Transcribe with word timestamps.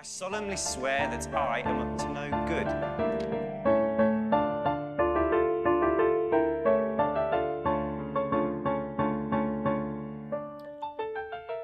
I 0.00 0.02
solemnly 0.02 0.56
swear 0.56 1.10
that 1.10 1.28
I 1.34 1.60
am 1.60 1.78
up 1.80 1.98
to 1.98 2.08
no 2.08 2.30
good. 2.46 2.66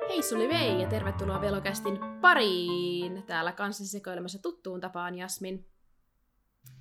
Hei 0.08 0.22
Suli 0.22 0.48
Vei 0.48 0.82
ja 0.82 0.88
tervetuloa 0.88 1.40
Velokästin 1.40 1.98
pariin. 2.20 3.22
Täällä 3.26 3.52
kanssasi 3.52 3.90
sekoilemassa 3.90 4.42
tuttuun 4.42 4.80
tapaan 4.80 5.14
Jasmin. 5.14 5.66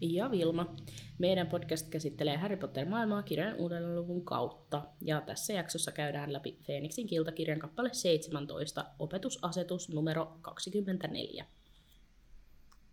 Ja 0.02 0.32
Vilma. 0.32 0.76
Meidän 1.18 1.48
podcast 1.48 1.90
käsittelee 1.90 2.38
Harry 2.38 2.58
Potter-maailmaa 2.58 3.24
kirjan 3.24 3.56
uuden 3.56 3.96
luvun 3.96 4.26
kautta. 4.26 4.82
Ja 5.02 5.22
tässä 5.22 5.54
jaksossa 5.54 5.92
käydään 5.92 6.34
läpi 6.34 6.58
Feeniksin 6.62 7.08
kiltakirjan 7.08 7.60
kappale 7.60 7.90
17, 7.94 8.86
opetusasetus 9.00 9.90
numero 9.90 10.38
24. 10.42 11.46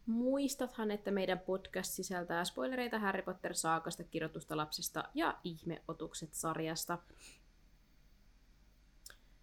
Muistathan, 0.06 0.90
että 0.90 1.10
meidän 1.10 1.38
podcast 1.38 1.92
sisältää 1.92 2.44
spoilereita 2.44 2.98
Harry 2.98 3.22
Potter-saakasta, 3.22 4.04
kirjoitusta 4.04 4.56
lapsista 4.56 5.04
ja 5.14 5.38
ihmeotukset-sarjasta. 5.44 6.98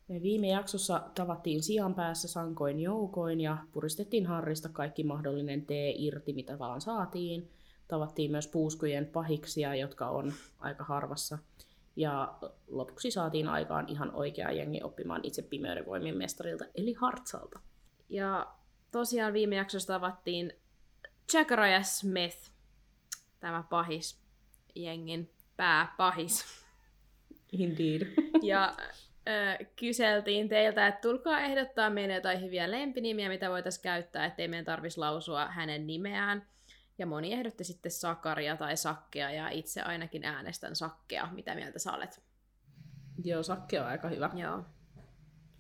Me 0.09 0.21
viime 0.21 0.47
jaksossa 0.47 1.03
tavattiin 1.15 1.63
sijan 1.63 1.95
päässä 1.95 2.27
sankoin 2.27 2.79
joukoin 2.79 3.41
ja 3.41 3.57
puristettiin 3.71 4.25
Harrista 4.25 4.69
kaikki 4.69 5.03
mahdollinen 5.03 5.65
tee 5.65 5.93
irti, 5.97 6.33
mitä 6.33 6.59
vaan 6.59 6.81
saatiin. 6.81 7.49
Tavattiin 7.87 8.31
myös 8.31 8.47
puuskujen 8.47 9.05
pahiksia, 9.05 9.75
jotka 9.75 10.09
on 10.09 10.33
aika 10.59 10.83
harvassa. 10.83 11.37
Ja 11.95 12.37
lopuksi 12.67 13.11
saatiin 13.11 13.47
aikaan 13.47 13.89
ihan 13.89 14.15
oikea 14.15 14.51
jengi 14.51 14.83
oppimaan 14.83 15.21
itse 15.23 15.41
pimeyden 15.41 16.17
mestarilta, 16.17 16.65
eli 16.75 16.93
Hartsalta. 16.93 17.59
Ja 18.09 18.47
tosiaan 18.91 19.33
viime 19.33 19.55
jaksossa 19.55 19.93
tavattiin 19.93 20.53
Jackaraya 21.33 21.83
Smith, 21.83 22.51
tämä 23.39 23.63
pahis 23.69 24.19
jengin 24.75 25.29
pääpahis. 25.57 26.45
Indeed. 27.51 28.01
Ja 28.41 28.75
ö, 29.29 29.65
kyseltiin 29.75 30.49
teiltä, 30.49 30.87
että 30.87 31.01
tulkaa 31.01 31.39
ehdottaa 31.39 31.89
meille 31.89 32.13
jotain 32.13 32.41
hyviä 32.41 32.71
lempinimiä, 32.71 33.29
mitä 33.29 33.49
voitaisiin 33.49 33.83
käyttää, 33.83 34.25
ettei 34.25 34.47
meidän 34.47 34.65
tarvitsisi 34.65 34.99
lausua 34.99 35.45
hänen 35.47 35.87
nimeään. 35.87 36.47
Ja 36.97 37.05
moni 37.05 37.33
ehdotti 37.33 37.63
sitten 37.63 37.91
Sakaria 37.91 38.57
tai 38.57 38.77
Sakkea, 38.77 39.31
ja 39.31 39.49
itse 39.49 39.81
ainakin 39.81 40.25
äänestän 40.25 40.75
Sakkea. 40.75 41.27
Mitä 41.31 41.55
mieltä 41.55 41.79
sä 41.79 41.91
olet? 41.93 42.21
Joo, 43.23 43.43
Sakke 43.43 43.81
on 43.81 43.87
aika 43.87 44.09
hyvä. 44.09 44.29
Joo. 44.33 44.63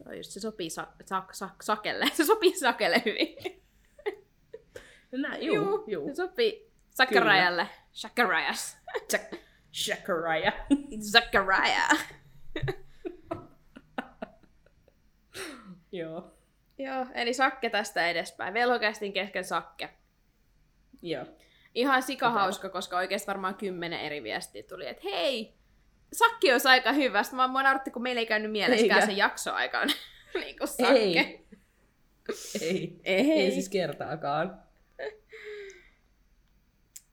Joo, 0.05 0.13
just 0.13 0.31
se 0.31 0.39
sopii 0.39 0.69
sa- 0.69 0.87
sa- 1.05 1.25
sa- 1.31 1.49
Sakelle. 1.61 2.05
Se 2.13 2.25
sopii 2.25 2.57
Sakelle 2.59 3.01
hyvin. 3.05 3.35
Nä, 5.11 5.37
juu, 5.37 5.83
juu. 5.87 6.07
Se 6.07 6.15
sopii 6.15 6.71
Sakarajalle. 6.89 7.67
Sakarajas. 7.91 8.77
Shakaraya. 9.73 10.51
Sakaraja. 11.01 11.87
Joo. 15.91 16.31
Joo, 16.77 17.05
eli 17.13 17.33
Sakke 17.33 17.69
tästä 17.69 18.07
edespäin. 18.07 18.53
Velhokästin 18.53 19.13
kesken 19.13 19.43
Sakke. 19.43 19.89
Joo. 21.01 21.25
Ihan 21.75 22.03
sikahauska, 22.03 22.69
koska 22.69 22.97
oikeasti 22.97 23.27
varmaan 23.27 23.55
kymmenen 23.55 23.99
eri 23.99 24.23
viestiä 24.23 24.63
tuli, 24.63 24.87
että 24.87 25.01
hei, 25.03 25.53
Sakki 26.13 26.51
olisi 26.51 26.67
aika 26.67 26.91
hyvä. 26.91 27.23
Sitten 27.23 27.37
mä 27.37 27.47
mua 27.47 27.63
nauratti, 27.63 27.91
kun 27.91 28.01
meillä 28.01 28.19
ei 28.19 28.25
käynyt 28.25 28.51
mielessäkään 28.51 28.99
Eikä. 28.99 29.13
se 29.13 29.17
jakso 29.17 29.53
aikaan. 29.53 29.89
niin 30.33 30.57
kuin 30.57 30.67
Sakke. 30.67 30.93
Ei. 30.93 31.45
Ei. 32.61 32.99
Ei. 33.03 33.31
Ei 33.31 33.51
siis 33.51 33.69
kertaakaan. 33.69 34.59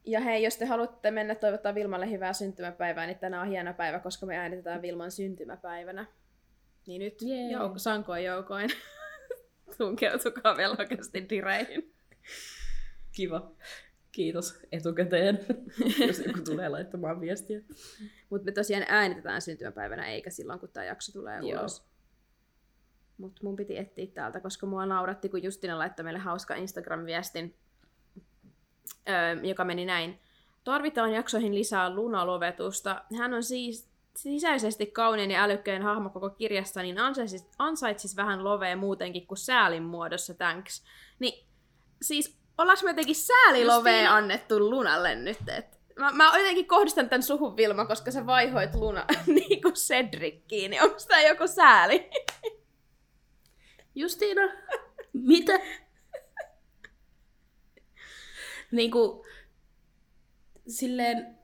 Ja 0.04 0.20
hei, 0.20 0.42
jos 0.42 0.56
te 0.56 0.64
haluatte 0.64 1.10
mennä 1.10 1.34
toivottaa 1.34 1.74
Vilmalle 1.74 2.10
hyvää 2.10 2.32
syntymäpäivää, 2.32 3.06
niin 3.06 3.18
tänään 3.18 3.42
on 3.42 3.48
hieno 3.48 3.74
päivä, 3.74 3.98
koska 3.98 4.26
me 4.26 4.36
äänitetään 4.36 4.82
Vilman 4.82 5.10
syntymäpäivänä. 5.10 6.06
Niin 6.86 6.98
nyt 7.00 7.22
Jee. 7.22 7.52
jouk- 7.52 7.78
sankoin 7.78 8.24
joukoin 8.24 8.70
tunkeutukaa 9.78 10.56
velhokästi 10.56 11.26
direihin. 11.30 11.94
Kiva. 13.12 13.52
Kiitos 14.12 14.58
etukäteen, 14.72 15.38
jos 16.06 16.18
joku 16.18 16.38
tulee 16.44 16.68
laittamaan 16.68 17.20
viestiä. 17.20 17.60
Mutta 18.30 18.44
me 18.44 18.52
tosiaan 18.52 18.84
äänitetään 18.88 19.42
syntymäpäivänä, 19.42 20.06
eikä 20.06 20.30
silloin, 20.30 20.60
kun 20.60 20.68
tämä 20.68 20.84
jakso 20.84 21.12
tulee 21.12 21.38
Joo. 21.40 21.60
ulos. 21.60 21.84
Mutta 23.18 23.40
mun 23.44 23.56
piti 23.56 23.78
etsiä 23.78 24.06
täältä, 24.14 24.40
koska 24.40 24.66
mua 24.66 24.86
nauratti, 24.86 25.28
kun 25.28 25.42
Justina 25.42 25.78
laittoi 25.78 26.04
meille 26.04 26.18
hauska 26.18 26.54
Instagram-viestin, 26.54 27.54
öö, 29.08 29.42
joka 29.42 29.64
meni 29.64 29.84
näin. 29.84 30.18
Tarvitaan 30.64 31.12
jaksoihin 31.12 31.54
lisää 31.54 31.94
lunalovetusta. 31.94 33.04
Hän 33.18 33.34
on 33.34 33.42
siis 33.42 33.88
sisäisesti 34.16 34.86
kaunein 34.86 35.30
ja 35.30 35.42
älykkäin 35.42 35.82
hahmo 35.82 36.10
koko 36.10 36.30
kirjasta, 36.30 36.82
niin 36.82 36.98
ansaitsis, 36.98 37.46
ansaitsis 37.58 38.16
vähän 38.16 38.44
lovea 38.44 38.76
muutenkin 38.76 39.26
kuin 39.26 39.38
säälin 39.38 39.82
muodossa, 39.82 40.34
thanks. 40.34 40.84
Niin, 41.18 41.46
siis 42.02 42.38
ollaanko 42.58 42.84
me 42.84 42.90
jotenkin 42.90 43.16
säälilovea 43.16 43.92
Justiin. 43.92 44.10
annettu 44.10 44.70
Lunalle 44.70 45.14
nyt? 45.14 45.48
Et 45.48 45.80
mä, 45.98 46.12
mä 46.12 46.38
jotenkin 46.38 46.66
kohdistan 46.68 47.08
tän 47.08 47.22
suhun 47.22 47.56
Vilma, 47.56 47.84
koska 47.84 48.10
sä 48.10 48.26
vaihoit 48.26 48.74
Luna 48.74 49.04
niin 49.26 49.62
kuin 49.62 49.74
Cedrickiin, 49.74 50.70
niin 50.70 50.82
onko 50.82 50.96
tää 51.08 51.20
joku 51.20 51.46
sääli? 51.46 52.10
Justiina, 53.94 54.42
mitä? 55.12 55.60
niinku, 58.70 59.24
silleen, 60.68 61.38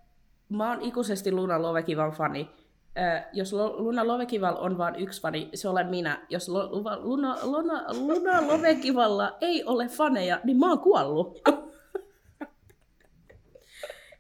mä 0.49 0.71
oon 0.71 0.83
ikuisesti 0.83 1.33
Luna 1.33 1.63
Lovekival 1.63 2.11
fani. 2.11 2.51
Ö, 2.99 3.23
jos 3.33 3.53
Lo- 3.53 3.75
Luna 3.83 4.07
Lovekival 4.07 4.57
on 4.59 4.79
vain 4.79 4.97
yksi 4.97 5.21
fani, 5.23 5.51
se 5.55 5.69
olen 5.69 5.87
minä. 5.87 6.27
Jos 6.29 6.49
Lo- 6.49 6.69
Luva- 6.71 6.99
Luna, 7.01 7.39
Luna, 7.43 7.85
Luna 7.93 8.47
Lovekivalla 8.47 9.37
ei 9.41 9.65
ole 9.65 9.89
faneja, 9.89 10.41
niin 10.45 10.57
mä 10.59 10.69
oon 10.69 10.81
kuollut. 10.81 11.41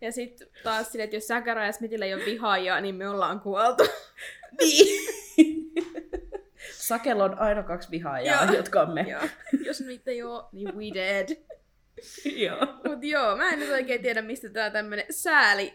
Ja 0.00 0.12
sitten 0.12 0.49
taas 0.65 0.93
silleen, 0.93 1.05
että 1.05 1.16
jos 1.16 1.27
Säkärä 1.27 1.66
ja 1.66 1.72
Smithillä 1.72 2.05
ei 2.06 2.15
ole 2.15 2.25
vihaajia, 2.25 2.81
niin 2.81 2.94
me 2.94 3.09
ollaan 3.09 3.41
kuoltu. 3.41 3.84
Niin. 4.60 5.00
Sakel 6.72 7.21
on 7.21 7.39
aina 7.39 7.62
kaksi 7.62 7.91
vihaajaa, 7.91 8.44
Joo. 8.44 8.54
jotka 8.56 8.81
on 8.83 8.94
me. 8.94 9.06
Joo. 9.09 9.21
Jos 9.65 9.81
niitä 9.81 10.10
ei 10.10 10.22
oo, 10.22 10.49
niin 10.53 10.77
we 10.77 10.84
dead. 10.94 11.28
Joo. 12.37 12.59
Mut 12.89 13.04
joo, 13.04 13.37
mä 13.37 13.50
en 13.50 13.59
nyt 13.59 13.71
oikein 13.71 14.03
tiedä, 14.03 14.22
mistä 14.22 14.49
tää 14.50 14.71
tämmönen 14.71 15.04
sääli 15.10 15.75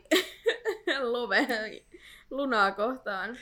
love 1.11 1.47
lunaa 2.31 2.71
kohtaan. 2.71 3.37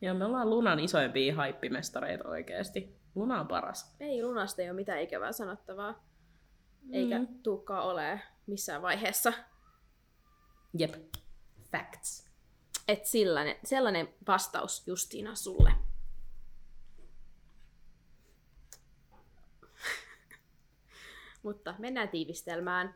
Ja 0.00 0.14
me 0.14 0.24
ollaan 0.24 0.50
Lunan 0.50 0.80
isoimpia 0.80 1.34
haippimestareita 1.34 2.28
oikeesti. 2.28 2.96
Luna 3.14 3.40
on 3.40 3.48
paras. 3.48 3.94
Ei 4.00 4.22
lunasta 4.22 4.62
ei 4.62 4.68
ole 4.70 4.76
mitään 4.76 5.00
ikävää 5.00 5.32
sanottavaa. 5.32 6.04
Eikä 6.92 7.18
Mm. 7.18 7.28
tuukkaa 7.42 7.82
ole 7.82 8.20
missään 8.46 8.82
vaiheessa. 8.82 9.32
Jep. 10.78 10.94
Facts. 11.72 12.26
Et 12.88 13.04
sellainen, 13.06 13.56
sellainen 13.64 14.08
vastaus 14.26 14.86
Justiina 14.86 15.34
sulle. 15.34 15.72
Mutta 21.42 21.74
mennään 21.78 22.08
tiivistelmään. 22.08 22.94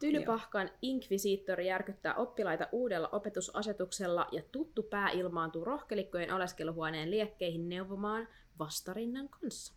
Tylypahkan 0.00 0.70
inkvisiittori 0.82 1.66
järkyttää 1.66 2.14
oppilaita 2.14 2.68
uudella 2.72 3.08
opetusasetuksella 3.08 4.26
ja 4.32 4.42
tuttu 4.52 4.82
pää 4.82 5.10
ilmaantuu 5.10 5.64
rohkelikkojen 5.64 6.32
oleskeluhuoneen 6.32 7.10
liekkeihin 7.10 7.68
neuvomaan 7.68 8.28
vastarinnan 8.58 9.28
kanssa. 9.28 9.74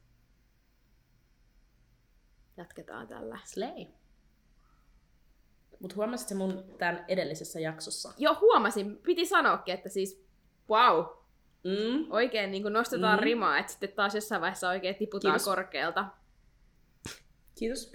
Jatketaan 2.57 3.07
tällä. 3.07 3.39
Slay. 3.45 3.85
Mut 5.79 5.95
huomasit 5.95 6.27
se 6.27 6.35
mun 6.35 6.63
tämän 6.77 7.05
edellisessä 7.07 7.59
jaksossa? 7.59 8.13
Jo 8.17 8.37
huomasin, 8.41 8.97
piti 8.97 9.25
sanoakin, 9.25 9.73
että 9.73 9.89
siis 9.89 10.25
wow, 10.69 11.05
Mm. 11.63 12.11
oikein 12.11 12.51
niin 12.51 12.73
nostetaan 12.73 13.19
mm. 13.19 13.23
rimaa, 13.23 13.57
että 13.57 13.71
sitten 13.71 13.91
taas 13.91 14.15
jossain 14.15 14.41
vaiheessa 14.41 14.69
oikein 14.69 14.95
tiputaan 14.95 15.33
Kiitos. 15.33 15.45
korkealta. 15.45 16.05
Kiitos. 17.59 17.91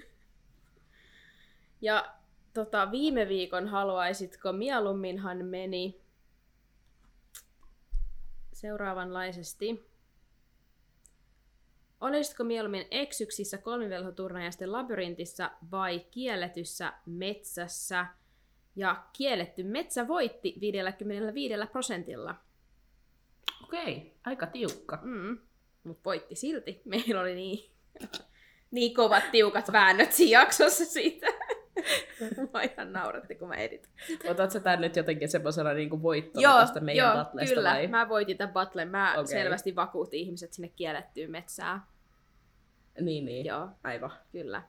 Ja 1.80 2.14
tota, 2.54 2.90
viime 2.90 3.28
viikon 3.28 3.68
haluaisitko, 3.68 4.52
mieluumminhan 4.52 5.44
meni 5.44 6.00
seuraavanlaisesti. 8.52 9.92
Olisitko 12.00 12.44
mieluummin 12.44 12.86
eksyksissä 12.90 13.58
kolmivelhoturnajaisten 13.58 14.72
labyrintissa 14.72 15.50
vai 15.70 16.06
kielletyssä 16.10 16.92
metsässä? 17.06 18.06
Ja 18.76 19.06
kielletty 19.12 19.62
metsä 19.62 20.08
voitti 20.08 20.54
55 20.60 21.54
prosentilla. 21.72 22.34
Okei, 23.64 24.14
aika 24.24 24.46
tiukka. 24.46 24.98
Mm. 25.02 25.38
Mutta 25.84 26.04
voitti 26.04 26.34
silti. 26.34 26.82
Meillä 26.84 27.20
oli 27.20 27.34
niin 27.34 27.70
niin 28.70 28.94
kovat 28.94 29.30
tiukat 29.30 29.72
väännöt 29.72 30.12
siinä 30.12 30.40
jaksossa 30.40 30.84
siitä. 30.84 31.26
Mä 32.52 32.62
ihan 32.62 32.92
nauratti, 32.92 33.34
kun 33.34 33.48
mä 33.48 33.54
edit. 33.54 33.90
Otatko 34.30 34.60
tän 34.60 34.80
nyt 34.80 34.96
jotenkin 34.96 35.28
semmoisena 35.28 35.72
niin 35.72 36.02
voittona 36.02 36.42
joo, 36.42 36.58
tästä 36.58 36.80
meidän 36.80 37.06
joo, 37.06 37.14
battlesta 37.14 37.54
kyllä. 37.54 37.70
vai? 37.70 37.86
mä 37.86 38.08
voitin 38.08 38.38
tämän 38.38 38.52
battlen. 38.52 38.88
Mä 38.88 39.12
okay. 39.12 39.26
selvästi 39.26 39.76
vakuutin 39.76 40.20
ihmiset 40.20 40.52
sinne 40.52 40.68
kiellettyyn 40.68 41.30
metsään. 41.30 41.82
Niin, 43.00 43.24
niin. 43.24 43.46
Joo, 43.46 43.68
Aivan. 43.84 44.12
kyllä. 44.32 44.62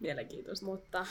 Mielenkiintoista. 0.00 0.66
Mutta 0.66 1.06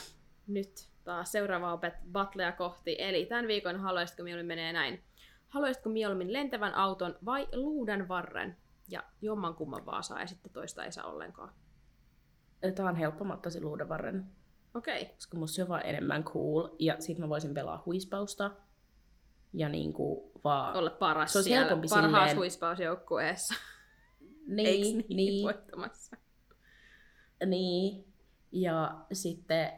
nyt 0.46 0.88
taas 1.04 1.32
seuraavaa 1.32 1.80
battlea 2.12 2.52
kohti. 2.52 2.96
Eli 2.98 3.26
tämän 3.26 3.48
viikon 3.48 3.80
haluaisitko 3.80 4.22
mieluummin 4.22 4.46
menee 4.58 4.72
näin. 4.72 5.02
Haluaisitko 5.48 5.88
mieluummin 5.88 6.32
lentävän 6.32 6.74
auton 6.74 7.18
vai 7.24 7.48
luudan 7.52 8.08
varren? 8.08 8.56
Ja 8.88 9.02
jomman 9.22 9.54
kumman 9.54 9.86
vaan 9.86 10.04
saa 10.04 10.20
ja 10.20 10.26
sitten 10.26 10.52
toista 10.52 10.84
ei 10.84 10.92
saa 10.92 11.06
ollenkaan. 11.06 11.52
Tämä 12.74 12.88
on 12.88 12.96
helppo, 12.96 13.24
mä 13.24 13.34
ottaisin 13.34 13.64
luudan 13.64 13.88
varren. 13.88 14.26
Okei. 14.74 15.02
Okay. 15.02 15.14
Koska 15.14 15.36
musta 15.36 15.54
se 15.54 15.62
on 15.62 15.68
vaan 15.68 15.86
enemmän 15.86 16.24
cool. 16.24 16.68
Ja 16.78 16.96
sit 16.98 17.18
mä 17.18 17.28
voisin 17.28 17.54
pelaa 17.54 17.82
huispausta. 17.86 18.50
Ja 19.52 19.68
niinku 19.68 20.32
vaan... 20.44 20.76
Olla 20.76 20.90
paras 20.90 21.32
se 21.32 21.38
olisi 21.38 21.48
siellä, 21.48 21.66
helpompi 21.66 21.88
parhaassa 21.88 22.18
silleen... 22.18 22.36
huispausjoukkueessa. 22.36 23.54
Niin, 24.46 24.66
Eiks 24.66 24.88
niin, 24.88 25.16
niin, 25.16 25.44
voittamassa? 25.44 26.16
niin. 27.46 28.12
Ja 28.52 29.04
sitten 29.12 29.72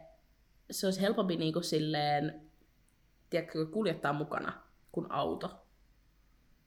se 0.70 0.86
olisi 0.86 1.00
helpompi 1.00 1.36
niinku 1.36 1.60
silleen, 1.60 2.50
tiedätkö, 3.30 3.66
kuljettaa 3.66 4.12
mukana 4.12 4.52
kuin 4.92 5.12
auto. 5.12 5.66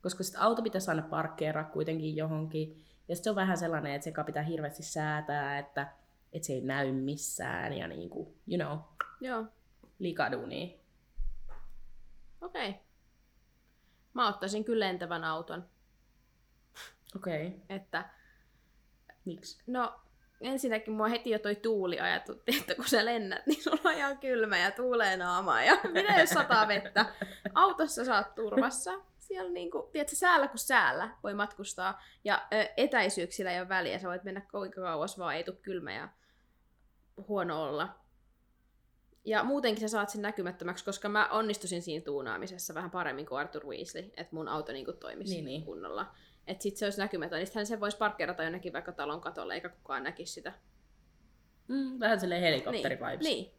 Koska 0.01 0.23
sitten 0.23 0.41
auto 0.41 0.61
pitäisi 0.61 0.91
aina 0.91 1.01
parkkeeraa 1.01 1.63
kuitenkin 1.63 2.15
johonkin. 2.15 2.69
Ja 3.07 3.15
sitten 3.15 3.23
se 3.23 3.29
on 3.29 3.35
vähän 3.35 3.57
sellainen, 3.57 3.93
että 3.93 4.03
se 4.03 4.23
pitää 4.25 4.43
hirveästi 4.43 4.83
säätää, 4.83 5.59
että, 5.59 5.87
että 6.33 6.45
se 6.45 6.53
ei 6.53 6.61
näy 6.61 6.91
missään 6.91 7.73
ja 7.73 7.87
niinku, 7.87 8.35
you 8.47 8.57
know, 8.57 8.79
Joo, 9.21 9.45
liikaa 9.99 10.31
duunia. 10.31 10.77
okei. 12.41 12.69
Okay. 12.69 12.81
Mä 14.13 14.27
ottaisin 14.27 14.63
kyllä 14.63 14.85
lentävän 14.85 15.23
auton. 15.23 15.69
Okei, 17.15 17.47
okay. 17.47 17.59
Että, 17.69 18.09
miksi? 19.25 19.63
no, 19.67 19.99
ensinnäkin 20.41 20.93
mua 20.93 21.07
heti 21.07 21.29
jo 21.29 21.39
toi 21.39 21.55
tuuli 21.55 21.99
ajatutti, 21.99 22.57
että 22.59 22.75
kun 22.75 22.87
sä 22.87 23.05
lennät, 23.05 23.45
niin 23.47 23.63
sulla 23.63 23.81
on 23.85 23.93
ihan 23.93 24.17
kylmä 24.17 24.57
ja 24.57 24.71
tuulee 24.71 25.17
naamaa 25.17 25.63
ja 25.63 25.77
mitä 25.93 26.13
jos 26.19 26.29
sataa 26.29 26.67
vettä. 26.67 27.05
Autossa 27.53 28.05
saat 28.05 28.35
turvassa. 28.35 28.91
Siellä 29.27 29.51
niinku, 29.51 29.89
tiedätkö, 29.91 30.15
säällä 30.15 30.47
kuin 30.47 30.59
säällä 30.59 31.09
voi 31.23 31.33
matkustaa 31.33 32.01
ja 32.23 32.47
ö, 32.53 32.69
etäisyyksillä 32.77 33.51
ei 33.51 33.59
ole 33.59 33.69
väliä. 33.69 33.99
Sä 33.99 34.07
voit 34.07 34.23
mennä 34.23 34.41
kuinka 34.51 34.81
kauas 34.81 35.17
vaan, 35.19 35.35
ei 35.35 35.43
tule 35.43 35.55
kylmä 35.61 35.93
ja 35.93 36.09
huono 37.27 37.63
olla. 37.63 37.99
Ja 39.25 39.43
muutenkin 39.43 39.81
sä 39.81 39.87
saat 39.87 40.09
sen 40.09 40.21
näkymättömäksi, 40.21 40.85
koska 40.85 41.09
mä 41.09 41.27
onnistusin 41.27 41.81
siinä 41.81 42.05
tuunaamisessa 42.05 42.73
vähän 42.73 42.91
paremmin 42.91 43.25
kuin 43.25 43.39
Arthur 43.39 43.65
Weasley, 43.65 44.03
että 44.17 44.35
mun 44.35 44.47
auto 44.47 44.71
niinku 44.71 44.93
toimisi 44.93 45.33
Niin, 45.35 45.45
niin. 45.45 45.65
kunnolla. 45.65 46.15
Että 46.47 46.63
sit 46.63 46.77
se 46.77 46.85
olisi 46.85 46.99
näkymätön, 46.99 47.39
niin 47.55 47.65
se 47.65 47.79
voisi 47.79 47.97
parkkeerata 47.97 48.43
jonnekin 48.43 48.73
vaikka 48.73 48.91
talon 48.91 49.21
katolle, 49.21 49.53
eikä 49.53 49.69
kukaan 49.69 50.03
näkisi 50.03 50.33
sitä. 50.33 50.53
Mm, 51.67 51.99
vähän 51.99 52.19
silleen 52.19 52.41
helikopterivibes. 52.41 53.23
Niin, 53.27 53.53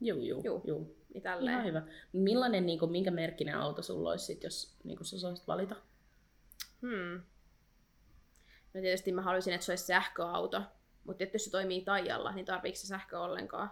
Juu, 0.00 0.18
juu, 0.20 0.42
Juu. 0.44 0.44
juu. 0.44 0.62
juu. 0.66 0.97
Niin 1.14 1.22
tälleen. 1.22 1.52
Ihan 1.52 1.66
hyvä. 1.66 1.82
Millainen, 2.12 2.66
niin 2.66 2.78
kuin, 2.78 2.90
minkä 2.90 3.10
merkkinen 3.10 3.56
auto 3.56 3.82
sulla 3.82 4.10
olisi, 4.10 4.24
sit, 4.24 4.42
jos 4.42 4.76
niin 4.84 4.96
kuin, 4.96 5.06
sä 5.06 5.18
saisit 5.18 5.46
valita? 5.46 5.76
Hmm. 6.82 7.22
No 8.74 8.80
tietysti 8.80 9.12
mä 9.12 9.22
haluaisin, 9.22 9.54
että 9.54 9.64
se 9.64 9.72
olisi 9.72 9.84
sähköauto. 9.84 10.62
Mutta 11.04 11.24
jos 11.24 11.44
se 11.44 11.50
toimii 11.50 11.84
taijalla, 11.84 12.32
niin 12.32 12.46
tarviiko 12.46 12.76
se 12.76 12.86
sähkö 12.86 13.20
ollenkaan? 13.20 13.70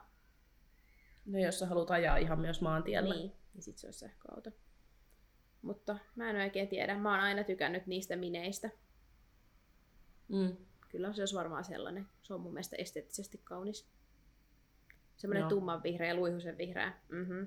No 1.26 1.38
jos 1.38 1.58
sä 1.58 1.66
haluat 1.66 1.90
ajaa 1.90 2.16
ihan 2.16 2.40
myös 2.40 2.60
maantiellä. 2.60 3.14
Niin, 3.14 3.32
niin 3.54 3.62
sit 3.62 3.78
se 3.78 3.86
olisi 3.86 3.98
sähköauto. 3.98 4.50
Mutta 5.62 5.98
mä 6.16 6.30
en 6.30 6.36
oikein 6.36 6.68
tiedä. 6.68 6.98
Mä 6.98 7.10
oon 7.10 7.20
aina 7.20 7.44
tykännyt 7.44 7.86
niistä 7.86 8.16
mineistä. 8.16 8.70
Mm. 10.28 10.56
Kyllä 10.88 11.12
se 11.12 11.22
olisi 11.22 11.34
varmaan 11.34 11.64
sellainen. 11.64 12.06
Se 12.22 12.34
on 12.34 12.40
mun 12.40 12.52
mielestä 12.52 12.76
esteettisesti 12.76 13.40
kaunis. 13.44 13.88
Semmoinen 15.16 15.40
Joo. 15.40 15.48
tumman 15.48 15.82
vihreä, 15.82 16.14
luihusen 16.14 16.58
vihreä. 16.58 16.92
Mhm. 17.08 17.42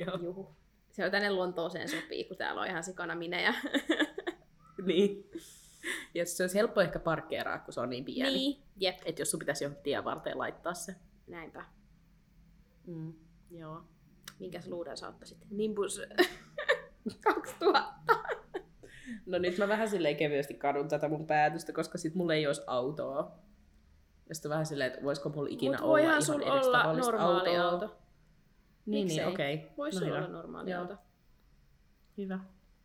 Joo. 0.00 0.18
Juhu. 0.22 0.56
Se 0.92 1.04
on 1.04 1.10
tänne 1.10 1.30
Lontooseen 1.30 1.88
sopii, 1.88 2.24
kun 2.24 2.36
täällä 2.36 2.60
on 2.60 2.66
ihan 2.66 2.84
sikana 2.84 3.14
minejä. 3.14 3.54
niin. 4.86 5.30
Ja 6.14 6.26
se 6.26 6.42
olisi 6.42 6.58
helppo 6.58 6.80
ehkä 6.80 6.98
parkkeeraa, 6.98 7.58
kun 7.58 7.74
se 7.74 7.80
on 7.80 7.90
niin 7.90 8.04
pieni. 8.04 8.32
niin, 8.32 8.62
jep. 8.76 8.98
Että 9.04 9.22
jos 9.22 9.30
sun 9.30 9.38
pitäisi 9.38 9.64
johonkin 9.64 9.82
tien 9.82 10.04
varteen 10.04 10.38
laittaa 10.38 10.74
se. 10.74 10.94
Näinpä. 11.26 11.64
Mm. 12.86 13.12
Joo. 13.50 13.84
Minkäs 14.38 14.66
luudan 14.68 14.96
sä 14.96 15.08
ottaisit? 15.08 15.38
Nimbus 15.50 16.00
2000. 17.24 17.92
No 19.26 19.38
nyt 19.38 19.58
mä 19.58 19.68
vähän 19.68 19.88
silleen 19.88 20.16
kevyesti 20.16 20.54
kadun 20.54 20.88
tätä 20.88 21.08
mun 21.08 21.26
päätöstä, 21.26 21.72
koska 21.72 21.98
sit 21.98 22.14
mulla 22.14 22.34
ei 22.34 22.46
olisi 22.46 22.62
autoa. 22.66 23.38
Ja 24.28 24.34
sitten 24.34 24.50
vähän 24.50 24.66
silleen, 24.66 24.92
että 24.92 25.04
voisiko 25.04 25.28
mulla 25.28 25.48
ikinä 25.50 25.78
Mut 25.78 25.86
olla 25.86 25.98
ihan 25.98 26.22
sun 26.22 26.42
edes 26.42 26.66
olla 26.66 26.92
normaali 26.92 27.56
autoa. 27.56 27.70
auto. 27.70 27.96
Niin, 28.86 29.06
Miksei? 29.06 29.24
niin, 29.24 29.34
okei. 29.34 29.54
Okay. 29.54 29.68
Voisi 29.76 30.04
no 30.04 30.16
olla 30.16 30.28
normaali 30.28 30.70
Joo. 30.70 30.80
auto. 30.80 30.96
Hyvä. 32.18 32.38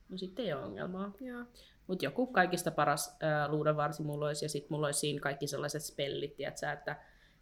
No 0.09 0.17
sitten 0.17 0.45
ei 0.45 0.53
ole 0.53 0.63
ongelmaa. 0.63 1.13
Joo. 1.19 1.43
Mutta 1.87 2.05
joku 2.05 2.27
kaikista 2.27 2.71
paras 2.71 3.17
äh, 3.23 3.49
luudanvarsi 3.49 4.03
mulla 4.03 4.25
olisi, 4.25 4.45
ja 4.45 4.49
sitten 4.49 4.73
mulla 4.73 4.87
olisi 4.87 4.99
siinä 4.99 5.19
kaikki 5.19 5.47
sellaiset 5.47 5.83
spellit, 5.83 6.35
tiiätsä, 6.35 6.71
että 6.71 6.95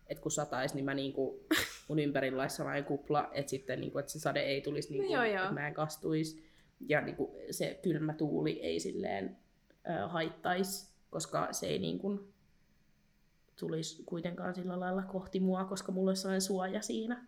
et 0.08 0.20
kun 0.20 0.32
sataisi, 0.32 0.76
niin 0.76 0.86
mä 0.86 0.94
niinku, 0.94 1.46
mun 1.88 2.00
ympärillä 2.00 2.42
olisi 2.42 2.56
sellainen 2.56 2.86
kupla, 2.86 3.30
että 3.34 3.50
sitten 3.50 3.82
niinku, 3.82 4.00
että 4.00 4.12
se 4.12 4.20
sade 4.20 4.40
ei 4.40 4.62
tulisi, 4.62 4.94
niinku, 4.94 5.14
joo, 5.14 5.24
joo. 5.24 5.42
että 5.42 5.54
mä 5.54 5.68
en 5.68 5.74
kastuisi. 5.74 6.50
Ja 6.80 7.02
niinku, 7.02 7.36
se 7.52 7.80
kylmä 7.84 8.14
tuuli 8.14 8.60
ei 8.62 8.80
silleen 8.80 9.38
äh, 9.90 10.12
haittaisi, 10.12 10.94
koska 11.10 11.48
se 11.52 11.68
ei 11.68 11.80
niinku, 11.80 12.34
tulisi 13.60 14.04
kuitenkaan 14.04 14.56
sillä 14.56 14.80
lailla 14.80 15.04
kohti 15.04 15.40
mua, 15.40 15.66
koska 15.66 15.92
mulla 15.92 16.10
olisi 16.10 16.22
sellainen 16.22 16.42
suoja 16.42 16.82
siinä. 16.82 17.26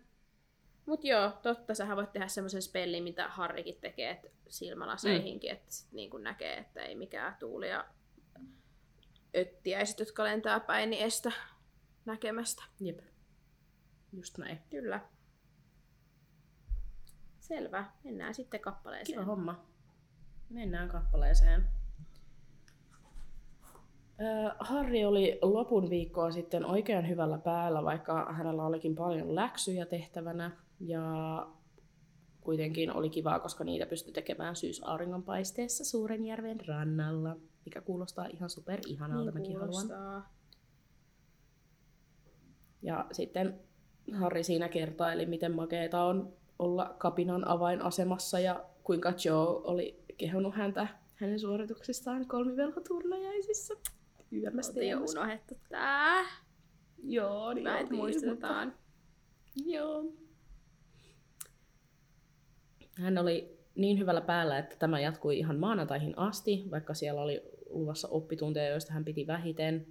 Mut 0.86 1.04
joo, 1.04 1.32
totta, 1.42 1.74
sähän 1.74 1.96
voit 1.96 2.12
tehdä 2.12 2.28
semmoisen 2.28 2.62
spellin, 2.62 3.02
mitä 3.02 3.28
Harrikin 3.28 3.78
tekee 3.80 4.10
että 4.10 4.28
silmälaseihinkin, 4.48 5.50
mm. 5.50 5.56
että 5.56 5.72
sit 5.72 5.92
niinku 5.92 6.18
näkee, 6.18 6.58
että 6.58 6.82
ei 6.82 6.94
mikään 6.94 7.36
tuuli 7.38 7.68
ja 7.68 7.84
öttiäiset, 9.36 9.98
jotka 9.98 10.24
lentää 10.24 10.60
päin, 10.60 10.90
niin 10.90 11.02
estä 11.04 11.32
näkemästä. 12.04 12.62
Jep. 12.80 13.00
Just 14.12 14.38
näin. 14.38 14.58
Kyllä. 14.70 15.00
Selvä. 17.40 17.90
Mennään 18.04 18.34
sitten 18.34 18.60
kappaleeseen. 18.60 19.18
Kiva 19.18 19.24
homma. 19.24 19.64
Mennään 20.50 20.88
kappaleeseen. 20.88 21.81
Ö, 24.20 24.54
Harri 24.60 25.04
oli 25.04 25.38
lopun 25.42 25.90
viikkoa 25.90 26.30
sitten 26.30 26.66
oikein 26.66 27.08
hyvällä 27.08 27.38
päällä, 27.38 27.84
vaikka 27.84 28.32
hänellä 28.32 28.64
olikin 28.66 28.94
paljon 28.94 29.34
läksyjä 29.34 29.86
tehtävänä. 29.86 30.50
Ja 30.80 31.02
kuitenkin 32.40 32.92
oli 32.96 33.10
kivaa, 33.10 33.40
koska 33.40 33.64
niitä 33.64 33.86
pystyi 33.86 34.12
tekemään 34.12 34.56
syysauringonpaisteessa 34.56 35.84
Suurenjärven 35.84 36.60
rannalla, 36.68 37.36
mikä 37.64 37.80
kuulostaa 37.80 38.26
ihan 38.26 38.50
super 38.50 38.80
ihanalta, 38.86 39.24
niin 39.30 39.34
mäkin 39.34 39.58
haluan. 39.58 40.22
Ja 42.82 43.06
sitten 43.12 43.60
Harri 44.12 44.42
siinä 44.44 44.68
kertaili, 44.68 45.26
miten 45.26 45.54
makeeta 45.54 46.02
on 46.02 46.32
olla 46.58 46.94
kapinan 46.98 47.48
avainasemassa 47.48 48.38
ja 48.40 48.64
kuinka 48.82 49.12
Joe 49.24 49.46
oli 49.64 50.04
kehunut 50.16 50.54
häntä 50.54 50.88
hänen 51.14 51.40
suorituksistaan 51.40 52.28
kolmivelhoturnajaisissa. 52.28 53.74
YMS 54.32 54.68
Oltiin 54.68 54.90
jo 54.90 55.00
unohdettu 55.00 55.54
tää. 55.68 56.24
Joo, 57.04 57.52
niin 57.52 57.68
oltiin, 57.68 57.96
muistetaan. 57.96 58.68
mutta- 58.68 58.82
Joo. 59.64 60.04
Hän 62.98 63.18
oli 63.18 63.58
niin 63.74 63.98
hyvällä 63.98 64.20
päällä, 64.20 64.58
että 64.58 64.76
tämä 64.78 65.00
jatkui 65.00 65.38
ihan 65.38 65.58
maanantaihin 65.58 66.18
asti, 66.18 66.64
vaikka 66.70 66.94
siellä 66.94 67.22
oli 67.22 67.42
luvassa 67.70 68.08
oppitunteja, 68.08 68.70
joista 68.70 68.92
hän 68.92 69.04
piti 69.04 69.26
vähiten. 69.26 69.86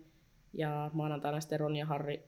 Ja 0.53 0.91
maanantaina 0.93 1.41
sitten 1.41 1.60
Ron 1.60 1.75
ja 1.75 1.86
Harri 1.86 2.24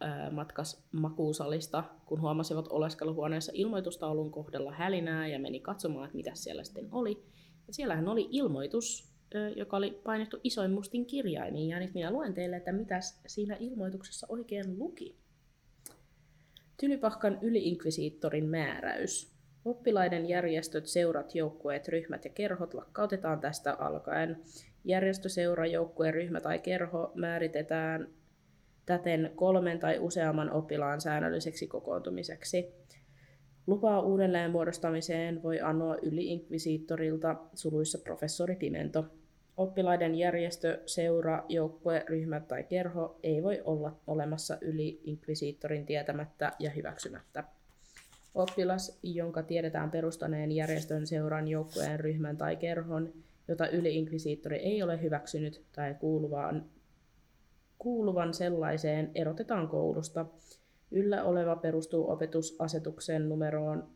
ää, 0.00 0.30
matkas 0.30 0.86
makuusalista, 0.92 1.84
kun 2.06 2.20
huomasivat 2.20 2.68
oleskeluhuoneessa 2.68 3.52
ilmoitustaulun 3.54 4.30
kohdalla 4.30 4.72
hälinää 4.72 5.28
ja 5.28 5.38
meni 5.38 5.60
katsomaan, 5.60 6.04
että 6.04 6.16
mitä 6.16 6.30
siellä 6.34 6.64
sitten 6.64 6.88
oli. 6.92 7.22
Ja 7.66 7.74
siellähän 7.74 8.08
oli 8.08 8.28
ilmoitus, 8.30 9.15
joka 9.56 9.76
oli 9.76 10.00
painettu 10.04 10.40
isoin 10.44 10.70
mustin 10.70 11.06
kirjaimin. 11.06 11.68
Ja 11.68 11.78
nyt 11.78 11.94
minä 11.94 12.10
luen 12.10 12.34
teille, 12.34 12.56
että 12.56 12.72
mitä 12.72 13.00
siinä 13.26 13.56
ilmoituksessa 13.60 14.26
oikein 14.30 14.78
luki. 14.78 15.16
Tylypahkan 16.80 17.38
yliinkvisiittorin 17.42 18.48
määräys. 18.48 19.36
Oppilaiden 19.64 20.28
järjestöt, 20.28 20.86
seurat, 20.86 21.34
joukkueet, 21.34 21.88
ryhmät 21.88 22.24
ja 22.24 22.30
kerhot 22.30 22.74
lakkautetaan 22.74 23.40
tästä 23.40 23.74
alkaen. 23.74 24.42
Järjestö, 24.84 25.28
seura, 25.28 25.66
joukkue, 25.66 26.10
ryhmä 26.10 26.40
tai 26.40 26.58
kerho 26.58 27.12
määritetään 27.14 28.08
täten 28.86 29.32
kolmen 29.34 29.78
tai 29.78 29.98
useamman 29.98 30.50
oppilaan 30.50 31.00
säännölliseksi 31.00 31.66
kokoontumiseksi. 31.66 32.74
Lupaa 33.66 34.00
uudelleen 34.00 34.50
muodostamiseen 34.50 35.42
voi 35.42 35.60
anoa 35.60 35.96
yli-inkvisiittorilta 36.02 37.36
suluissa 37.54 37.98
professori 37.98 38.56
Pimento. 38.56 39.04
Oppilaiden 39.56 40.14
järjestö, 40.14 40.82
seura, 40.86 41.44
joukkue, 41.48 42.04
ryhmä 42.08 42.40
tai 42.40 42.62
kerho 42.62 43.18
ei 43.22 43.42
voi 43.42 43.62
olla 43.64 43.96
olemassa 44.06 44.58
yli-inkvisiittorin 44.60 45.86
tietämättä 45.86 46.52
ja 46.58 46.70
hyväksymättä. 46.70 47.44
Oppilas, 48.34 48.98
jonka 49.02 49.42
tiedetään 49.42 49.90
perustaneen 49.90 50.52
järjestön, 50.52 51.06
seuran, 51.06 51.48
joukkueen, 51.48 52.00
ryhmän 52.00 52.36
tai 52.36 52.56
kerhon, 52.56 53.12
jota 53.48 53.68
yli-inkvisiittori 53.68 54.56
ei 54.56 54.82
ole 54.82 55.02
hyväksynyt 55.02 55.62
tai 55.72 55.94
kuuluvan, 55.94 56.64
kuuluvan 57.78 58.34
sellaiseen, 58.34 59.10
erotetaan 59.14 59.68
koulusta. 59.68 60.26
Yllä 60.96 61.24
oleva 61.24 61.56
perustuu 61.56 62.10
opetusasetuksen 62.10 63.28
numeroon 63.28 63.90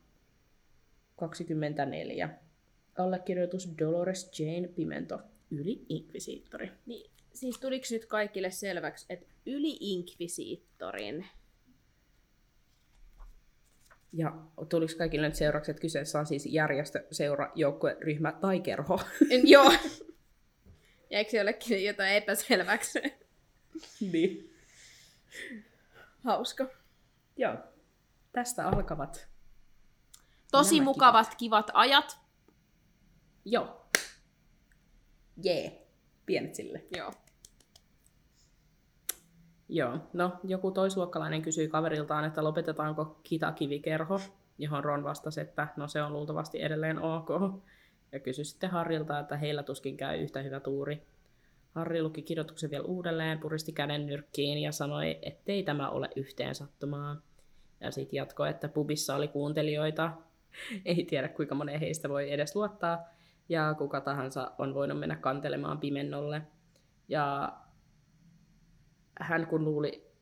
24. 1.16 2.30
Allekirjoitus 2.98 3.74
Dolores 3.78 4.40
Jane 4.40 4.68
Pimento, 4.68 5.20
yli-inkvisiittori. 5.50 6.70
Niin, 6.86 7.10
siis 7.32 7.58
tuliko 7.60 7.84
nyt 7.90 8.06
kaikille 8.06 8.50
selväksi, 8.50 9.06
että 9.08 9.26
yli-inkvisiittorin 9.46 11.26
Ja 14.12 14.32
tuliko 14.68 14.92
kaikille 14.98 15.26
nyt 15.26 15.36
seuraukset, 15.36 15.72
että 15.72 15.80
kyseessä 15.80 16.18
on 16.18 16.26
siis 16.26 16.46
järjestö, 16.46 17.06
seura, 17.10 17.52
joukkue, 17.54 17.96
ryhmä 18.00 18.32
tai 18.32 18.60
kerho? 18.60 19.00
En, 19.30 19.48
joo. 19.48 19.72
Jäikö 21.10 21.36
jollekin 21.36 21.84
jotain 21.84 22.14
epäselväksi? 22.14 22.98
niin. 24.12 24.54
Hauska. 26.24 26.79
Joo. 27.40 27.56
Tästä 28.32 28.68
alkavat. 28.68 29.28
Tosi 30.52 30.74
Nämä 30.74 30.84
mukavat, 30.84 31.34
kivat 31.34 31.70
ajat. 31.74 32.20
Joo. 33.44 33.86
Jee. 35.42 35.62
Yeah. 35.62 35.74
Pienet 36.26 36.54
sille. 36.54 36.84
Joo. 36.96 37.12
Joo, 39.68 39.98
no 40.12 40.40
joku 40.44 40.70
toisluokkalainen 40.70 41.42
kysyi 41.42 41.68
kaveriltaan, 41.68 42.24
että 42.24 42.44
lopetetaanko 42.44 43.20
kitakivikerho, 43.22 44.20
johon 44.58 44.84
Ron 44.84 45.04
vastasi, 45.04 45.40
että 45.40 45.68
no 45.76 45.88
se 45.88 46.02
on 46.02 46.12
luultavasti 46.12 46.62
edelleen 46.62 46.98
ok. 46.98 47.28
Ja 48.12 48.20
kysyi 48.20 48.44
sitten 48.44 48.70
Harrilta, 48.70 49.18
että 49.18 49.36
heillä 49.36 49.62
tuskin 49.62 49.96
käy 49.96 50.22
yhtä 50.22 50.42
hyvä 50.42 50.60
tuuri. 50.60 51.06
Harri 51.74 52.02
luki 52.02 52.22
kirjoituksen 52.22 52.70
vielä 52.70 52.84
uudelleen, 52.84 53.38
puristi 53.38 53.72
käden 53.72 54.06
nyrkkiin 54.06 54.58
ja 54.58 54.72
sanoi, 54.72 55.18
ettei 55.22 55.62
tämä 55.62 55.90
ole 55.90 56.08
yhteen 56.16 56.54
sattumaa. 56.54 57.29
Ja 57.80 57.90
sitten 57.90 58.16
jatkoi, 58.16 58.50
että 58.50 58.68
pubissa 58.68 59.16
oli 59.16 59.28
kuuntelijoita. 59.28 60.12
Ei 60.84 61.04
tiedä, 61.04 61.28
kuinka 61.28 61.54
monen 61.54 61.80
heistä 61.80 62.08
voi 62.08 62.32
edes 62.32 62.56
luottaa. 62.56 63.04
Ja 63.48 63.74
kuka 63.78 64.00
tahansa 64.00 64.52
on 64.58 64.74
voinut 64.74 64.98
mennä 64.98 65.16
kantelemaan 65.16 65.80
pimennolle. 65.80 66.42
Ja 67.08 67.52
hän 69.20 69.46
kun 69.46 69.64
luuli, 69.64 70.12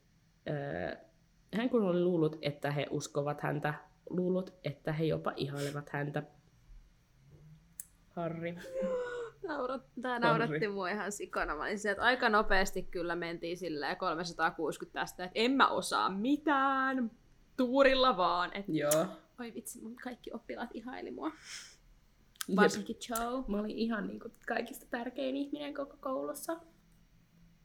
äh, 0.51 0.99
hän 1.55 1.71
kun 1.71 1.83
oli 1.83 2.01
luullut, 2.01 2.39
että 2.43 2.71
he 2.71 2.87
uskovat 2.91 3.41
häntä, 3.41 3.75
luullut, 4.11 4.55
että 4.65 4.93
he 4.93 5.05
jopa 5.05 5.33
ihailevat 5.37 5.89
häntä. 5.89 6.23
Harri. 8.17 8.55
Naurat, 9.49 9.83
tää 10.03 10.19
nauratti 10.19 10.69
mua 10.69 10.89
ihan 10.89 11.13
sikana. 11.13 11.57
Mä 11.57 11.63
olin 11.63 11.89
että 11.91 12.03
aika 12.03 12.29
nopeasti 12.29 12.83
kyllä 12.83 13.17
mentiin 13.17 13.57
silleen 13.57 13.97
360 13.97 15.01
tästä, 15.01 15.25
että 15.25 15.39
en 15.39 15.51
mä 15.51 15.69
osaa 15.69 16.11
mitään. 16.11 17.11
Tuurilla 17.59 18.17
vaan. 18.17 18.51
Et, 18.57 18.65
Joo. 18.69 19.07
oi 19.41 19.55
vitsi, 19.55 19.81
mun 19.83 19.97
kaikki 19.97 20.33
oppilaat 20.33 20.71
ihaili 20.75 21.11
mua. 21.11 21.33
Varsinkin 22.57 22.97
Joe. 23.09 23.45
Mä 23.49 23.61
olin 23.61 23.79
ihan 23.79 24.07
niin 24.07 24.21
kuin 24.21 24.33
kaikista 24.47 24.87
tärkein 24.91 25.37
ihminen 25.37 25.75
koko 25.75 25.97
koulussa. 26.01 26.61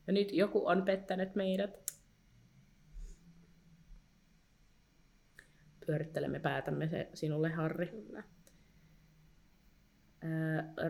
Ja 0.07 0.13
nyt 0.13 0.31
joku 0.31 0.67
on 0.67 0.81
pettänyt 0.85 1.35
meidät. 1.35 1.83
Pyörittelemme 5.85 6.39
päätämme 6.39 6.87
se 6.87 7.09
sinulle, 7.13 7.49
Harri. 7.49 7.87
Kyllä. 7.87 8.23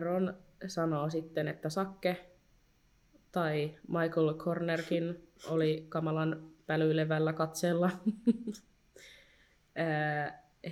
Ron 0.00 0.38
sanoo 0.66 1.10
sitten, 1.10 1.48
että 1.48 1.68
Sakke 1.68 2.30
tai 3.32 3.78
Michael 3.88 4.34
Cornerkin 4.34 5.28
oli 5.48 5.86
kamalan 5.88 6.50
pälyilevällä 6.66 7.32
katseella. 7.32 7.90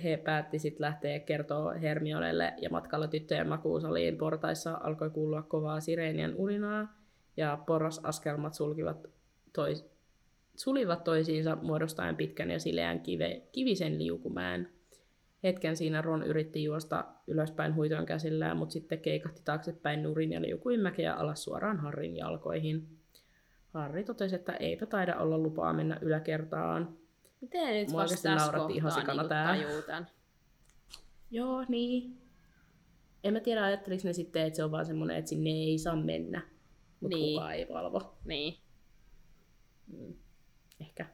He 0.03 0.17
päätti 0.17 0.59
sitten 0.59 0.81
lähteä 0.81 1.19
kertoa 1.19 1.73
Hermionelle 1.73 2.53
ja 2.61 2.69
matkalla 2.69 3.07
tyttöjen 3.07 3.47
makuusaliin 3.47 4.17
portaissa 4.17 4.77
alkoi 4.83 5.09
kuulua 5.09 5.41
kovaa 5.41 5.79
sireenien 5.79 6.35
urinaa 6.35 6.97
ja 7.37 7.57
porrasaskelmat 7.67 8.53
sulkivat 8.53 9.07
tois, 9.53 9.85
sulivat 10.55 11.03
toisiinsa 11.03 11.55
muodostaen 11.55 12.15
pitkän 12.15 12.51
ja 12.51 12.59
sileän 12.59 12.99
kive, 12.99 13.41
kivisen 13.51 13.99
liukumäen. 13.99 14.69
Hetken 15.43 15.77
siinä 15.77 16.01
Ron 16.01 16.23
yritti 16.23 16.63
juosta 16.63 17.05
ylöspäin 17.27 17.75
huitoon 17.75 18.05
käsillään, 18.05 18.57
mutta 18.57 18.73
sitten 18.73 18.99
keikahti 18.99 19.41
taaksepäin 19.45 20.03
nurin 20.03 20.31
ja 20.31 20.41
liukui 20.41 20.77
mäkeä 20.77 21.13
alas 21.13 21.43
suoraan 21.43 21.79
Harrin 21.79 22.17
jalkoihin. 22.17 22.87
Harri 23.67 24.03
totesi, 24.03 24.35
että 24.35 24.53
eipä 24.53 24.85
taida 24.85 25.15
olla 25.15 25.37
lupaa 25.37 25.73
mennä 25.73 25.99
yläkertaan. 26.01 26.97
Miten 27.43 27.73
nyt 27.73 27.89
Mua 27.89 28.01
vasta 28.01 28.15
tässä 28.15 28.45
ihan 28.45 28.53
kohtaa 28.69 28.89
sikana 28.91 29.13
niinku 29.13 29.29
tää. 29.29 29.45
tajuu 29.47 29.81
tän? 29.81 30.07
Joo, 31.31 31.65
niin. 31.67 32.21
En 33.23 33.33
mä 33.33 33.39
tiedä, 33.39 33.63
ajatteliko 33.63 34.01
ne 34.05 34.13
sitten, 34.13 34.45
että 34.45 34.57
se 34.57 34.63
on 34.63 34.71
vaan 34.71 34.85
semmoinen, 34.85 35.17
että 35.17 35.29
sinne 35.29 35.49
ei 35.49 35.77
saa 35.77 35.95
mennä. 35.95 36.41
Mutta 36.99 37.17
Niin. 37.17 37.33
kukaan 37.35 37.53
ei 37.53 37.67
valvo. 37.69 38.17
Niin. 38.25 38.57
Mm. 39.87 40.13
Ehkä. 40.81 41.05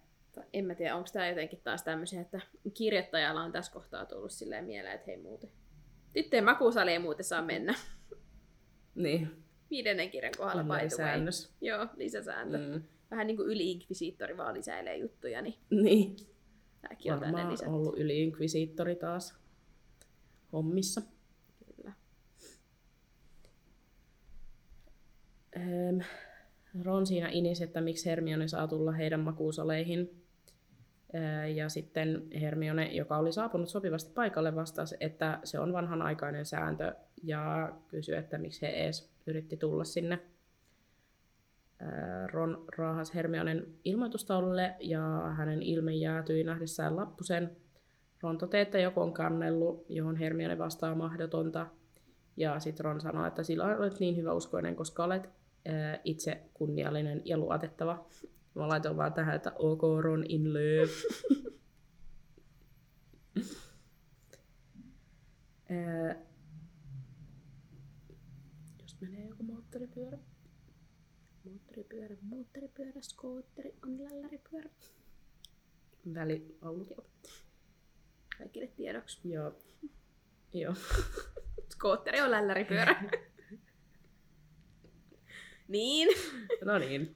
En 0.53 0.65
mä 0.65 0.75
tiedä, 0.75 0.95
onko 0.95 1.09
tämä 1.13 1.29
jotenkin 1.29 1.61
taas 1.63 1.83
tämmöisiä, 1.83 2.21
että 2.21 2.39
kirjoittajalla 2.73 3.41
on 3.43 3.51
tässä 3.51 3.71
kohtaa 3.71 4.05
tullut 4.05 4.31
silleen 4.31 4.65
mieleen, 4.65 4.95
että 4.95 5.05
hei 5.11 5.17
muuten. 5.21 5.51
Tyttöjen 6.13 6.45
makuusali 6.45 6.91
ei 6.91 6.99
muuten 6.99 7.25
saa 7.25 7.41
mennä. 7.41 7.75
Niin, 8.95 9.43
Viidennen 9.69 10.09
kirjan 10.11 10.33
kohdalla 10.37 10.89
säännös. 10.89 11.55
Joo, 11.61 11.87
lisäsääntö. 11.95 12.57
Mm. 12.57 12.83
Vähän 13.11 13.27
niin 13.27 13.37
kuin 13.37 13.49
yli-inkvisiittori 13.49 14.37
vaan 14.37 14.53
lisäilee 14.55 14.97
juttuja, 14.97 15.41
niin 15.41 15.55
Niin. 15.69 16.15
tämäkin 16.81 17.13
on 17.13 17.19
tänne 17.19 17.33
Varmaan 17.33 17.51
lisätty. 17.53 17.73
ollut 17.73 17.97
yli-inkvisiittori 17.97 18.95
taas 18.95 19.35
hommissa. 20.53 21.01
Kyllä. 21.75 21.93
Ähm, 25.57 25.99
Ron 26.83 27.07
siinä 27.07 27.29
inisi, 27.29 27.63
että 27.63 27.81
miksi 27.81 28.09
Hermione 28.09 28.47
saa 28.47 28.67
tulla 28.67 28.91
heidän 28.91 29.19
makuusaleihin. 29.19 30.23
Äh, 31.15 31.51
Ja 31.55 31.69
sitten 31.69 32.27
Hermione, 32.41 32.85
joka 32.93 33.17
oli 33.17 33.31
saapunut 33.33 33.69
sopivasti 33.69 34.11
paikalle, 34.13 34.55
vastasi, 34.55 34.97
että 34.99 35.39
se 35.43 35.59
on 35.59 35.73
vanhanaikainen 35.73 36.45
sääntö 36.45 36.95
ja 37.23 37.73
kysyi, 37.87 38.15
että 38.15 38.37
miksi 38.37 38.61
he 38.61 38.67
edes 38.67 39.11
yritti 39.27 39.57
tulla 39.57 39.83
sinne. 39.83 40.19
Ron 42.31 42.65
raahasi 42.77 43.13
Hermionen 43.13 43.67
ilmoitustaululle 43.85 44.75
ja 44.79 45.33
hänen 45.37 45.61
ilme 45.63 45.95
jäätyi 45.95 46.43
nähdessään 46.43 46.95
lappusen. 46.95 47.57
Ron 48.21 48.37
toteaa, 48.37 48.61
että 48.61 48.79
joku 48.79 49.01
on 49.01 49.13
kannellut, 49.13 49.85
johon 49.89 50.15
Hermione 50.15 50.57
vastaa 50.57 50.95
mahdotonta. 50.95 51.67
Ja 52.37 52.59
sitten 52.59 52.85
Ron 52.85 53.01
sanoo, 53.01 53.25
että 53.25 53.43
sillä 53.43 53.77
olet 53.77 53.99
niin 53.99 54.17
hyvä 54.17 54.33
uskoinen, 54.33 54.75
koska 54.75 55.03
olet 55.03 55.29
ää, 55.65 55.99
itse 56.03 56.43
kunniallinen 56.53 57.21
ja 57.25 57.37
luotettava. 57.37 58.05
Mä 58.55 58.67
laitoin 58.67 58.97
vaan 58.97 59.13
tähän, 59.13 59.35
että 59.35 59.51
ok 59.55 59.81
Ron 60.01 60.25
in 60.29 60.53
love. 60.53 60.89
Just 68.81 69.01
menee 69.01 69.27
joku 69.27 69.43
moottoripyörä. 69.43 70.17
Moottoripyörä, 71.49 72.15
moottoripyörä, 72.21 73.01
skootteri 73.01 73.73
on 73.83 74.03
lälläripyörä. 74.03 74.69
Välilaulut. 76.13 77.07
Kaikille 78.37 78.67
tiedoksi. 78.67 79.19
Joo. 79.23 79.53
Joo. 80.53 80.73
Skootteri 81.73 82.21
on 82.21 82.31
lälläripyörä. 82.31 83.03
niin. 85.67 86.07
No 86.65 86.77
niin. 86.77 87.15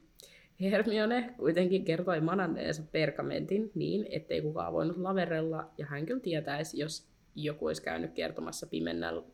Hermione 0.61 1.33
kuitenkin 1.37 1.85
kertoi 1.85 2.21
mananneensa 2.21 2.83
pergamentin 2.91 3.71
niin, 3.75 4.07
ettei 4.09 4.41
kukaan 4.41 4.73
voinut 4.73 4.97
laverella, 4.97 5.71
ja 5.77 5.85
hän 5.85 6.05
kyllä 6.05 6.19
tietäisi, 6.19 6.79
jos 6.79 7.07
joku 7.35 7.67
olisi 7.67 7.81
käynyt 7.81 8.13
kertomassa 8.13 8.67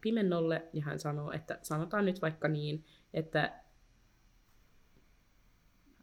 pimennolle, 0.01 0.68
ja 0.74 0.82
hän 0.82 1.00
sanoo, 1.00 1.32
että 1.32 1.60
sanotaan 1.62 2.06
nyt 2.06 2.22
vaikka 2.22 2.48
niin, 2.48 2.86
että 3.13 3.60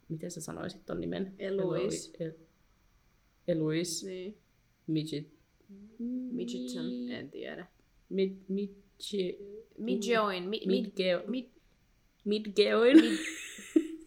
miten 0.09 0.31
sä 0.31 0.41
sanoisit 0.41 0.87
ton 0.87 1.01
nimen? 1.01 1.35
Eloise. 1.39 2.13
Elo- 2.19 2.25
El- 2.25 2.47
Eloise 3.49 4.07
Niin. 4.07 4.39
Midget. 4.87 5.27
En 7.11 7.31
tiedä. 7.31 7.67
Mid, 8.09 8.37
midge, 8.49 9.39
Midjoin. 9.79 10.49
Mi, 10.49 10.61
mid, 10.67 10.83
midgeo, 10.83 11.23
mid, 11.27 11.47
midgeoin. 12.25 12.97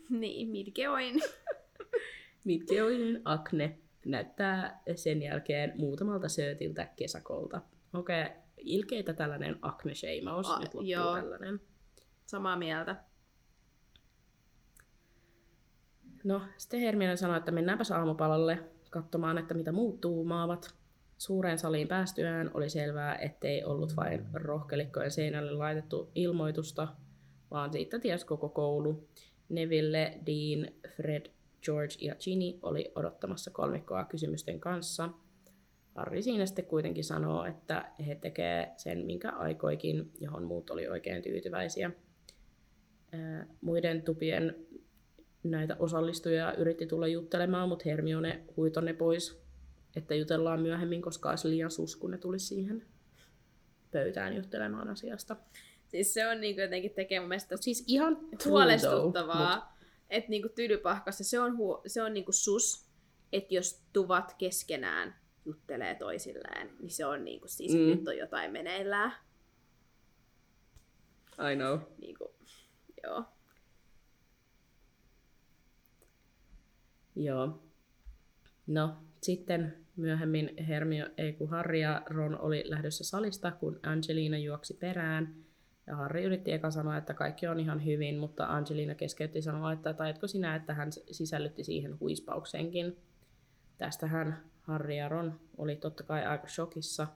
niin, 0.10 0.50
midgeoin. 0.50 1.22
Midgeoinin 2.46 3.22
akne 3.26 3.80
näyttää 4.06 4.84
sen 4.96 5.22
jälkeen 5.22 5.74
muutamalta 5.78 6.30
söötiltä 6.30 6.86
kesäkolta. 6.96 7.62
Okei, 7.94 8.22
okay. 8.24 8.36
ilkeitä 8.58 9.14
tällainen 9.14 9.60
akne-sheimaus. 9.62 10.48
Nyt 10.60 10.74
loppuu 10.74 10.82
joo. 10.82 11.16
tällainen. 11.16 11.62
Samaa 12.26 12.58
mieltä. 12.58 12.96
No, 16.24 16.42
sitten 16.58 16.80
Hermione 16.80 17.18
sanoi, 17.18 17.38
että 17.38 17.52
mennäänpäs 17.52 17.92
aamupalalle 17.92 18.60
katsomaan, 18.90 19.38
että 19.38 19.54
mitä 19.54 19.72
muut 19.72 20.02
tuumaavat. 20.02 20.76
Suureen 21.18 21.58
saliin 21.58 21.88
päästyään 21.88 22.52
oli 22.54 22.70
selvää, 22.70 23.16
ettei 23.16 23.64
ollut 23.64 23.96
vain 23.96 24.26
rohkelikkojen 24.34 25.12
seinälle 25.12 25.52
laitettu 25.52 26.12
ilmoitusta, 26.16 26.88
vaan 27.52 27.72
siitä 27.74 28.00
ties 28.00 28.26
koko 28.26 28.50
koulu. 28.50 29.08
Neville, 29.50 30.20
Dean, 30.26 30.74
Fred, 30.96 31.26
George 31.64 31.96
ja 32.02 32.16
Ginny 32.16 32.60
oli 32.62 32.92
odottamassa 32.96 33.52
kolmikkoa 33.52 34.06
kysymysten 34.06 34.60
kanssa. 34.60 35.10
Harry 35.96 36.22
siinä 36.22 36.46
sitten 36.46 36.66
kuitenkin 36.66 37.04
sanoo, 37.04 37.46
että 37.46 37.92
he 38.08 38.16
tekee 38.16 38.72
sen, 38.78 39.06
minkä 39.06 39.30
aikoikin, 39.30 40.12
johon 40.20 40.44
muut 40.44 40.70
oli 40.70 40.88
oikein 40.88 41.24
tyytyväisiä. 41.24 41.92
Muiden 43.62 44.02
tupien 44.02 44.56
näitä 45.44 45.76
osallistujia 45.80 46.54
yritti 46.54 46.88
tulla 46.88 47.08
juttelemaan, 47.08 47.70
mutta 47.70 47.84
Hermione 47.86 48.44
huitoi 48.58 48.84
ne 48.84 48.94
pois, 48.94 49.42
että 49.96 50.16
jutellaan 50.16 50.62
myöhemmin, 50.62 51.02
koska 51.02 51.30
olisi 51.30 51.50
liian 51.50 51.72
sus, 51.72 51.96
kun 51.96 52.12
ne 52.12 52.18
tuli 52.18 52.40
siihen 52.40 52.86
pöytään 53.92 54.36
juttelemaan 54.36 54.90
asiasta. 54.90 55.36
Siis 55.88 56.14
se 56.14 56.28
on 56.28 56.42
niinku 56.42 56.62
jotenkin 56.62 56.92
tekee 56.94 57.20
mun 57.20 57.30
mielestä 57.30 57.58
Siis 57.58 57.84
ihan 57.88 58.18
huolestuttavaa, 58.46 59.58
though, 59.58 59.68
että 60.10 60.30
niinku 60.30 60.50
tylypahkassa 60.50 61.24
se 61.24 61.40
on, 61.40 61.58
huo, 61.58 61.82
se 61.88 62.02
on 62.02 62.14
niinku 62.14 62.32
sus, 62.32 62.90
että 63.34 63.54
jos 63.54 63.84
tuvat 63.94 64.36
keskenään 64.38 65.16
juttelee 65.46 65.96
toisilleen, 65.96 66.70
niin 66.80 66.92
se 66.92 67.06
on 67.06 67.26
niinku 67.26 67.48
siis, 67.48 67.74
Mm. 67.74 67.80
nyt 67.80 68.08
on 68.08 68.18
jotain 68.18 68.52
meneillään. 68.52 69.14
mut 71.38 71.52
I 71.52 71.56
know. 71.56 71.80
Niinku, 72.02 72.34
joo. 73.04 73.24
Joo. 77.20 77.62
No, 78.68 78.98
sitten 79.22 79.78
myöhemmin 79.96 80.54
Hermio, 80.68 81.06
ei 81.18 81.34
kun 81.34 81.50
Harry 81.50 81.78
ja 81.78 82.02
Ron 82.06 82.40
oli 82.42 82.64
lähdössä 82.66 83.04
salista, 83.04 83.52
kun 83.52 83.80
Angelina 83.84 84.38
juoksi 84.38 84.74
perään. 84.74 85.36
Ja 85.88 85.96
Harry 85.96 86.24
yritti 86.24 86.52
eka 86.52 86.72
sanoa, 86.72 86.98
että 86.98 87.14
kaikki 87.14 87.48
on 87.48 87.60
ihan 87.60 87.86
hyvin, 87.86 88.18
mutta 88.18 88.46
Angelina 88.46 88.96
keskeytti 88.96 89.42
sanoa, 89.42 89.72
että 89.72 89.94
taitko 89.94 90.28
sinä, 90.28 90.56
että 90.56 90.74
hän 90.74 90.92
sisällytti 91.12 91.64
siihen 91.64 92.00
huispauksenkin. 92.00 92.98
Tästähän 93.78 94.44
Harry 94.62 94.94
ja 94.94 95.10
Ron 95.10 95.40
oli 95.58 95.76
totta 95.76 96.04
kai 96.04 96.26
aika 96.26 96.48
shokissa. 96.48 97.08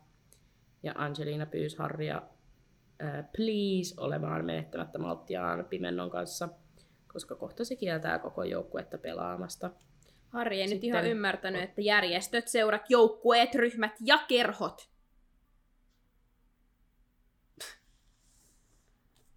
Ja 0.83 0.93
Angelina 0.95 1.45
pyysi 1.45 1.77
Harrya 1.77 2.21
äh, 3.03 3.25
please 3.35 3.95
olemaan 3.97 4.45
menettämättä 4.45 4.99
malttiaan 4.99 5.65
pimennon 5.65 6.09
kanssa, 6.09 6.49
koska 7.13 7.35
kohta 7.35 7.65
se 7.65 7.75
kieltää 7.75 8.19
koko 8.19 8.43
joukkuetta 8.43 8.97
pelaamasta. 8.97 9.71
Harri 10.33 10.57
ei 10.61 10.63
nyt 10.63 10.69
Sitten- 10.69 10.87
ihan 10.87 11.05
ymmärtänyt, 11.07 11.61
että 11.63 11.81
järjestöt, 11.81 12.47
seurat, 12.47 12.81
joukkueet, 12.89 13.55
ryhmät 13.55 13.91
ja 14.05 14.17
kerhot. 14.27 14.89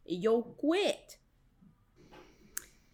Joukkueet. 0.08 1.20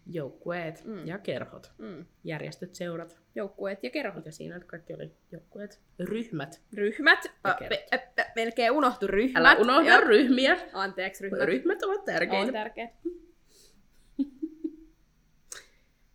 Joukkueet 0.06 0.84
Mm. 0.84 1.06
ja 1.06 1.18
kerhot. 1.18 1.72
Mm. 1.78 2.06
Järjestöt, 2.24 2.74
seurat. 2.74 3.18
Joukkueet 3.34 3.78
ja 3.82 3.90
kerhot. 3.90 4.16
Mitä 4.16 4.30
siinä 4.30 4.54
nyt 4.54 4.64
kaikki 4.64 4.94
oli? 4.94 5.12
Joukkueet. 5.32 5.80
Ryhmät. 6.00 6.60
Ryhmät. 6.74 7.24
Ja 7.44 7.54
kerhot. 7.54 7.68
pe- 7.68 7.86
ä, 7.96 8.22
ä, 8.22 8.32
melkein 8.36 8.72
unohtu 8.72 9.06
ryhmät. 9.06 9.36
Älä 9.40 9.56
unohda 9.60 9.90
Joo. 9.90 10.00
ryhmiä. 10.00 10.56
Anteeksi, 10.72 11.22
ryhmät. 11.24 11.40
Ryhmät 11.40 11.82
ovat 11.82 11.98
On 11.98 12.04
tärkeitä. 12.04 12.68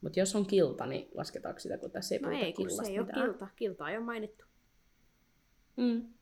Mutta 0.07 0.19
jos 0.19 0.35
on 0.35 0.45
kilta, 0.45 0.85
niin 0.85 1.09
lasketaanko 1.13 1.59
sitä, 1.59 1.77
kun 1.77 1.91
tässä 1.91 2.15
ei 2.15 2.19
No 2.19 2.29
puhuta 2.29 2.45
ei, 2.45 2.53
kun 2.53 2.71
se 2.71 2.91
ei 2.91 2.99
ole 2.99 3.07
mitään? 3.07 3.25
kilta. 3.25 3.47
Kilta 3.55 3.89
ei 3.89 3.97
ole 3.97 4.05
mainittu. 4.05 4.45
Mm. 5.77 6.13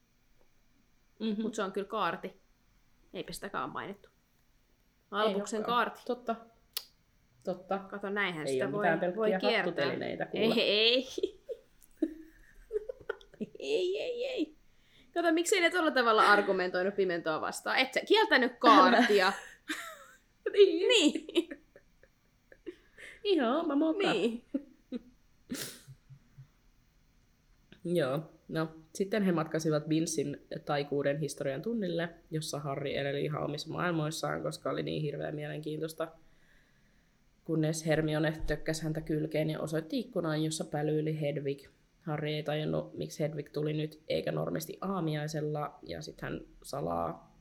Mm-hmm. 1.19 1.41
Mutta 1.41 1.55
se 1.55 1.63
on 1.63 1.71
kyllä 1.71 1.87
kaarti. 1.87 2.41
Eipä 3.13 3.33
sitäkään 3.33 3.63
ole 3.63 3.73
mainittu. 3.73 4.09
Albuksen 5.11 5.57
olekaan. 5.57 5.75
kaarti. 5.75 6.01
Totta. 6.05 6.35
Totta. 7.43 7.79
Kato, 7.79 8.09
näinhän 8.09 8.47
Ei 8.47 8.53
sitä 8.53 8.65
ole 8.65 8.71
voi, 8.71 9.15
voi 9.15 9.39
kiertää. 9.39 9.91
Ei, 10.33 10.61
ei. 10.61 11.07
ei, 13.59 13.99
ei, 13.99 14.25
ei. 14.25 14.55
Kato, 15.13 15.31
miksei 15.31 15.61
ne 15.61 15.69
tuolla 15.69 15.91
tavalla 15.91 16.31
argumentoinut 16.31 16.95
pimentoa 16.95 17.41
vastaan? 17.41 17.77
Et 17.77 17.93
sä 17.93 18.01
kieltänyt 18.07 18.53
kaartia. 18.59 19.33
niin. 20.53 20.87
niin. 20.87 21.64
Ihan 23.25 23.55
oma 23.59 23.75
moka. 23.75 24.13
niin. 24.13 24.43
Joo. 27.97 28.19
No, 28.47 28.67
sitten 28.93 29.23
he 29.23 29.31
matkasivat 29.31 29.89
Vinsin 29.89 30.41
taikuuden 30.65 31.19
historian 31.19 31.61
tunnille, 31.61 32.09
jossa 32.31 32.59
Harry 32.59 32.95
eleli 32.95 33.25
ihan 33.25 33.43
omissa 33.43 33.69
maailmoissaan, 33.69 34.43
koska 34.43 34.69
oli 34.69 34.83
niin 34.83 35.01
hirveän 35.01 35.35
mielenkiintoista. 35.35 36.07
Kunnes 37.43 37.85
Hermione 37.85 38.41
tökkäsi 38.47 38.83
häntä 38.83 39.01
kylkeen 39.01 39.49
ja 39.49 39.59
osoitti 39.59 39.99
ikkunaan, 39.99 40.43
jossa 40.43 40.65
pälyyli 40.65 41.21
Hedwig. 41.21 41.63
Harry 42.01 42.29
ei 42.29 42.43
tajunnut, 42.43 42.97
miksi 42.97 43.23
Hedwig 43.23 43.49
tuli 43.53 43.73
nyt, 43.73 44.03
eikä 44.07 44.31
normisti 44.31 44.77
aamiaisella, 44.81 45.79
ja 45.83 46.01
sitten 46.01 46.29
hän 46.29 46.41
salaa 46.63 47.35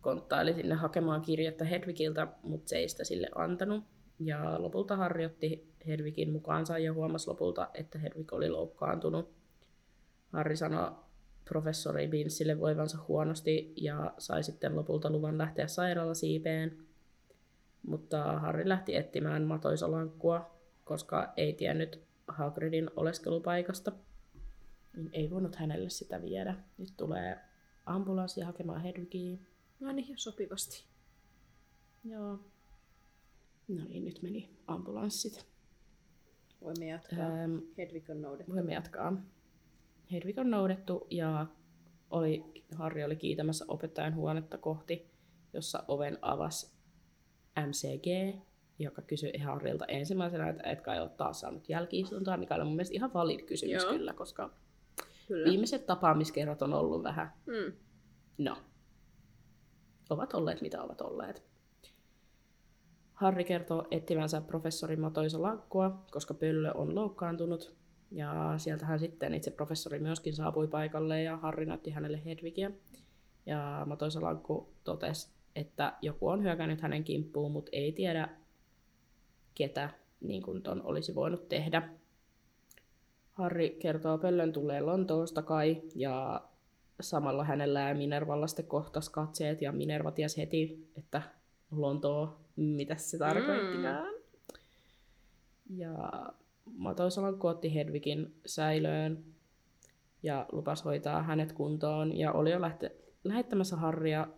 konttaili 0.00 0.54
sinne 0.54 0.74
hakemaan 0.74 1.22
kirjettä 1.22 1.64
Hedwigiltä, 1.64 2.26
mutta 2.42 2.68
se 2.68 2.76
ei 2.76 2.88
sitä 2.88 3.04
sille 3.04 3.28
antanut. 3.34 3.84
Ja 4.18 4.62
lopulta 4.62 4.96
Harry 4.96 5.24
otti 5.24 5.72
Hedwigin 5.86 6.32
mukaansa 6.32 6.78
ja 6.78 6.92
huomasi 6.92 7.28
lopulta, 7.28 7.70
että 7.74 7.98
Hedwig 7.98 8.32
oli 8.32 8.50
loukkaantunut. 8.50 9.30
Harry 10.32 10.56
sanoi 10.56 10.90
professori 11.44 12.08
Binsille 12.08 12.60
voivansa 12.60 12.98
huonosti 13.08 13.72
ja 13.76 14.14
sai 14.18 14.42
sitten 14.42 14.76
lopulta 14.76 15.10
luvan 15.10 15.38
lähteä 15.38 15.66
sairaalasiipeen. 15.66 16.78
Mutta 17.86 18.40
Harry 18.40 18.68
lähti 18.68 18.96
etsimään 18.96 19.42
matoisalankkua, 19.42 20.50
koska 20.84 21.32
ei 21.36 21.52
tiennyt 21.52 22.02
Hagridin 22.28 22.90
oleskelupaikasta. 22.96 23.92
Niin 24.96 25.10
ei 25.12 25.30
voinut 25.30 25.56
hänelle 25.56 25.90
sitä 25.90 26.22
viedä. 26.22 26.54
Nyt 26.78 26.92
tulee 26.96 27.38
ambulanssi 27.86 28.40
hakemaan 28.40 28.82
Hedwigia. 28.82 29.38
No 29.80 29.92
niin, 29.92 30.18
sopivasti. 30.18 30.84
Joo. 32.04 32.38
No 33.68 33.84
niin, 33.84 34.04
nyt 34.04 34.22
meni 34.22 34.50
ambulanssit. 34.66 35.46
Voimme 36.60 36.86
jatkaa. 36.86 37.18
Ähm, 37.26 37.58
Hedvig 37.78 38.10
on 38.10 38.22
noudettu. 38.22 38.52
voimme 38.54 38.72
jatkaa. 38.74 39.12
Hedvig 40.12 40.38
on 40.38 40.50
noudettu 40.50 41.06
ja 41.10 41.46
oli, 42.10 42.44
Harri 42.74 43.04
oli 43.04 43.16
kiitämässä 43.16 43.64
opettajan 43.68 44.14
huonetta 44.14 44.58
kohti, 44.58 45.10
jossa 45.52 45.84
oven 45.88 46.18
avasi 46.22 46.72
MCG, 47.66 48.36
joka 48.78 49.02
kysyi 49.02 49.38
Harrilta 49.38 49.84
ensimmäisenä, 49.86 50.48
että 50.48 50.70
et 50.70 50.80
kai 50.80 51.00
ole 51.00 51.08
taas 51.08 51.40
saanut 51.40 51.68
jälkiistuntoa, 51.68 52.36
mikä 52.36 52.54
oli 52.54 52.64
mun 52.64 52.72
mielestä 52.76 52.94
ihan 52.94 53.14
valid 53.14 53.40
kysymys 53.42 53.82
Joo. 53.82 53.92
kyllä, 53.92 54.12
koska 54.12 54.50
Kyllä. 55.28 55.50
viimeiset 55.50 55.86
tapaamiskerrat 55.86 56.62
on 56.62 56.74
ollut 56.74 57.02
vähän, 57.02 57.32
Mm. 57.46 57.72
no, 58.38 58.56
ovat 60.10 60.34
olleet 60.34 60.60
mitä 60.60 60.82
ovat 60.82 61.00
olleet. 61.00 61.51
Harri 63.14 63.44
kertoo 63.44 63.86
etsivänsä 63.90 64.40
professori 64.40 64.96
Matoisa 64.96 65.42
Lankkua, 65.42 66.04
koska 66.10 66.34
Pöllö 66.34 66.72
on 66.72 66.94
loukkaantunut. 66.94 67.74
Ja 68.10 68.54
sieltähän 68.56 68.98
sitten 68.98 69.34
itse 69.34 69.50
professori 69.50 69.98
myöskin 69.98 70.32
saapui 70.32 70.68
paikalle 70.68 71.22
ja 71.22 71.36
Harri 71.36 71.66
näytti 71.66 71.90
hänelle 71.90 72.24
Hedvigiä. 72.24 72.70
Ja 73.46 73.82
Matoisa 73.86 74.22
Lankku 74.22 74.72
totesi, 74.84 75.30
että 75.56 75.92
joku 76.02 76.28
on 76.28 76.42
hyökännyt 76.42 76.80
hänen 76.80 77.04
kimppuun, 77.04 77.52
mutta 77.52 77.70
ei 77.72 77.92
tiedä 77.92 78.28
ketä 79.54 79.90
niin 80.20 80.42
kuin 80.42 80.62
ton 80.62 80.82
olisi 80.84 81.14
voinut 81.14 81.48
tehdä. 81.48 81.88
Harri 83.32 83.70
kertoo 83.70 84.18
Pöllön 84.18 84.52
tulleen 84.52 84.86
Lontoosta 84.86 85.42
kai 85.42 85.82
ja 85.94 86.42
samalla 87.00 87.44
hänellä 87.44 87.80
ja 87.80 87.94
Minervalla 87.94 88.46
sitten 88.46 88.66
kohtas 88.66 89.08
katseet 89.08 89.62
ja 89.62 89.72
Minerva 89.72 90.10
tiesi 90.10 90.40
heti, 90.40 90.90
että 90.96 91.22
Lontoo, 91.70 92.40
mitä 92.56 92.96
se 92.96 93.18
tarkoittikaan. 93.18 94.14
Ja 95.70 95.96
Matoisalan 96.64 97.38
otti 97.42 97.74
Hedvigin 97.74 98.34
säilöön 98.46 99.24
ja 100.22 100.46
lupas 100.52 100.84
hoitaa 100.84 101.22
hänet 101.22 101.52
kuntoon. 101.52 102.16
Ja 102.16 102.32
oli 102.32 102.50
jo 102.50 102.58
lähte- 102.58 102.96
lähettämässä 103.24 103.76
Harria 103.76 104.28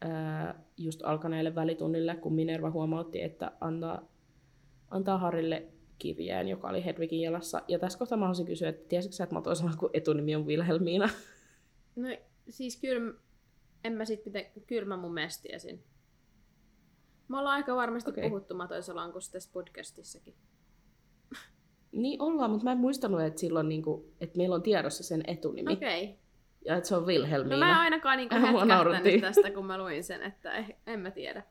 ää, 0.00 0.62
just 0.76 1.02
alkaneelle 1.04 1.54
välitunnille, 1.54 2.16
kun 2.16 2.34
Minerva 2.34 2.70
huomautti, 2.70 3.22
että 3.22 3.52
antaa, 3.60 4.08
antaa 4.90 5.18
Harrille 5.18 5.66
kirjeen, 5.98 6.48
joka 6.48 6.68
oli 6.68 6.84
Hedvigin 6.84 7.20
jalassa. 7.20 7.62
Ja 7.68 7.78
tässä 7.78 7.98
kohtaa 7.98 8.18
mä 8.18 8.24
haluaisin 8.24 8.46
kysyä, 8.46 8.68
että 8.68 8.88
tiesitkö 8.88 9.16
sä, 9.16 9.24
että 9.24 9.34
Matoisalan 9.34 9.78
kun 9.78 9.90
etunimi 9.92 10.36
on 10.36 10.46
Wilhelmiina? 10.46 11.08
No 11.96 12.08
siis 12.48 12.80
kyllä, 12.80 13.14
en 13.84 13.92
mä 13.92 14.04
sit 14.04 14.24
pitä, 14.24 14.38
kyllä 14.66 14.88
mä 14.88 14.96
mun 14.96 15.14
mielestä 15.14 15.42
tiesin. 15.42 15.84
Me 17.28 17.38
ollaan 17.38 17.54
aika 17.56 17.76
varmasti 17.76 18.10
okay. 18.10 18.28
puhuttu 18.28 18.54
Matoisalankusta 18.54 19.32
tässä 19.32 19.50
podcastissakin. 19.52 20.34
niin 21.92 22.22
ollaan, 22.22 22.50
mutta 22.50 22.64
mä 22.64 22.72
en 22.72 22.78
muistanut, 22.78 23.20
että, 23.20 23.40
silloin, 23.40 23.68
niin 23.68 23.82
kuin, 23.82 24.04
että 24.20 24.36
meillä 24.36 24.54
on 24.54 24.62
tiedossa 24.62 25.04
sen 25.04 25.22
etunimi. 25.26 25.72
Okei. 25.72 26.04
Okay. 26.04 26.16
Ja 26.64 26.76
että 26.76 26.88
se 26.88 26.96
on 26.96 27.06
Wilhelmiina. 27.06 27.56
No 27.56 27.60
mä 27.66 27.72
en 27.72 27.78
ainakaan 27.78 28.16
niinku 28.16 28.34
nauratti. 28.34 29.12
hetkähtänyt 29.12 29.20
tästä, 29.20 29.50
kun 29.50 29.66
mä 29.66 29.78
luin 29.78 30.04
sen, 30.04 30.22
että 30.22 30.52
eh, 30.56 30.76
en 30.86 31.00
mä 31.00 31.10
tiedä. 31.10 31.42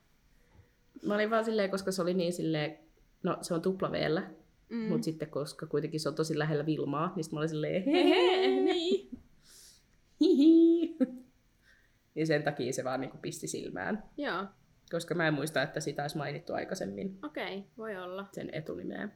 Mä 1.05 1.13
olin 1.15 1.29
vaan 1.29 1.45
silleen, 1.45 1.71
koska 1.71 1.91
se 1.91 2.01
oli 2.01 2.13
niin 2.13 2.33
silleen, 2.33 2.77
no 3.23 3.37
se 3.41 3.53
on 3.53 3.61
tupla 3.61 3.91
V-llä, 3.91 4.23
Mm. 4.69 4.77
mutta 4.77 5.05
sitten 5.05 5.29
koska 5.29 5.65
kuitenkin 5.65 5.99
se 5.99 6.09
on 6.09 6.15
tosi 6.15 6.39
lähellä 6.39 6.65
Vilmaa, 6.65 7.13
niin 7.15 7.25
mä 7.31 7.39
olin 7.39 7.49
silleen, 7.49 7.83
Hehe, 7.83 8.47
niin. 8.73 9.09
hihi. 10.19 10.97
Ja 12.15 12.25
sen 12.25 12.43
takia 12.43 12.73
se 12.73 12.83
vaan 12.83 13.01
niinku 13.01 13.17
pisti 13.21 13.47
silmään. 13.47 14.03
Joo, 14.17 14.45
Koska 14.91 15.15
mä 15.15 15.28
en 15.28 15.34
muista, 15.34 15.62
että 15.62 15.80
sitä 15.80 16.02
olisi 16.02 16.17
mainittu 16.17 16.54
aikaisemmin, 16.54 17.19
okei, 17.26 17.58
okay, 17.58 17.69
voi 17.78 17.97
olla. 17.97 18.26
sen 18.32 18.50
etunimeä. 18.54 19.10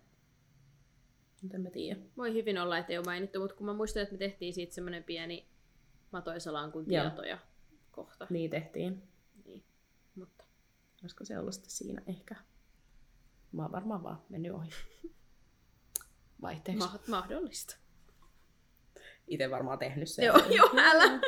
En 1.53 1.61
mä 1.61 1.69
tiedä. 1.69 1.99
Voi 2.17 2.33
hyvin 2.33 2.57
olla, 2.57 2.77
että 2.77 2.91
ei 2.91 2.97
ole 2.97 3.05
mainittu, 3.05 3.39
mutta 3.39 3.55
kun 3.55 3.65
mä 3.65 3.73
muistan, 3.73 4.03
että 4.03 4.13
me 4.13 4.17
tehtiin 4.19 4.53
siitä 4.53 4.73
semmoinen 4.73 5.03
pieni 5.03 5.47
Matoisalankun 6.11 6.85
Joo. 6.87 7.03
tietoja 7.03 7.37
kohta. 7.91 8.27
Niin 8.29 8.49
tehtiin. 8.49 9.03
Niin. 9.45 9.63
Mutta 10.15 10.43
Olisiko 11.03 11.25
se 11.25 11.39
ollut 11.39 11.53
sitten 11.53 11.71
siinä 11.71 12.01
ehkä? 12.07 12.35
Mä 13.51 13.61
oon 13.61 13.71
varmaan 13.71 14.03
vaan 14.03 14.21
mennyt 14.29 14.51
ohi. 14.51 14.69
Vaihteeksi. 16.41 16.87
ma- 16.87 16.99
mahdollista. 17.07 17.77
Itse 19.27 19.51
varmaan 19.51 19.79
tehnyt 19.79 20.09
sen. 20.09 20.25
Joo, 20.25 20.37
joo, 20.49 20.69
älä. 20.77 21.03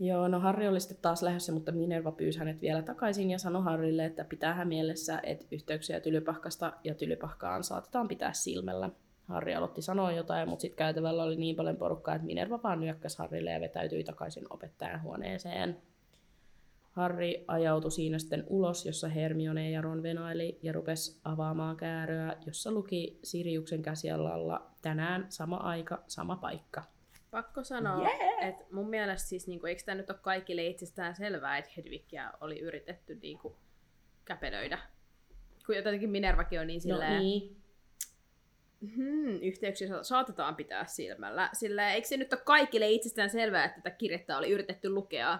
Joo, 0.00 0.28
no 0.28 0.40
Harri 0.40 0.68
oli 0.68 0.80
sitten 0.80 0.98
taas 1.02 1.22
lähdössä, 1.22 1.52
mutta 1.52 1.72
Minerva 1.72 2.12
pyysi 2.12 2.38
hänet 2.38 2.60
vielä 2.60 2.82
takaisin 2.82 3.30
ja 3.30 3.38
sanoi 3.38 3.62
Harrille, 3.62 4.04
että 4.04 4.24
pitää 4.24 4.64
mielessä, 4.64 5.20
että 5.22 5.46
yhteyksiä 5.50 6.00
Tylypahkasta 6.00 6.72
ja 6.84 6.94
Tylypahkaan 6.94 7.64
saatetaan 7.64 8.08
pitää 8.08 8.32
silmällä. 8.32 8.90
Harri 9.24 9.54
aloitti 9.54 9.82
sanoa 9.82 10.12
jotain, 10.12 10.48
mutta 10.48 10.62
sitten 10.62 10.78
käytävällä 10.78 11.22
oli 11.22 11.36
niin 11.36 11.56
paljon 11.56 11.76
porukkaa, 11.76 12.14
että 12.14 12.26
Minerva 12.26 12.62
vaan 12.62 12.80
nyökkäsi 12.80 13.18
Harrille 13.18 13.50
ja 13.50 13.60
vetäytyi 13.60 14.04
takaisin 14.04 14.46
opettajan 14.50 15.02
huoneeseen. 15.02 15.76
Harri 16.92 17.44
ajautui 17.48 17.90
siinä 17.90 18.18
sitten 18.18 18.44
ulos, 18.46 18.86
jossa 18.86 19.08
Hermione 19.08 19.70
ja 19.70 19.80
Ron 19.80 20.02
venaili 20.02 20.58
ja 20.62 20.72
rupesi 20.72 21.20
avaamaan 21.24 21.76
kääröä, 21.76 22.36
jossa 22.46 22.72
luki 22.72 23.18
Siriuksen 23.22 23.82
käsialalla 23.82 24.70
tänään 24.82 25.26
sama 25.28 25.56
aika, 25.56 26.02
sama 26.06 26.36
paikka. 26.36 26.97
Pakko 27.30 27.64
sanoa, 27.64 27.98
Yeah! 27.98 28.48
että 28.48 28.64
mun 28.70 28.90
mielestä 28.90 29.28
siis, 29.28 29.46
niinku, 29.48 29.66
eikö 29.66 29.82
tämä 29.84 29.96
nyt 29.96 30.10
ole 30.10 30.18
kaikille 30.22 30.66
itsestään 30.66 31.14
selvää, 31.16 31.58
että 31.58 31.70
Hedvigia 31.76 32.32
oli 32.40 32.58
yritetty 32.60 33.14
niinku, 33.14 33.56
käpelöidä. 34.24 34.78
Kun 35.66 35.76
jotenkin 35.76 36.10
Minervakin 36.10 36.60
on 36.60 36.66
niin 36.66 36.80
silleen, 36.80 37.12
No 37.12 37.18
niin, 37.18 37.62
hmm, 38.96 39.38
yhteyksiä 39.42 39.88
sa- 39.88 40.02
saatetaan 40.02 40.56
pitää 40.56 40.86
silmällä. 40.86 41.50
Sillä 41.52 41.92
eikö 41.92 42.08
se 42.08 42.16
nyt 42.16 42.32
ole 42.32 42.40
kaikille 42.44 42.88
itsestään 42.90 43.30
selvää, 43.30 43.64
että 43.64 43.80
tätä 43.80 43.96
kirjettä 43.96 44.38
oli 44.38 44.50
yritetty 44.50 44.90
lukea? 44.90 45.38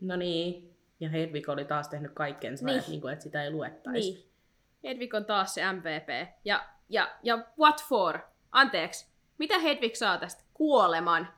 No 0.00 0.16
niin. 0.16 0.76
Ja 1.00 1.08
Hedvig 1.08 1.48
oli 1.48 1.64
taas 1.64 1.88
tehnyt 1.88 2.12
kaikkensa, 2.14 2.64
Niin. 2.66 2.72
niin. 2.72 2.78
että, 2.78 2.90
niin 2.90 3.00
kuin, 3.00 3.12
että 3.12 3.22
sitä 3.22 3.44
ei 3.44 3.50
luettaisi. 3.50 4.12
Niin. 4.12 4.30
Hedvig 4.84 5.14
on 5.14 5.24
taas 5.24 5.54
se 5.54 5.72
MVP. 5.72 6.28
Ja, 6.44 6.68
ja, 6.88 7.10
ja 7.22 7.44
what 7.58 7.82
for? 7.88 8.18
Anteeksi. 8.52 9.10
Mitä 9.40 9.58
Hedvig 9.58 9.94
saa 9.94 10.18
tästä? 10.18 10.44
Kuoleman. 10.54 11.28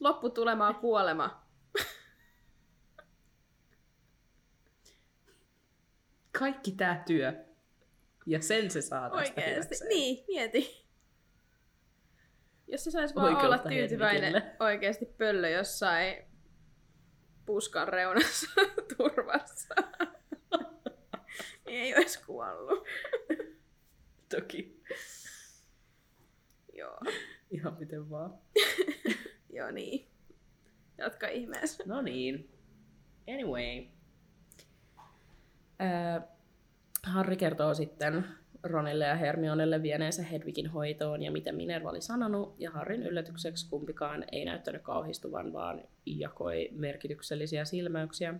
Lopputulema 0.00 0.68
on 0.68 0.74
kuolema. 0.74 1.46
Kaikki 6.38 6.72
tämä 6.72 7.02
työ. 7.06 7.44
Ja 8.26 8.42
sen 8.42 8.70
se 8.70 8.82
saa 8.82 9.10
tästä 9.10 9.16
Oikeesti. 9.34 9.50
hyväkseen. 9.54 9.88
Niin, 9.88 10.24
mieti. 10.28 10.86
Jos 12.68 12.84
se 12.84 12.90
saisi 12.90 13.14
vaan 13.14 13.26
Oikeutta 13.26 13.46
olla 13.46 13.58
tyytyväinen 13.58 14.32
Hedvigille. 14.34 14.56
oikeasti 14.60 15.04
pöllö 15.06 15.48
jossain 15.48 16.24
puskan 17.46 17.88
reunassa 17.88 18.46
turvassa, 18.96 19.74
niin 21.66 21.80
ei 21.82 21.94
olisi 21.96 22.24
kuollut. 22.26 22.84
Toki. 24.28 24.82
Joo, 26.78 26.98
Ihan 27.50 27.76
miten 27.78 28.10
vaan. 28.10 28.34
joo 29.56 29.70
niin. 29.70 30.08
Jatka 30.98 31.28
ihmeessä. 31.28 31.84
No 31.86 32.02
niin. 32.02 32.50
Anyway. 33.28 33.86
Äh, 35.80 36.22
Harri 37.02 37.36
kertoo 37.36 37.74
sitten 37.74 38.24
Ronille 38.62 39.04
ja 39.04 39.14
Hermionelle 39.14 39.82
vieneensä 39.82 40.22
Hedvigin 40.22 40.66
hoitoon 40.66 41.22
ja 41.22 41.32
mitä 41.32 41.52
Minerva 41.52 41.90
oli 41.90 42.00
sanonut, 42.00 42.54
ja 42.58 42.70
Harrin 42.70 43.02
yllätykseksi 43.02 43.70
kumpikaan 43.70 44.24
ei 44.32 44.44
näyttänyt 44.44 44.82
kauhistuvan, 44.82 45.52
vaan 45.52 45.82
jakoi 46.06 46.68
merkityksellisiä 46.72 47.64
silmäyksiä. 47.64 48.34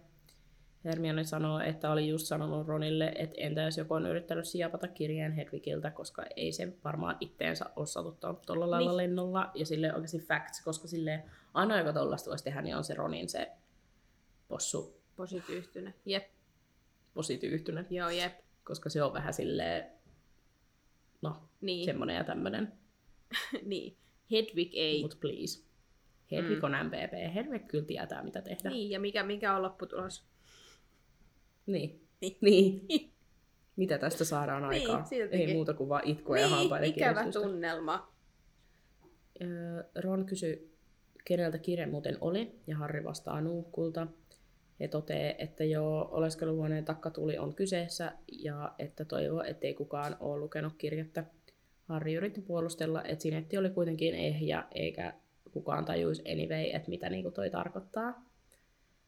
Hermione 0.86 1.24
sanoo, 1.24 1.60
että 1.60 1.90
oli 1.90 2.08
just 2.08 2.26
sanonut 2.26 2.66
Ronille, 2.66 3.12
että 3.14 3.34
entä 3.38 3.62
jos 3.62 3.78
joku 3.78 3.94
on 3.94 4.06
yrittänyt 4.06 4.44
siapata 4.44 4.88
kirjeen 4.88 5.32
Hedwigiltä, 5.32 5.90
koska 5.90 6.24
ei 6.36 6.52
se 6.52 6.72
varmaan 6.84 7.16
itteensä 7.20 7.64
ole 7.76 7.86
satuttanut 7.86 8.42
tuolla 8.42 8.70
lailla 8.70 8.90
Niin. 8.90 8.96
lennolla. 8.96 9.50
Ja 9.54 9.66
sille 9.66 9.94
oikeasti 9.94 10.18
facts, 10.18 10.60
koska 10.64 10.88
sille 10.88 11.22
ainoa, 11.54 11.78
joka 11.78 11.92
tollasta 11.92 12.30
voisi 12.30 12.44
tehdä, 12.44 12.62
niin 12.62 12.76
on 12.76 12.84
se 12.84 12.94
Ronin 12.94 13.28
se 13.28 13.50
possu 14.48 14.96
Posityyhtynyt. 15.16 15.94
Jep, 16.06 16.24
posityyhtynyt, 17.14 17.90
joo 17.90 18.10
jep. 18.10 18.32
koska 18.64 18.90
se 18.90 19.02
on 19.02 19.12
vähän 19.12 19.34
silleen, 19.34 19.86
no, 21.22 21.36
Niin, 21.60 21.84
semmonen 21.84 22.16
ja 22.16 22.24
tämmönen. 22.24 22.72
niin. 23.64 23.96
Hedwig 24.30 24.70
ei. 24.74 25.02
Mut 25.02 25.16
please. 25.20 25.62
Hedwig 26.30 26.58
Mm. 26.58 26.64
on 26.64 26.86
MVP. 26.86 27.34
Hedwig 27.34 27.66
kyllä 27.68 27.84
tietää, 27.84 28.22
mitä 28.22 28.42
tehdä. 28.42 28.70
Niin, 28.70 28.90
ja 28.90 29.00
mikä, 29.00 29.22
mikä 29.22 29.56
on 29.56 29.62
lopputulos? 29.62 30.24
Niin. 31.66 32.06
Niin. 32.20 32.36
niin. 32.40 33.12
Mitä 33.76 33.98
tästä 33.98 34.24
saadaan 34.24 34.62
Niin, 34.68 34.82
aikaan? 34.82 35.06
siltikin. 35.06 35.48
Ei 35.48 35.54
muuta 35.54 35.74
kuin 35.74 35.88
vaan 35.88 36.02
itkua 36.04 36.38
ja 36.38 36.46
Niin, 36.46 36.56
hampaiden 36.56 36.88
ikävä 36.88 37.20
kiristystä. 37.20 37.48
tunnelma. 37.48 38.12
Ron 39.94 40.26
kysyi, 40.26 40.72
keneltä 41.24 41.58
kirje 41.58 41.86
muuten 41.86 42.18
oli, 42.20 42.60
ja 42.66 42.76
Harri 42.76 43.04
vastaa 43.04 43.40
nuukkulta. 43.40 44.06
He 44.80 44.88
toteaa, 44.88 45.34
että 45.38 45.64
jo 45.64 46.08
oleskeluhuoneen 46.10 46.84
takkatuli 46.84 47.38
on 47.38 47.54
kyseessä, 47.54 48.12
ja 48.32 48.74
että 48.78 49.04
toivoo, 49.04 49.42
ettei 49.42 49.74
kukaan 49.74 50.16
ole 50.20 50.38
lukenut 50.40 50.72
kirjettä. 50.78 51.24
Harri 51.84 52.14
yritti 52.14 52.40
puolustella, 52.40 53.02
että 53.04 53.22
sinetti 53.22 53.58
oli 53.58 53.70
kuitenkin 53.70 54.14
ehjä, 54.14 54.64
eikä 54.74 55.14
kukaan 55.52 55.84
tajuisi 55.84 56.22
anyway, 56.32 56.70
että 56.72 56.88
mitä 56.88 57.10
niinku 57.10 57.30
toi 57.30 57.50
tarkoittaa. 57.50 58.25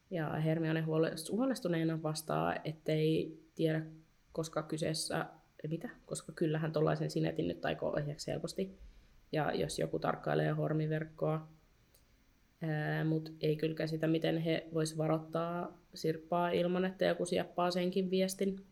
Ja 0.09 0.29
Hermione 0.29 0.81
huolest- 0.81 1.31
huolestuneena 1.31 2.03
vastaa, 2.03 2.55
ettei 2.63 3.39
tiedä, 3.55 3.85
koska 4.31 4.63
kyseessä, 4.63 5.25
mitä? 5.69 5.89
Koska 6.05 6.31
kyllähän 6.31 6.71
tollaisen 6.71 7.11
sinetin 7.11 7.47
nyt 7.47 7.65
aikoo 7.65 7.93
ohjaksi 7.93 8.31
helposti. 8.31 8.77
Ja 9.31 9.53
jos 9.53 9.79
joku 9.79 9.99
tarkkailee 9.99 10.51
hormiverkkoa, 10.51 11.47
mutta 13.05 13.31
ei 13.41 13.55
kyllä 13.55 13.75
käsitä, 13.75 14.07
miten 14.07 14.37
he 14.37 14.67
vois 14.73 14.97
varoittaa 14.97 15.79
Sirppaa 15.93 16.49
ilman, 16.49 16.85
että 16.85 17.05
joku 17.05 17.25
sieppaa 17.25 17.71
senkin 17.71 18.11
viestin. 18.11 18.65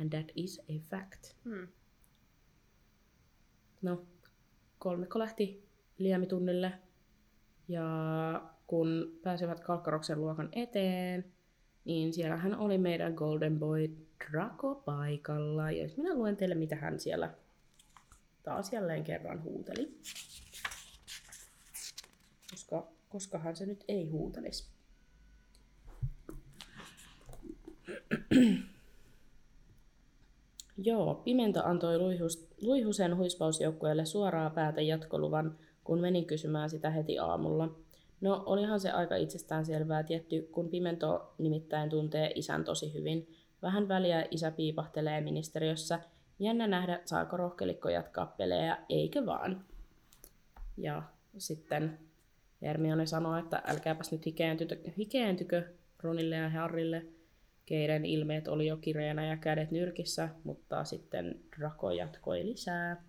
And 0.00 0.10
that 0.10 0.32
is 0.34 0.60
a 0.70 0.72
fact. 0.90 1.34
Hmm. 1.44 1.68
No, 3.82 4.06
kolmikko 4.78 5.18
lähti 5.18 5.68
liemitunnille 5.98 6.72
ja 7.68 8.50
kun 8.68 9.18
pääsevät 9.22 9.60
Kalkkaroksen 9.60 10.20
luokan 10.20 10.48
eteen, 10.52 11.24
niin 11.84 12.12
siellähän 12.12 12.58
oli 12.58 12.78
meidän 12.78 13.14
Golden 13.14 13.58
Boy 13.58 13.88
Draco 14.30 14.74
paikalla. 14.74 15.70
Ja 15.70 15.82
jos 15.82 15.96
minä 15.96 16.14
luen 16.14 16.36
teille, 16.36 16.54
mitä 16.54 16.76
hän 16.76 17.00
siellä 17.00 17.34
taas 18.42 18.72
jälleen 18.72 19.04
kerran 19.04 19.42
huuteli. 19.42 19.98
Koska, 23.08 23.38
hän 23.38 23.56
se 23.56 23.66
nyt 23.66 23.84
ei 23.88 24.08
huutelisi. 24.08 24.70
Joo, 30.78 31.14
Pimento 31.14 31.64
antoi 31.64 31.98
luihus, 31.98 32.48
Luihusen 32.62 33.16
huispausjoukkueelle 33.16 34.04
suoraa 34.04 34.50
päätä 34.50 34.80
jatkoluvan, 34.80 35.58
kun 35.84 36.00
menin 36.00 36.26
kysymään 36.26 36.70
sitä 36.70 36.90
heti 36.90 37.18
aamulla. 37.18 37.87
No, 38.20 38.42
olihan 38.46 38.80
se 38.80 38.90
aika 38.90 39.16
itsestään 39.16 39.66
selvää 39.66 40.02
tietty, 40.02 40.48
kun 40.52 40.68
Pimento 40.68 41.34
nimittäin 41.38 41.90
tuntee 41.90 42.32
isän 42.34 42.64
tosi 42.64 42.94
hyvin. 42.94 43.34
Vähän 43.62 43.88
väliä 43.88 44.26
isä 44.30 44.50
piipahtelee 44.50 45.20
ministeriössä. 45.20 46.00
Jännä 46.38 46.66
nähdä, 46.66 47.00
saako 47.04 47.36
rohkelikko 47.36 47.88
jatkaa 47.88 48.26
pelejä, 48.26 48.78
eikö 48.88 49.26
vaan. 49.26 49.64
Ja 50.76 51.02
sitten 51.38 51.98
Hermione 52.62 53.06
sanoo, 53.06 53.38
että 53.38 53.62
älkääpäs 53.66 54.12
nyt 54.12 54.26
hikeentykö, 54.26 54.76
hikeentykö 54.98 55.68
Ronille 56.02 56.36
ja 56.36 56.50
Harrille, 56.50 57.06
keiden 57.66 58.04
ilmeet 58.04 58.48
oli 58.48 58.66
jo 58.66 58.76
kireänä 58.76 59.26
ja 59.26 59.36
kädet 59.36 59.70
nyrkissä, 59.70 60.28
mutta 60.44 60.84
sitten 60.84 61.40
Draco 61.58 61.90
jatkoi 61.90 62.46
lisää. 62.46 63.04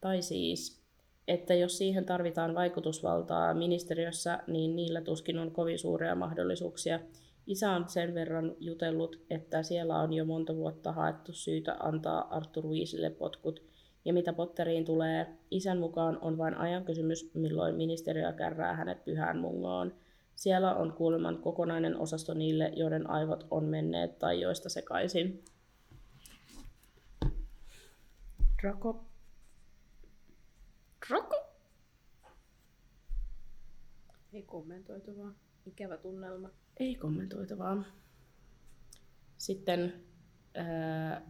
Tai 0.00 0.22
siis, 0.22 0.85
että 1.28 1.54
jos 1.54 1.78
siihen 1.78 2.04
tarvitaan 2.04 2.54
vaikutusvaltaa 2.54 3.54
ministeriössä, 3.54 4.38
niin 4.46 4.76
niillä 4.76 5.00
tuskin 5.00 5.38
on 5.38 5.50
kovin 5.50 5.78
suuria 5.78 6.14
mahdollisuuksia. 6.14 7.00
Isä 7.46 7.70
on 7.70 7.88
sen 7.88 8.14
verran 8.14 8.54
jutellut, 8.60 9.20
että 9.30 9.62
siellä 9.62 10.00
on 10.00 10.12
jo 10.12 10.24
monta 10.24 10.56
vuotta 10.56 10.92
haettu 10.92 11.32
syytä 11.32 11.76
antaa 11.80 12.36
Arthur 12.36 12.66
Weasleylle 12.66 13.10
potkut. 13.10 13.62
Ja 14.04 14.12
mitä 14.12 14.32
Potteriin 14.32 14.84
tulee, 14.84 15.26
isän 15.50 15.78
mukaan 15.78 16.18
on 16.20 16.38
vain 16.38 16.54
ajan 16.54 16.84
kysymys, 16.84 17.34
milloin 17.34 17.74
ministeriö 17.74 18.32
kärrää 18.32 18.74
hänet 18.74 19.04
pyhään 19.04 19.38
mungoon. 19.38 19.94
Siellä 20.36 20.74
on 20.74 20.92
kuuleman 20.92 21.38
kokonainen 21.38 21.96
osasto 21.98 22.34
niille, 22.34 22.72
joiden 22.76 23.10
aivot 23.10 23.46
on 23.50 23.64
menneet 23.64 24.18
tai 24.18 24.40
joista 24.40 24.68
sekaisin. 24.68 25.44
Draco. 28.62 29.05
Draco? 31.08 31.46
Ei 34.32 34.42
kommentoitavaa. 34.42 35.32
Ikävä 35.66 35.96
tunnelma. 35.96 36.50
Ei 36.76 36.94
kommentoitavaa. 36.94 37.84
Sitten 39.38 39.92
ää, 40.54 41.22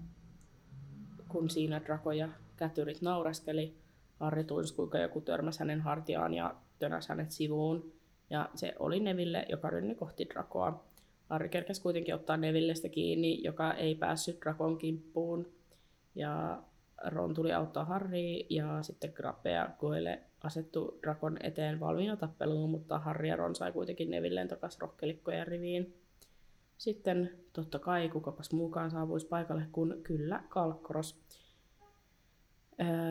kun 1.29 1.51
siinä 1.51 1.81
Draco 1.85 2.12
ja 2.12 2.29
kätyrit 2.57 3.03
nauraskeli, 3.03 3.77
Harri 4.21 4.45
tunsi 4.45 4.75
kuinka 4.75 4.99
joku 4.99 5.21
törmäsi 5.21 5.59
hänen 5.59 5.81
hartiaan 5.81 6.35
ja 6.35 6.55
tönäsi 6.79 7.09
hänet 7.09 7.31
sivuun. 7.31 7.93
Ja 8.31 8.51
se 8.55 8.75
oli 8.79 9.01
Neville, 9.01 9.47
joka 9.49 9.71
rynni 9.71 9.95
kohti 9.95 10.29
Drakoa. 10.29 10.85
Harri 11.29 11.49
kerkesi 11.49 11.83
kuitenkin 11.83 12.15
ottaa 12.15 12.37
Nevillestä 12.37 12.89
kiinni, 12.89 13.43
joka 13.43 13.75
ei 13.75 13.95
päässyt 13.95 14.41
Drakon 14.41 14.79
kimppuun. 14.79 15.53
Ja 16.15 16.62
Ron 17.05 17.35
tuli 17.35 17.53
auttaa 17.53 17.85
Harrya 17.85 18.45
ja 18.51 18.83
sitten 18.83 19.13
Grappe 19.15 19.51
ja 19.51 19.71
Goyle 19.79 20.23
asettu 20.43 20.99
Drakon 21.03 21.37
eteen 21.43 21.81
valmiina 21.81 22.17
tappeluun, 22.17 22.71
mutta 22.71 22.99
Harry 22.99 23.29
ja 23.29 23.37
Ron 23.37 23.55
sai 23.55 23.73
kuitenkin 23.73 24.11
Nevilleen 24.11 24.49
takaisin 24.49 24.81
rohkelikkojen 24.81 25.47
riviin. 25.47 25.95
Sitten 26.79 27.31
totta 27.53 27.79
kai 27.79 28.09
kukapas 28.09 28.53
muukaan 28.53 28.91
saavuisi 28.91 29.27
paikalle 29.27 29.67
kuin 29.73 30.03
kyllä 30.03 30.43
Kalkkoros. 30.49 31.21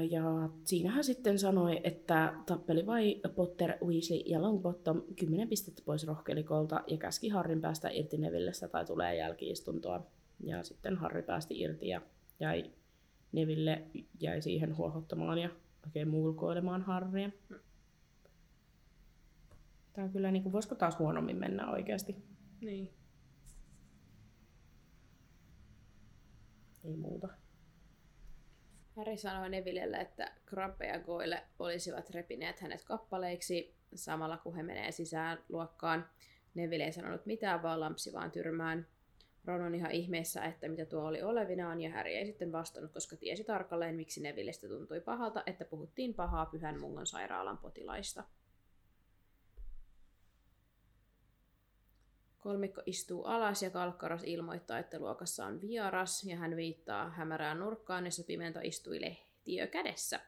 Ja 0.09 0.49
siinähän 0.63 1.03
sitten 1.03 1.39
sanoi, 1.39 1.81
että 1.83 2.33
tappeli 2.45 2.85
vai 2.85 3.21
Potter, 3.35 3.73
Weasley 3.85 4.19
ja 4.25 4.41
Longbottom 4.41 5.01
10 5.15 5.47
pistettä 5.47 5.81
pois 5.85 6.07
rohkelikolta 6.07 6.83
ja 6.87 6.97
käski 6.97 7.29
Harrin 7.29 7.61
päästä 7.61 7.89
irti 7.89 8.17
Nevillestä 8.17 8.67
tai 8.67 8.85
tulee 8.85 9.15
jälkiistuntoa. 9.15 10.05
Ja 10.43 10.63
sitten 10.63 10.95
Harri 10.95 11.21
päästi 11.21 11.59
irti 11.61 11.87
ja 11.87 12.01
jäi 12.39 12.71
Neville 13.35 13.87
jäi 14.19 14.41
siihen 14.41 14.77
huohottamaan 14.77 15.37
ja 15.37 15.49
oikein 15.85 16.07
mulkoilemaan 16.07 16.81
Harria. 16.81 17.29
Tämä 19.93 20.05
on 20.05 20.11
kyllä, 20.11 20.31
niin 20.31 20.43
kuin, 20.43 20.53
voisiko 20.53 20.75
taas 20.75 20.99
huonommin 20.99 21.37
mennä 21.37 21.71
oikeasti? 21.71 22.15
Niin. 22.61 22.93
Ei 26.83 26.97
muuta. 26.97 27.27
Harry 28.95 29.17
sanoi 29.17 29.49
Nevillelle, 29.49 29.97
että 29.97 30.31
Krabbe 30.45 30.87
ja 30.87 30.99
Goyle 30.99 31.43
olisivat 31.59 32.09
repineet 32.09 32.59
hänet 32.59 32.83
kappaleiksi 32.83 33.75
samalla 33.95 34.37
kun 34.37 34.55
he 34.55 34.63
menee 34.63 34.91
sisään 34.91 35.37
luokkaan. 35.49 36.09
Neville 36.53 36.83
ei 36.83 36.91
sanonut 36.91 37.25
mitään, 37.25 37.63
vaan 37.63 37.79
lampsi 37.79 38.13
vaan 38.13 38.31
tyrmään. 38.31 38.87
Ron 39.45 39.61
on 39.61 39.75
ihan 39.75 39.91
ihmeessä, 39.91 40.45
että 40.45 40.67
mitä 40.67 40.85
tuo 40.85 41.03
oli 41.03 41.21
olevinaan, 41.21 41.81
ja 41.81 41.91
Harry 41.91 42.11
ei 42.11 42.25
sitten 42.25 42.51
vastannut, 42.51 42.91
koska 42.91 43.15
tiesi 43.15 43.43
tarkalleen, 43.43 43.95
miksi 43.95 44.21
Nevillestä 44.21 44.67
tuntui 44.67 45.01
pahalta, 45.01 45.43
että 45.45 45.65
puhuttiin 45.65 46.13
pahaa 46.13 46.45
Pyhän 46.45 46.79
Mungon 46.79 47.07
sairaalan 47.07 47.57
potilaista. 47.57 48.23
Kolmikko 52.39 52.81
istuu 52.85 53.23
alas 53.23 53.63
ja 53.63 53.69
Kalkkaros 53.69 54.23
ilmoittaa, 54.23 54.79
että 54.79 54.99
luokassa 54.99 55.45
on 55.45 55.61
vieras 55.61 56.23
ja 56.23 56.35
hän 56.35 56.55
viittaa 56.55 57.09
hämärään 57.09 57.59
nurkkaan, 57.59 58.05
jossa 58.05 58.23
Pimento 58.23 58.59
istui 58.63 59.01
lehtiö 59.01 59.67
kädessä. 59.67 60.19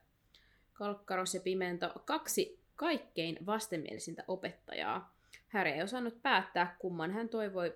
Kalkkaros 0.73 1.33
ja 1.33 1.41
Pimento, 1.41 1.91
kaksi 2.05 2.59
kaikkein 2.75 3.37
vastenmielisintä 3.45 4.23
opettajaa. 4.27 5.15
Häri 5.47 5.71
ei 5.71 5.81
osannut 5.83 6.21
päättää, 6.21 6.75
kumman 6.79 7.11
hän 7.11 7.29
toivoi 7.29 7.73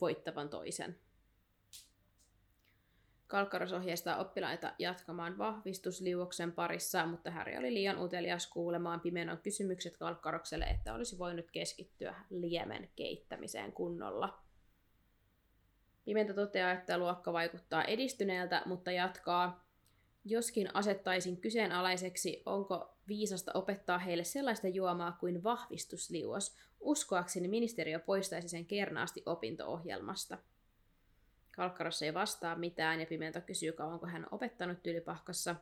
voittavan 0.00 0.48
toisen. 0.48 0.98
Kalkkaros 3.26 3.72
ohjeistaa 3.72 4.16
oppilaita 4.16 4.72
jatkamaan 4.78 5.38
vahvistusliuoksen 5.38 6.52
parissa, 6.52 7.06
mutta 7.06 7.30
Häri 7.30 7.58
oli 7.58 7.74
liian 7.74 8.02
utelias 8.02 8.46
kuulemaan 8.46 9.00
pimenon 9.00 9.38
kysymykset 9.38 9.96
Kalkkarokselle, 9.96 10.64
että 10.64 10.94
olisi 10.94 11.18
voinut 11.18 11.50
keskittyä 11.50 12.14
liemen 12.30 12.88
keittämiseen 12.96 13.72
kunnolla. 13.72 14.42
Pimento 16.04 16.34
toteaa, 16.34 16.72
että 16.72 16.98
luokka 16.98 17.32
vaikuttaa 17.32 17.84
edistyneeltä, 17.84 18.62
mutta 18.66 18.92
jatkaa, 18.92 19.66
joskin 20.24 20.76
asettaisin 20.76 21.40
kyseenalaiseksi, 21.40 22.42
onko 22.46 22.96
viisasta 23.08 23.52
opettaa 23.54 23.98
heille 23.98 24.24
sellaista 24.24 24.68
juomaa 24.68 25.12
kuin 25.12 25.42
vahvistusliuos. 25.42 26.56
Uskoakseni 26.84 27.48
ministeriö 27.48 27.98
poistaisi 27.98 28.48
sen 28.48 28.66
kernaasti 28.66 29.22
opinto-ohjelmasta. 29.26 30.38
Kalkkaros 31.50 32.02
ei 32.02 32.14
vastaa 32.14 32.56
mitään 32.56 33.00
ja 33.00 33.06
Pimento 33.06 33.40
kysyy 33.40 33.72
kauanko 33.72 34.06
hän 34.06 34.22
on 34.22 34.28
opettanut 34.30 34.82
tylypahkassa. 34.82 35.56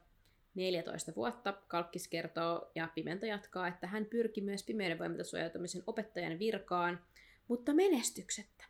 14 0.54 1.14
vuotta, 1.16 1.52
Kalkkis 1.68 2.08
kertoo 2.08 2.70
ja 2.74 2.88
Pimento 2.94 3.26
jatkaa, 3.26 3.68
että 3.68 3.86
hän 3.86 4.04
pyrki 4.06 4.40
myös 4.40 4.62
pimeyden 4.62 4.98
voimilta 4.98 5.24
suojautumisen 5.24 5.82
opettajan 5.86 6.38
virkaan, 6.38 7.00
mutta 7.48 7.74
menestyksettä. 7.74 8.64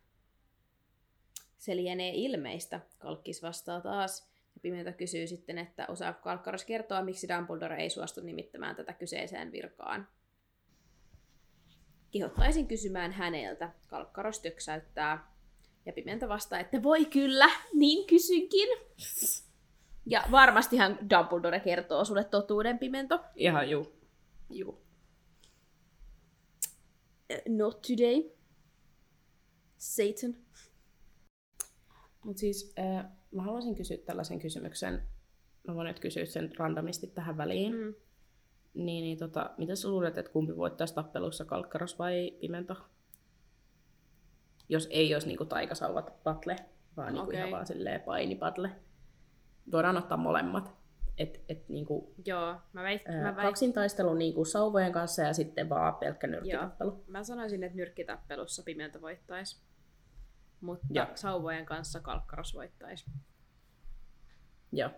Se 1.59 1.77
lienee 1.77 2.13
ilmeistä, 2.15 2.81
Kalkkis 2.99 3.43
vastaa 3.43 3.81
taas. 3.81 4.33
Ja 4.55 4.61
Pimento 4.61 4.93
kysyy 4.93 5.27
sitten, 5.27 5.59
että 5.59 5.87
osaa 5.89 6.13
Kalkkaros 6.13 6.65
kertoa, 6.65 7.03
miksi 7.03 7.29
Dumbledore 7.29 7.77
ei 7.77 7.91
suostu 7.91 8.21
nimittämään 8.21 8.77
tätä 8.77 8.93
kyseiseen 8.93 9.53
virkaan. 9.53 10.09
Kehottaisin 12.13 12.69
kysymään 12.69 13.13
häneltä. 13.13 13.73
Kalkkaros 13.87 14.41
töksäyttää 14.41 15.33
ja 15.87 15.93
Pimento 15.93 16.29
vastaa, 16.29 16.59
että 16.59 16.83
voi 16.83 17.05
kyllä, 17.05 17.51
niin 17.75 18.07
kysynkin. 18.07 18.69
Ja 20.07 20.25
varmastihan 20.31 20.99
Dumbledore 21.11 21.61
kertoo 21.61 22.05
sulle 22.05 22.25
totuuden, 22.25 22.79
Pimento. 22.79 23.21
Ihan 23.37 23.71
juu. 23.71 23.93
Juu. 24.51 24.83
Not 27.49 27.83
today. 27.83 28.31
Satan. 29.79 30.37
Mutta 32.25 32.41
siis 32.41 32.75
äh, 32.79 33.05
mä 33.31 33.43
haluaisin 33.43 33.75
kysyä 33.75 33.97
tällaisen 33.97 34.39
kysymyksen. 34.39 35.03
Mä 35.69 35.75
voin 35.75 35.87
nyt 35.87 36.01
kysyä 36.01 36.25
sen 36.25 36.57
randomisti 36.57 37.07
tähän 37.07 37.37
väliin. 37.37 37.77
Mm. 37.77 37.95
Niin, 38.75 39.03
niin 39.03 39.19
tota, 39.19 39.51
mitä 39.57 39.77
sä 39.77 39.89
luulet, 39.89 40.19
että 40.19 40.33
kumpi 40.33 40.57
voittaisi 40.57 40.95
tappelussa, 40.95 41.45
Kalkkaros 41.45 41.99
vai 41.99 42.37
Pimento? 42.41 42.77
jos 44.73 44.89
ei 44.91 45.15
olisi 45.15 45.29
niinku 45.29 45.45
taikasauvat 45.45 46.23
patle, 46.23 46.57
vaan 46.97 47.13
niinku 47.13 47.29
okay. 47.29 47.39
ihan 47.39 47.51
vaan 47.51 47.67
silleen 47.67 48.01
painipatle. 48.01 48.71
Voidaan 49.73 49.97
ottaa 49.97 50.19
molemmat. 50.19 50.75
Et, 51.19 51.41
et 51.49 51.69
niinku, 51.69 52.15
Joo, 52.27 52.57
mä 52.73 52.83
väit, 52.83 53.03
ää, 53.09 53.23
mä 53.23 53.43
kaksintaistelu 53.43 54.15
niinku 54.15 54.45
sauvojen 54.45 54.93
kanssa 54.93 55.23
ja 55.23 55.33
sitten 55.33 55.69
vaan 55.69 55.95
pelkkä 55.95 56.27
nyrkkitappelu. 56.27 56.91
Joo. 56.91 57.05
Mä 57.07 57.25
sanoisin, 57.25 57.65
että 57.65 57.77
nyrkkitappelussa 57.77 58.63
pimento 58.63 59.01
voittaisi. 59.01 59.63
Mutta 60.61 60.87
Joo. 60.91 61.07
sauvojen 61.15 61.67
kanssa 61.67 62.01
kalkkaros 62.01 62.55
voittaisi. 62.55 63.11
Joo. 64.73 64.91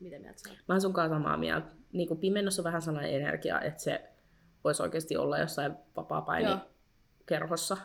Mitä 0.00 0.18
mieltä 0.18 0.38
sä? 0.48 0.48
Mä 0.68 0.74
oon 0.74 0.80
sunkaan 0.80 1.08
samaa 1.08 1.36
mieltä. 1.36 1.66
Niinku 1.92 2.16
pimennossa 2.16 2.62
on 2.62 2.64
vähän 2.64 2.82
sellainen 2.82 3.14
energia, 3.14 3.60
että 3.60 3.82
se 3.82 4.04
voisi 4.64 4.82
oikeasti 4.82 5.16
olla 5.16 5.38
jossain 5.38 5.72
Joo. 6.44 6.58
kerhossa. 7.26 7.76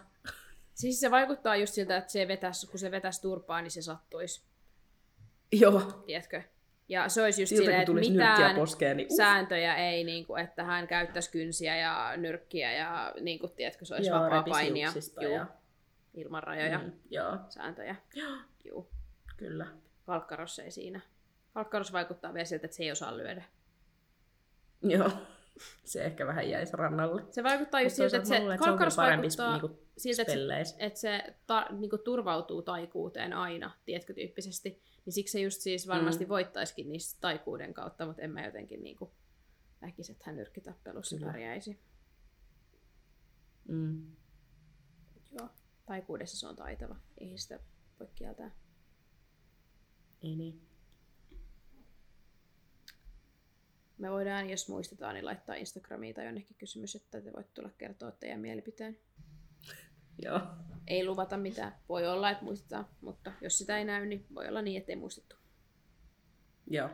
Siis 0.73 0.99
se 0.99 1.11
vaikuttaa 1.11 1.55
just 1.55 1.73
siltä, 1.73 1.97
että 1.97 2.11
se 2.11 2.27
vetäs, 2.27 2.67
kun 2.71 2.79
se 2.79 2.91
vetäisi 2.91 3.21
turpaa, 3.21 3.61
niin 3.61 3.71
se 3.71 3.81
sattuisi, 3.81 4.45
Joo. 5.51 5.81
tiedätkö? 6.05 6.41
Ja 6.89 7.09
se 7.09 7.21
olisi 7.23 7.41
just 7.41 7.49
Siltä 7.49 7.61
silleen, 7.61 7.81
että 7.81 7.93
mitään 7.93 8.55
poskeen, 8.55 8.97
niin 8.97 9.07
uh. 9.11 9.17
sääntöjä 9.17 9.75
ei, 9.75 10.03
niin 10.03 10.25
kuin, 10.25 10.43
että 10.43 10.63
hän 10.63 10.87
käyttäisi 10.87 11.31
kynsiä 11.31 11.77
ja 11.77 12.13
nyrkkiä 12.17 12.73
ja 12.73 13.13
niin 13.21 13.39
kuin, 13.39 13.51
tiedätkö, 13.51 13.85
se 13.85 13.95
olisi 13.95 14.09
Joo, 14.09 14.19
vapaa 14.23 14.43
painia 14.43 14.91
juu, 15.21 15.31
ja- 15.31 15.47
ilman 16.13 16.43
rajoja, 16.43 16.79
Mm, 16.79 16.91
joo, 17.09 17.37
sääntöjä. 17.49 17.95
Juu. 18.69 18.89
kyllä. 19.37 19.67
Kalkkaros 20.05 20.59
ei 20.59 20.71
siinä. 20.71 21.01
Kalkkaros 21.57 21.93
vaikuttaa 21.93 22.33
vielä 22.33 22.45
siltä, 22.45 22.65
että 22.65 22.77
se 22.77 22.83
ei 22.83 22.91
osaa 22.91 23.17
lyödä. 23.17 23.43
Joo. 24.81 25.11
Se 25.85 26.03
ehkä 26.03 26.27
vähän 26.27 26.49
jäisi 26.49 26.77
rannalle. 26.77 27.23
Se 27.31 27.43
vaikuttaa 27.43 27.81
just 27.81 27.95
siltä, 27.95 28.17
että 28.17 28.29
se, 28.29 28.39
luulen, 28.39 28.55
että 28.55 28.89
se 28.89 28.97
vaikuttaa 28.97 29.51
niinku 29.51 29.79
siltä, 29.97 30.21
että 30.21 30.33
se, 30.63 30.75
että 30.79 30.99
se 30.99 31.35
ta, 31.47 31.67
niinku 31.71 31.97
turvautuu 31.97 32.61
taikuuteen 32.61 33.33
aina, 33.33 33.71
tiedätkö, 33.85 34.13
tyyppisesti. 34.13 34.81
Niin 35.05 35.13
siksi 35.13 35.31
se 35.31 35.39
just 35.39 35.61
siis 35.61 35.87
varmasti 35.87 36.25
Mm. 36.25 36.29
voittaisikin 36.29 36.89
niistä 36.89 37.17
taikuuden 37.21 37.73
kautta, 37.73 38.05
mutta 38.05 38.21
en 38.21 38.31
mä 38.31 38.45
jotenkin 38.45 38.83
niinku 38.83 39.11
näkisi, 39.81 40.11
että 40.11 40.23
hän 40.27 40.35
nyrkkitappelussa 40.35 41.15
Kyllä. 41.17 41.31
pärjäisi. 41.31 41.79
Mm. 43.67 44.11
Joo, 45.39 45.49
taikuudessa 45.85 46.37
se 46.39 46.47
on 46.47 46.55
taitava. 46.55 46.95
Ei 47.17 47.37
sitä 47.37 47.59
voi 47.99 48.07
kieltää. 48.15 48.51
Ei 50.23 50.35
niin. 50.35 50.66
Me 53.97 54.11
voidaan, 54.11 54.49
jos 54.49 54.69
muistetaan, 54.69 55.13
niin 55.13 55.25
laittaa 55.25 55.55
Instagramiin 55.55 56.15
tai 56.15 56.25
jonnekin 56.25 56.55
kysymys, 56.57 56.95
että 56.95 57.21
te 57.21 57.33
voitte 57.33 57.53
tulla 57.53 57.69
kertoa 57.77 58.11
teidän 58.11 58.39
mielipiteen. 58.39 58.97
Joo. 60.21 60.41
Ei 60.87 61.05
luvata 61.05 61.37
mitään. 61.37 61.75
Voi 61.89 62.07
olla, 62.07 62.29
että 62.29 62.43
muistetaan, 62.43 62.87
mutta 63.01 63.31
jos 63.41 63.57
sitä 63.57 63.77
ei 63.77 63.85
näy, 63.85 64.05
niin 64.05 64.25
voi 64.35 64.47
olla 64.47 64.61
niin, 64.61 64.77
että 64.77 64.91
ei 64.91 64.95
muistettu. 64.95 65.35
Joo. 66.67 66.89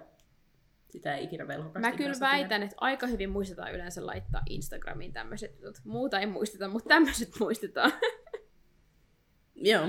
Sitä 0.90 1.16
ei 1.16 1.24
ikinä 1.24 1.48
velhokasti 1.48 1.80
Mä 1.80 1.98
kyllä 1.98 2.20
väitän, 2.20 2.64
että 2.64 2.76
aika 2.80 3.08
hyvin 3.08 3.30
muistetaan 3.30 3.74
yleensä 3.74 4.06
laittaa 4.06 4.42
Instagramiin 4.50 5.14
tämmöiset 5.14 5.60
jutut. 5.62 5.86
Muuta 5.86 6.20
ei 6.20 6.26
muisteta, 6.26 6.68
mutta 6.68 6.88
tämmöiset 6.88 7.30
muistetaan. 7.40 7.92
Joo, 9.56 9.88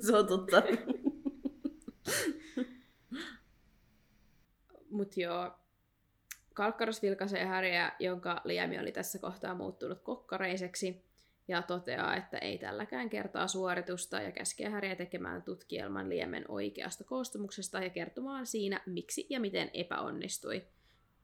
se 0.00 0.16
on 0.16 0.26
totta. 0.26 0.62
Mut 4.90 5.16
joo, 5.16 5.58
Kalkkaros 6.60 7.02
vilkaisee 7.02 7.44
Häriä, 7.44 7.92
jonka 7.98 8.40
liemi 8.44 8.78
oli 8.78 8.92
tässä 8.92 9.18
kohtaa 9.18 9.54
muuttunut 9.54 10.00
kokkareiseksi, 10.00 11.04
ja 11.48 11.62
toteaa, 11.62 12.16
että 12.16 12.38
ei 12.38 12.58
tälläkään 12.58 13.10
kertaa 13.10 13.48
suoritusta, 13.48 14.20
ja 14.20 14.32
käskee 14.32 14.68
Häriä 14.68 14.96
tekemään 14.96 15.42
tutkielman 15.42 16.08
liemen 16.08 16.44
oikeasta 16.48 17.04
koostumuksesta 17.04 17.82
ja 17.82 17.90
kertomaan 17.90 18.46
siinä, 18.46 18.80
miksi 18.86 19.26
ja 19.30 19.40
miten 19.40 19.70
epäonnistui. 19.74 20.62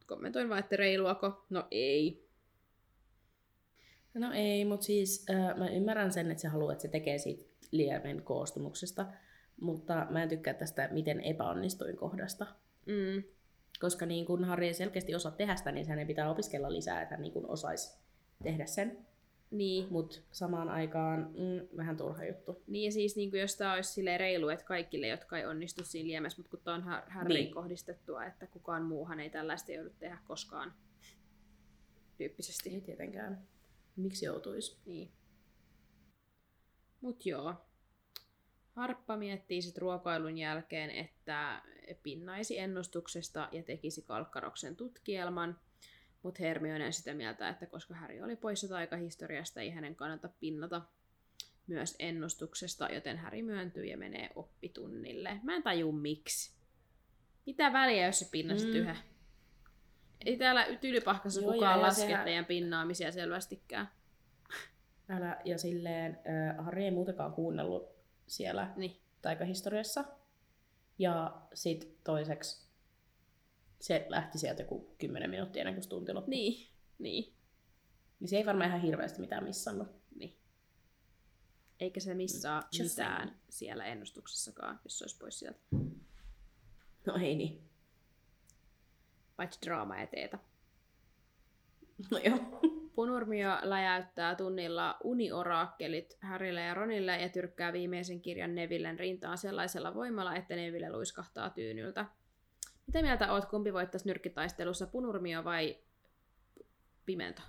Kommentoin 0.07 0.49
vaan, 0.49 0.61
että 0.61 0.77
reiluako? 0.77 1.45
No 1.51 1.65
ei. 1.71 2.29
No 4.15 4.33
ei, 4.33 4.65
mutta 4.65 4.87
siis 4.87 5.27
äh, 5.31 5.57
mä 5.57 5.69
ymmärrän 5.69 6.13
sen, 6.13 6.31
että 6.31 6.43
se 6.43 6.49
haluaa, 6.49 6.73
että 6.73 6.83
se 6.83 6.89
tekee 6.89 7.19
siitä 7.19 7.45
liemen 7.71 8.23
koostumuksesta, 8.23 9.07
mutta 9.61 10.07
mä 10.11 10.23
en 10.23 10.29
tykkää 10.29 10.55
tästä 10.55 10.89
miten 10.93 11.21
epäonnistuin 11.21 11.97
kohdasta. 11.97 12.47
Mm, 12.87 13.23
Koska 13.81 14.07
niin 14.07 14.27
kun 14.27 14.45
Harri 14.45 14.67
ei 14.67 14.75
selkeästi 14.75 15.15
osaa 15.15 15.33
tehdä 15.33 15.57
sitä, 15.57 15.73
niin 15.73 15.89
hänen 15.89 16.07
pitää 16.07 16.31
opiskella 16.31 16.73
lisää, 16.73 17.03
että 17.03 17.15
hän 17.15 17.23
niin 17.23 17.33
kun 17.33 17.51
osaisi 17.51 17.99
tehdä 18.43 18.67
sen. 18.67 19.07
niin. 19.51 19.87
Mutta 19.91 20.17
samaan 20.33 20.69
aikaan 20.69 21.21
mm, 21.21 21.77
vähän 21.77 21.97
turha 21.97 22.25
juttu. 22.25 22.63
Niin 22.67 22.85
ja 22.85 22.93
siis 22.93 23.17
niin 23.17 23.31
kuin 23.31 23.41
jos 23.41 23.57
tämä 23.57 23.73
olisi 23.75 23.93
silleen 23.93 24.21
reilu, 24.21 24.49
että 24.49 24.65
kaikille, 24.65 25.09
jotka 25.09 25.39
ei 25.39 25.47
onnistu 25.47 25.85
siinä 25.85 26.07
liemessä, 26.09 26.39
mutta 26.43 26.51
kun 26.51 26.61
tämä 26.65 26.75
on 26.75 26.83
Har- 26.83 27.11
Harryin 27.11 27.35
Niin. 27.35 27.45
niin. 27.45 27.55
kohdistettua, 27.55 28.25
että 28.25 28.47
kukaan 28.47 28.83
muuhan 28.83 29.21
ei 29.21 29.31
tällaista 29.31 29.73
joudu 29.73 29.91
tehdä 29.99 30.19
koskaan 30.27 30.75
tyyppisesti. 32.17 32.71
Ei 32.75 32.81
tietenkään. 32.81 33.43
Miksi 33.97 34.25
joutuisi? 34.27 34.79
Niin. 34.87 35.11
Mut 37.01 37.27
joo. 37.27 37.55
Harppa 38.77 39.17
miettii 39.17 39.63
sitten 39.63 39.83
ruokailun 39.83 40.39
jälkeen, 40.39 40.91
että 40.91 41.63
pinnaisi 42.03 42.59
ennustuksesta 42.59 43.49
ja 43.53 43.63
tekisi 43.63 44.03
Kalkkaroksen 44.03 44.77
tutkielman, 44.77 45.59
mutta 46.23 46.43
Hermione 46.43 46.87
on 46.87 46.93
sitä 46.93 47.15
mieltä, 47.15 47.49
että 47.49 47.67
koska 47.67 47.95
Harry 47.95 48.21
oli 48.21 48.37
poissa 48.37 48.69
taikahistoriasta, 48.69 49.61
ei 49.61 49.71
hänen 49.71 49.97
kannata 49.97 50.29
pinnata 50.41 50.83
myös 51.67 51.97
ennustuksesta, 51.99 52.89
joten 52.93 53.19
Harry 53.19 53.43
myöntyy 53.43 53.85
ja 53.85 53.97
menee 53.99 54.31
oppitunnille. 54.35 55.41
Mä 55.43 55.55
en 55.57 55.63
taju 55.63 55.93
miksi. 55.93 56.57
Mitä 57.47 57.73
väliä, 57.73 58.07
jos 58.07 58.19
sä 58.19 58.27
pinnasit 58.31 58.69
Mm. 58.69 58.75
yhden? 58.77 58.97
Ei 60.27 60.37
täällä 60.37 60.67
tylypahkassa 60.81 61.41
Joo, 61.41 61.53
kukaan 61.53 61.83
laske 61.83 62.03
sehän- 62.03 62.25
teidän 62.25 62.45
pinnaamisia 62.45 63.13
selvästikään. 63.13 63.89
Älä, 65.09 65.41
ja 65.45 65.59
silleen, 65.59 66.19
äh, 66.59 66.65
Harri 66.65 66.85
ei 66.85 66.91
muutenkaan 66.91 67.33
kuunnellut 67.33 67.96
siellä 68.27 68.73
Niin. 68.77 69.01
taikahistoriassa. 69.23 70.05
Ja 70.99 71.43
sit 71.55 72.05
toiseksi 72.05 72.67
se 73.81 74.07
lähti 74.09 74.39
sieltä 74.39 74.63
joku 74.63 74.95
10 74.99 75.31
minuuttia 75.31 75.61
ennen 75.61 75.75
kuin 75.75 75.89
tunti 75.89 76.13
loppui. 76.13 76.31
Niin, 76.31 76.69
niin, 76.99 77.35
Niin 78.21 78.29
se 78.29 78.37
ei 78.37 78.47
varmaan 78.47 78.69
ihan 78.69 78.81
hirveästi 78.81 79.21
mitään 79.21 79.45
missannut. 79.45 79.89
niin. 80.15 80.37
Eikä 81.81 82.01
se 82.01 82.15
missaa 82.15 82.63
Just 82.79 82.91
mitään 82.97 83.29
saying. 83.29 83.41
siellä 83.51 83.85
ennustuksessakaan, 83.85 84.81
jos 84.85 84.99
se 84.99 85.05
olisi 85.05 85.17
pois 85.19 85.39
sieltä. 85.39 85.59
No 87.07 87.17
ei 87.21 87.37
niin. 87.37 87.71
Paitsi 89.37 89.59
draama 89.67 89.97
ja 90.01 90.07
teetä. 90.07 90.39
No 92.11 92.19
joo. 92.19 92.61
Punurmio 92.97 93.51
läjäyttää 93.63 94.35
tunnilla 94.35 94.97
unioraakkelit 95.05 96.19
Harrylle 96.23 96.61
ja 96.61 96.75
Ronille 96.75 97.21
ja 97.21 97.29
tyrkkää 97.29 97.73
viimeisen 97.73 98.21
kirjan 98.21 98.55
Nevillen 98.55 98.99
rintaan 98.99 99.39
sellaisella 99.39 99.95
voimalla, 99.95 100.37
että 100.37 100.57
Neville 100.57 100.93
luiskahtaa 100.93 101.51
tyynyltä. 101.51 102.07
Mitä 102.87 103.03
mieltä 103.03 103.33
oot, 103.33 103.45
kumpi 103.45 103.73
voittaisi 103.73 104.09
nyrkkitaistelussa, 104.09 104.87
Punurmio 104.87 105.45
vai 105.45 105.79
Pimento? 107.07 107.43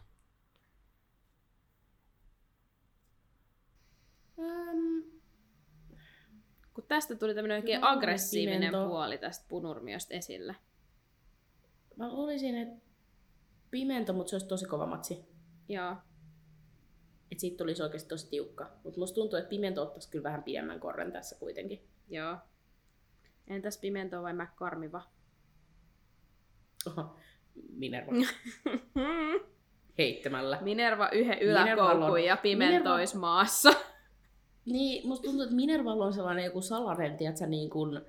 Um, 4.37 5.03
Kun 6.73 6.83
tästä 6.87 7.15
tuli 7.15 7.35
tämmöinen 7.35 7.57
oikein 7.57 7.83
aggressiivinen 7.83 8.59
Pimento. 8.59 8.87
puoli 8.87 9.17
tästä 9.17 9.45
Punurmiosta 9.49 10.13
esille. 10.13 10.55
mä 11.95 12.13
luulisin, 12.13 12.57
että 12.57 12.85
pimento, 13.71 14.13
mutta 14.13 14.29
se 14.29 14.35
olisi 14.35 14.47
tosi 14.47 14.65
kova 14.65 14.85
matsi. 14.85 15.36
Joo. 15.69 15.95
Että 17.31 17.41
siitä 17.41 17.57
tulisi 17.57 17.83
oikeasti 17.83 18.09
tosi 18.09 18.29
tiukka. 18.29 18.71
Mutta 18.83 18.99
musta 18.99 19.15
tuntuu, 19.15 19.39
että 19.39 19.49
pimento 19.49 19.81
ottaisi 19.81 20.09
kyllä 20.09 20.23
vähän 20.23 20.43
pidemmän 20.43 20.79
korren 20.79 21.11
tässä 21.11 21.35
kuitenkin. 21.39 21.87
Joo. 22.09 22.37
Entäs 23.47 23.77
Pimento 23.77 24.23
vai 24.23 24.33
McCormiva? 24.33 25.01
Oho, 26.87 27.15
Minerva. 27.71 28.11
Heittämällä. 29.97 30.59
Minerva 30.61 31.09
yhden 31.09 31.39
yläkoukun 31.39 32.03
on- 32.03 32.23
ja 32.23 32.37
pimentois 32.37 33.15
maassa. 33.15 33.69
Niin, 34.65 35.07
musta 35.07 35.23
tuntuu, 35.23 35.41
että 35.43 35.55
Minervalla 35.55 36.05
on 36.05 36.13
sellainen 36.13 36.45
joku 36.45 36.61
salainen, 36.61 37.17
tiedätkö, 37.17 37.45
niin 37.45 37.69
kuin 37.69 38.01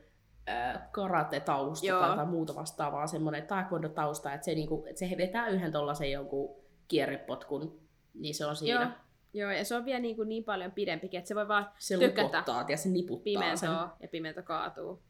äh, 0.49 0.91
karate-tausta 0.93 1.87
Joo. 1.87 2.17
tai 2.17 2.27
muuta 2.27 2.55
vastaavaa, 2.55 3.07
semmoinen 3.07 3.47
taekwondo-tausta, 3.47 4.35
että 4.35 4.45
se, 4.45 4.55
niin 4.55 4.69
kuin, 4.69 4.89
että 4.89 4.99
se 4.99 5.15
vetää 5.17 5.49
yhden 5.49 5.73
tollasen 5.73 6.11
jonkun 6.13 6.57
kierrepotkun, 6.89 7.81
niin 8.15 8.35
se 8.35 8.47
on 8.47 8.57
siinä. 8.57 8.81
Joo. 8.81 8.91
Joo, 9.35 9.51
ja 9.51 9.65
se 9.65 9.77
on 9.77 9.85
vielä 9.85 10.01
niin, 10.01 10.17
kuin 10.17 10.29
niin 10.29 10.45
paljon 10.45 10.73
pidempikin, 10.73 11.19
että 11.19 11.29
se 11.29 11.35
voi 11.35 11.49
vaan 11.49 11.71
Se 11.79 11.99
tykätä 11.99 12.23
lupottaa 12.23 12.65
ja 12.69 12.77
se 12.77 12.89
niputtaa 12.89 13.25
pimentoa 13.25 13.97
ja 14.01 14.09
pimento 14.09 14.43
kaatuu. 14.43 15.03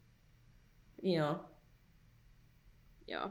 sen. 1.01 1.11
Joo. 1.11 1.45
Joo. 3.07 3.29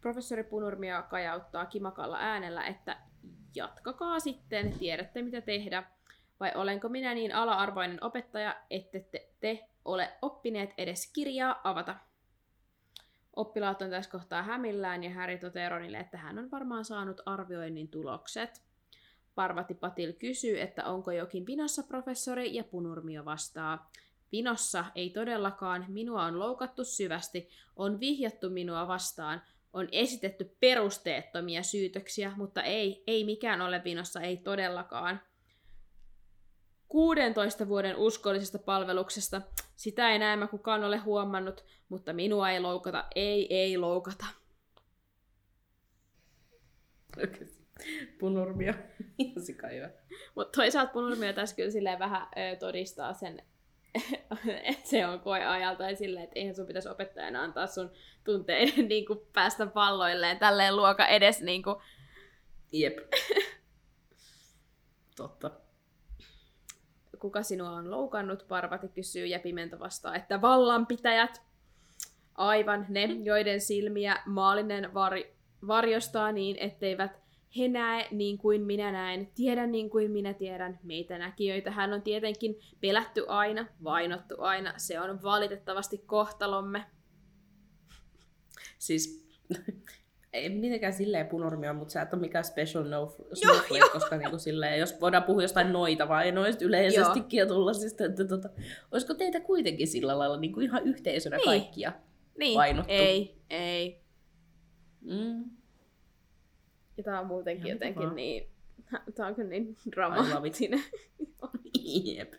Professori 0.00 0.44
Punurmia 0.44 1.02
kajauttaa 1.02 1.66
kimakalla 1.66 2.16
äänellä, 2.20 2.66
että 2.66 2.96
jatkakaa 3.54 4.20
sitten, 4.20 4.78
tiedätte 4.78 5.22
mitä 5.22 5.40
tehdä. 5.40 5.90
Vai 6.40 6.52
olenko 6.54 6.88
minä 6.88 7.14
niin 7.14 7.34
ala-arvoinen 7.34 8.04
opettaja, 8.04 8.56
ette 8.70 9.00
te, 9.00 9.28
te 9.40 9.68
ole 9.84 10.12
oppineet 10.22 10.70
edes 10.78 11.12
kirjaa 11.12 11.60
avata? 11.64 11.96
Oppilaat 13.36 13.82
on 13.82 13.90
tässä 13.90 14.10
kohtaa 14.10 14.42
hämillään 14.42 15.04
ja 15.04 15.14
Harry 15.14 15.38
toteaa 15.38 15.68
Ronille, 15.68 15.98
että 15.98 16.18
hän 16.18 16.38
on 16.38 16.50
varmaan 16.50 16.84
saanut 16.84 17.20
arvioinnin 17.26 17.88
tulokset. 17.88 18.62
Parvati 19.34 19.74
Patil 19.74 20.12
kysyy, 20.12 20.60
että 20.60 20.84
onko 20.84 21.10
jokin 21.10 21.46
vinossa 21.46 21.82
professori 21.82 22.54
ja 22.54 22.64
Punurmio 22.64 23.24
vastaa. 23.24 23.90
Vinossa 24.32 24.84
ei 24.94 25.10
todellakaan, 25.10 25.84
minua 25.88 26.24
on 26.24 26.38
loukattu 26.38 26.84
syvästi, 26.84 27.48
on 27.76 28.00
vihjattu 28.00 28.50
minua 28.50 28.88
vastaan, 28.88 29.42
on 29.72 29.88
esitetty 29.92 30.56
perusteettomia 30.60 31.62
syytöksiä, 31.62 32.32
mutta 32.36 32.62
ei, 32.62 33.04
ei 33.06 33.24
mikään 33.24 33.60
ole 33.60 33.84
vinossa, 33.84 34.20
ei 34.20 34.36
todellakaan. 34.36 35.20
16 36.88 37.68
vuoden 37.68 37.96
uskollisesta 37.96 38.58
palveluksesta. 38.58 39.42
Sitä 39.76 40.10
ei 40.10 40.18
näemmä 40.18 40.46
kukaan 40.46 40.84
ole 40.84 40.96
huomannut, 40.96 41.64
mutta 41.88 42.12
minua 42.12 42.50
ei 42.50 42.60
loukata. 42.60 43.04
Ei, 43.14 43.54
ei 43.54 43.78
loukata. 43.78 44.26
Punurmia. 48.18 48.74
Ihan 49.18 49.42
sikaiva. 49.42 49.88
Mutta 50.34 50.60
toisaalta 50.60 50.92
Punurmio 50.92 51.32
tässä 51.32 51.56
kyllä 51.56 51.70
silleen 51.70 51.98
vähän 51.98 52.22
ö, 52.22 52.56
todistaa 52.56 53.14
sen, 53.14 53.42
että 54.64 54.88
se 54.88 55.06
on 55.06 55.20
koeajalta 55.20 55.90
ja 55.90 55.96
silleen, 55.96 56.24
että 56.24 56.38
eihän 56.38 56.54
sun 56.54 56.66
pitäisi 56.66 56.88
opettajana 56.88 57.42
antaa 57.42 57.66
sun 57.66 57.90
tunteiden 58.24 58.88
niin 58.88 59.06
kuin, 59.06 59.18
päästä 59.32 59.66
palloilleen 59.66 60.38
tälleen 60.38 60.76
luoka 60.76 61.06
edes 61.06 61.40
niin 61.40 61.62
kuin, 61.62 61.76
Jep. 62.72 62.98
Totta. 65.16 65.65
Kuka 67.16 67.42
sinua 67.42 67.70
on 67.70 67.90
loukannut, 67.90 68.48
Parvati 68.48 68.88
kysyy 68.88 69.26
ja 69.26 69.38
Pimento 69.38 69.78
vastaa, 69.78 70.14
että 70.14 70.40
vallanpitäjät. 70.40 71.42
Aivan 72.34 72.86
ne, 72.88 73.04
joiden 73.04 73.60
silmiä 73.60 74.22
maallinen 74.26 74.94
var- 74.94 75.36
varjostaa 75.66 76.32
niin, 76.32 76.56
etteivät 76.60 77.26
he 77.58 77.68
näe 77.68 78.08
niin 78.10 78.38
kuin 78.38 78.62
minä 78.62 78.92
näen, 78.92 79.30
tiedä 79.34 79.66
niin 79.66 79.90
kuin 79.90 80.10
minä 80.10 80.34
tiedän, 80.34 80.78
meitä 80.82 81.18
näkijöitä. 81.18 81.70
Hän 81.70 81.92
on 81.92 82.02
tietenkin 82.02 82.60
pelätty 82.80 83.24
aina, 83.28 83.66
vainottu 83.84 84.34
aina, 84.38 84.74
se 84.76 85.00
on 85.00 85.22
valitettavasti 85.22 85.98
kohtalomme. 85.98 86.84
Siis 88.78 89.26
ei 90.36 90.48
mitenkään 90.48 90.92
silleen 90.92 91.26
punurmia, 91.26 91.72
mutta 91.72 91.92
sä 91.92 92.02
et 92.02 92.12
ole 92.12 92.20
mikään 92.20 92.44
special 92.44 92.84
no 92.84 93.16
snowflake, 93.34 93.88
koska 93.92 94.16
niinku 94.16 94.38
silleen, 94.38 94.80
jos 94.80 95.00
voidaan 95.00 95.22
puhua 95.24 95.42
jostain 95.42 95.72
noita 95.72 96.08
vai 96.08 96.32
noista 96.32 96.64
yleisestikin 96.64 97.38
ja 97.38 97.46
tulla 97.46 97.72
siis, 97.72 97.92
että, 97.92 98.04
että, 98.04 98.24
tota, 98.24 98.48
olisiko 98.92 99.14
teitä 99.14 99.40
kuitenkin 99.40 99.86
sillä 99.88 100.18
lailla 100.18 100.36
niinku 100.36 100.60
ihan 100.60 100.82
yhteisönä 100.84 101.36
Niin. 101.36 101.44
kaikkia? 101.44 101.92
Niin, 102.38 102.58
Vainottu. 102.58 102.92
ei, 102.92 103.36
ei. 103.50 104.00
Mm. 105.00 105.44
Ja 106.96 107.02
tää 107.04 107.20
on 107.20 107.26
muutenkin 107.26 107.66
Ihan 107.66 107.74
jotenkin 107.74 107.98
mukavaa. 108.02 108.14
niin, 108.14 108.48
tää 109.14 109.26
on 109.26 109.34
kyllä 109.34 109.48
niin 109.50 109.76
dramaattinen. 109.90 110.82
Jep. 112.16 112.32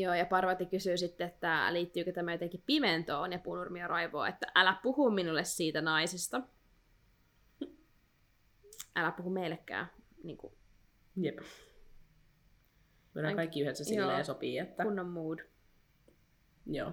Joo, 0.00 0.14
ja 0.14 0.26
Parvati 0.26 0.66
kysyy 0.66 0.96
sitten, 0.96 1.26
että 1.26 1.72
liittyykö 1.72 2.12
tämä 2.12 2.32
jotenkin 2.32 2.62
pimentoon, 2.66 3.32
ja 3.32 3.38
Punurmia 3.38 3.88
raivoo, 3.88 4.24
että 4.24 4.46
älä 4.54 4.76
puhu 4.82 5.10
minulle 5.10 5.44
siitä 5.44 5.80
naisesta. 5.80 6.42
Älä 8.96 9.10
puhu 9.12 9.30
meillekään, 9.30 9.90
niin 10.24 10.36
kuin 10.36 10.52
Jep. 11.16 11.38
Voidaan 13.14 13.30
Hän- 13.30 13.36
kaikki 13.36 13.60
yhdessä 13.60 13.84
silleen 13.84 14.24
sopii, 14.24 14.58
että... 14.58 14.82
kunnon 14.82 15.08
mood. 15.08 15.38
Joo. 16.66 16.92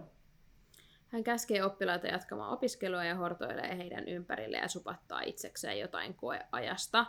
Hän 1.07 1.23
käskee 1.23 1.63
oppilaita 1.63 2.07
jatkamaan 2.07 2.53
opiskelua 2.53 3.03
ja 3.03 3.15
hortoilee 3.15 3.77
heidän 3.77 4.07
ympärille 4.07 4.57
ja 4.57 4.67
supattaa 4.67 5.21
itsekseen 5.21 5.79
jotain 5.79 6.13
koeajasta. 6.13 7.05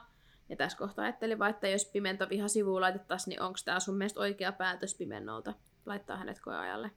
Ja 0.48 0.56
tässä 0.56 0.78
kohtaa 0.78 1.04
ajattelin 1.04 1.38
vaan, 1.38 1.50
että 1.50 1.68
jos 1.68 1.84
Pimento 1.84 2.28
viha 2.28 2.48
sivuun 2.48 2.80
laitettaisiin, 2.80 3.30
niin 3.30 3.42
onko 3.42 3.58
tämä 3.64 3.80
sun 3.80 3.96
mielestä 3.96 4.20
oikea 4.20 4.52
päätös 4.52 4.94
Pimennolta 4.94 5.54
laittaa 5.86 6.16
hänet 6.16 6.40
koeajalle? 6.40 6.90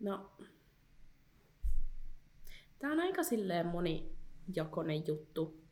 No, 0.00 0.36
tää 2.78 2.92
on 2.92 3.00
aika 3.00 3.22
silleen 3.22 3.66
monijakoinen 3.66 5.06
juttu, 5.06 5.64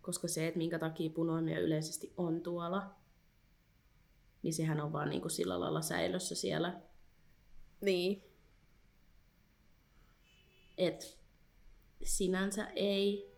koska 0.00 0.28
se, 0.28 0.46
että 0.46 0.58
minkä 0.58 0.78
takia 0.78 1.10
punoimia 1.10 1.60
yleisesti 1.60 2.12
on 2.16 2.42
tuolla, 2.42 2.94
niin 4.42 4.54
sehän 4.54 4.80
on 4.80 4.92
vaan 4.92 5.08
niinku 5.08 5.28
sillä 5.28 5.60
lailla 5.60 5.82
säilössä 5.82 6.34
siellä. 6.34 6.80
Niin. 7.80 8.22
Et 10.78 11.18
sinänsä 12.02 12.66
ei... 12.66 13.36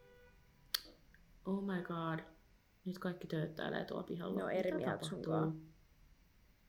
Oh 1.45 1.63
my 1.65 1.83
god. 1.83 2.38
Nyt 2.89 2.99
kaikki 2.99 3.27
tööttäilee 3.27 3.85
tuolla 3.85 4.03
pihalla. 4.03 4.37
Ne 4.37 4.45
on 4.45 4.51
eri 4.51 4.73
mieltä 4.73 5.05
sun 5.07 5.23
tapahtuu? 5.23 5.33
kaa. 5.33 5.53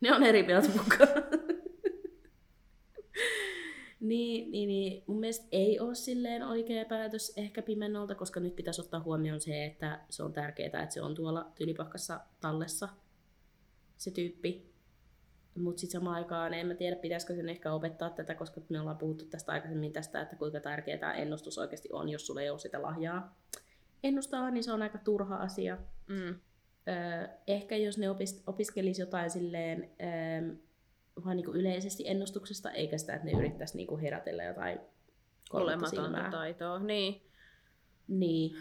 Ne 0.02 0.16
on 0.16 0.24
eri 0.24 0.44
mieltä 0.44 0.68
mukaan. 0.70 1.10
niin, 4.00 4.52
niin, 4.52 4.68
niin, 4.68 5.04
mun 5.08 5.20
mielestä 5.20 5.48
ei 5.52 5.80
ole 5.80 5.96
silleen 5.96 6.44
oikea 6.44 6.86
päätös 6.86 7.34
ehkä 7.38 7.62
pimennolta, 7.62 8.16
koska 8.16 8.40
nyt 8.40 8.56
pitäisi 8.56 8.82
ottaa 8.82 9.00
huomioon 9.00 9.42
se, 9.42 9.66
että 9.66 10.00
se 10.10 10.24
on 10.24 10.34
tärkeää, 10.34 10.84
että 10.84 10.94
se 10.94 11.02
on 11.02 11.16
tuolla 11.16 11.52
tylipakkassa 11.56 12.20
tallessa 12.40 12.90
se 13.98 14.12
tyyppi. 14.12 14.70
Mutta 15.56 15.80
sitten 15.80 16.00
samaan 16.00 16.16
aikaan 16.16 16.54
en 16.54 16.68
mä 16.68 16.74
tiedä, 16.74 16.96
pitäisikö 16.96 17.36
sen 17.36 17.50
ehkä 17.50 17.74
opettaa 17.74 18.10
tätä, 18.10 18.36
koska 18.36 18.62
me 18.70 18.80
ollaan 18.80 18.98
puhuttu 18.98 19.26
tästä 19.26 19.52
aikaisemmin 19.52 19.94
tästä, 19.94 20.22
että 20.22 20.36
kuinka 20.36 20.60
tärkeää 20.60 20.98
tämä 20.98 21.14
ennustus 21.14 21.58
oikeasti 21.58 21.90
on, 21.92 22.10
jos 22.10 22.28
sulla 22.28 22.42
ei 22.42 22.50
ole 22.50 22.60
sitä 22.60 22.82
lahjaa 22.82 23.36
ennustaa, 24.04 24.52
niin 24.52 24.64
se 24.64 24.72
on 24.72 24.82
aika 24.82 24.98
turha 24.98 25.36
asia. 25.36 25.78
Mm. 26.10 26.40
Öö, 26.88 27.28
ehkä 27.48 27.76
jos 27.76 27.98
ne 27.98 28.10
opis, 28.10 28.44
opiskelisi 28.48 29.02
jotain 29.02 29.30
silleen 29.30 29.90
öö, 30.02 30.56
vaan 31.26 31.38
niinku 31.38 31.52
yleisesti 31.54 32.04
ennustuksesta, 32.08 32.72
eikä 32.72 32.98
sitä, 32.98 33.14
että 33.14 33.26
ne 33.26 33.32
yrittäisi 33.32 33.78
niinku 33.78 33.98
herätellä 33.98 34.44
jotain 34.44 34.80
kolmatta 35.50 36.02
Olematonta 36.02 36.32
taitoa. 36.38 36.80
Niin. 36.80 37.22
Niin. 38.08 38.56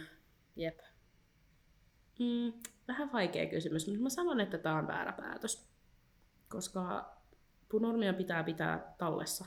Jep. 0.57 0.78
Mm, 2.18 2.53
vähän 2.88 3.12
vaikea 3.12 3.46
kysymys, 3.46 3.86
mutta 3.86 4.03
mä 4.03 4.09
sanon, 4.09 4.40
että 4.40 4.59
tämä 4.59 4.78
on 4.78 4.86
väärä 4.86 5.12
päätös. 5.12 5.68
Koska 6.49 7.12
punormia 7.68 8.12
pitää 8.12 8.44
pitää 8.44 8.94
tallessa. 8.99 9.46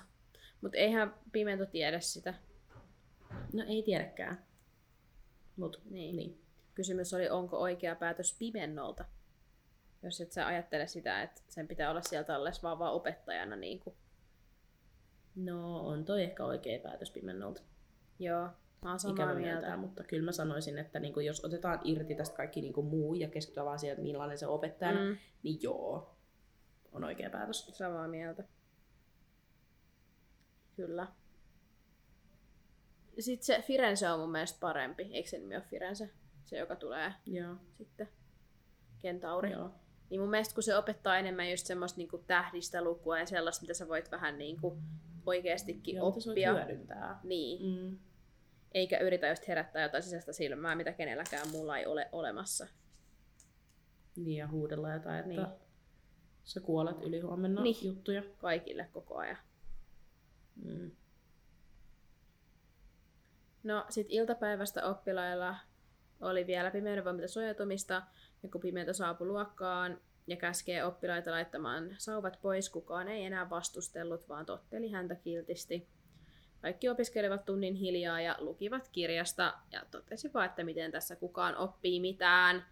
Mutta 0.61 0.77
eihän 0.77 1.13
Pimento 1.31 1.65
tiedä 1.65 1.99
sitä. 1.99 2.33
No 3.53 3.63
ei 3.67 3.83
tiedäkään. 3.83 4.45
Mut, 5.55 5.81
Niin. 5.89 6.15
niin. 6.15 6.41
Kysymys 6.81 7.13
oli, 7.13 7.29
onko 7.29 7.57
oikea 7.57 7.95
päätös 7.95 8.35
Pimennolta? 8.39 9.05
Jos 10.03 10.21
et 10.21 10.31
sä 10.31 10.47
ajattele 10.47 10.87
sitä, 10.87 11.21
että 11.21 11.41
sen 11.49 11.67
pitää 11.67 11.89
olla 11.91 12.01
sieltä 12.01 12.35
alles 12.35 12.63
vaan, 12.63 12.79
vaan 12.79 12.93
opettajana. 12.93 13.55
Niin 13.55 13.79
kuin. 13.79 13.95
No 15.35 15.79
on 15.87 16.05
toi 16.05 16.23
ehkä 16.23 16.45
oikea 16.45 16.79
päätös 16.79 17.11
pimennolta. 17.11 17.61
Joo, 18.19 18.49
mä 18.81 18.89
oon 18.89 18.99
samaa 18.99 19.15
Ikävä 19.15 19.33
mieltä. 19.33 19.59
mieltä, 19.61 19.77
mutta 19.77 20.03
kyllä 20.03 20.25
mä 20.25 20.31
sanoisin, 20.31 20.77
että 20.77 20.99
niinku, 20.99 21.19
jos 21.19 21.45
otetaan 21.45 21.79
irti 21.83 22.15
tästä 22.15 22.35
kaikki 22.37 22.61
niinku 22.61 22.81
muu 22.81 23.13
ja 23.15 23.27
keskitytään 23.29 23.65
vaan 23.65 23.79
siihen, 23.79 23.93
että 23.93 24.03
millainen 24.03 24.37
se 24.37 24.47
opettajana, 24.47 24.99
Mm, 25.09 25.17
niin 25.43 25.59
joo, 25.61 26.15
on 26.91 27.03
oikea 27.03 27.29
päätös. 27.29 27.65
samaa 27.77 28.07
mieltä. 28.07 28.43
Kyllä. 30.75 31.07
Sitten 33.19 33.45
se 33.45 33.61
Firenze 33.61 34.09
on 34.09 34.19
mun 34.19 34.31
mielestä 34.31 34.57
parempi. 34.59 35.03
Eikö 35.11 35.29
se 35.29 35.37
nimi 35.39 35.55
ole 35.55 35.63
Firenze? 35.69 36.09
Se, 36.45 36.57
joka 36.57 36.75
tulee 36.75 37.13
Joo, 37.25 37.55
sitten. 37.77 38.09
Kentauri. 38.99 39.51
joo. 39.51 39.71
Niin 40.09 40.21
mun 40.21 40.29
mielestä 40.29 40.53
kun 40.53 40.63
se 40.63 40.77
opettaa 40.77 41.17
enemmän 41.17 41.51
just 41.51 41.65
semmoista 41.65 41.97
niinku 41.97 42.17
tähdistä 42.17 42.81
lukua 42.83 43.19
ja 43.19 43.25
sellaista, 43.25 43.61
mitä 43.63 43.73
sä 43.73 43.87
voit 43.87 44.11
vähän 44.11 44.37
niinku 44.37 44.77
oikeastikin 45.25 45.95
Joo, 45.95 46.07
oppia. 46.07 46.53
hyödyntää. 46.53 47.19
Niin. 47.23 47.81
Mm. 47.91 47.99
Eikä 48.71 48.97
yritä 48.97 49.27
just 49.27 49.47
herättää 49.47 49.83
jotain 49.83 50.03
sisäistä 50.03 50.33
silmää, 50.33 50.75
mitä 50.75 50.93
kenelläkään 50.93 51.47
muulla 51.51 51.77
ei 51.77 51.85
ole 51.85 52.09
olemassa. 52.11 52.67
Niin 54.15 54.37
ja 54.37 54.47
huudella 54.47 54.93
jotain, 54.93 55.15
että 55.19 55.27
Niin. 55.29 55.47
sä 56.43 56.59
kuolet 56.59 57.01
yli 57.01 57.19
huomenna 57.19 57.61
niin. 57.63 57.75
juttuja. 57.85 58.23
Kaikille 58.37 58.89
koko 58.93 59.17
ajan. 59.17 59.37
Mm. 60.65 60.91
No 63.63 63.85
sit 63.89 64.07
iltapäivästä 64.09 64.85
oppilailla 64.87 65.55
oli 66.21 66.47
vielä 66.47 66.71
pimeyden 66.71 67.05
voimilta 67.05 67.27
suojautumista, 67.27 68.01
ja 68.43 68.49
kun 68.49 68.61
pimeitä 68.61 68.93
saapui 68.93 69.27
luokkaan 69.27 70.01
ja 70.27 70.35
käskee 70.35 70.85
oppilaita 70.85 71.31
laittamaan 71.31 71.95
sauvat 71.97 72.39
pois, 72.41 72.69
kukaan 72.69 73.07
ei 73.07 73.25
enää 73.25 73.49
vastustellut, 73.49 74.29
vaan 74.29 74.45
totteli 74.45 74.89
häntä 74.91 75.15
kiltisti. 75.15 75.87
Kaikki 76.61 76.89
opiskelivat 76.89 77.45
tunnin 77.45 77.75
hiljaa 77.75 78.21
ja 78.21 78.35
lukivat 78.39 78.87
kirjasta 78.91 79.53
ja 79.71 79.81
totesi 79.91 80.33
vaan, 80.33 80.45
että 80.45 80.63
miten 80.63 80.91
tässä 80.91 81.15
kukaan 81.15 81.57
oppii 81.57 81.99
mitään. 81.99 82.65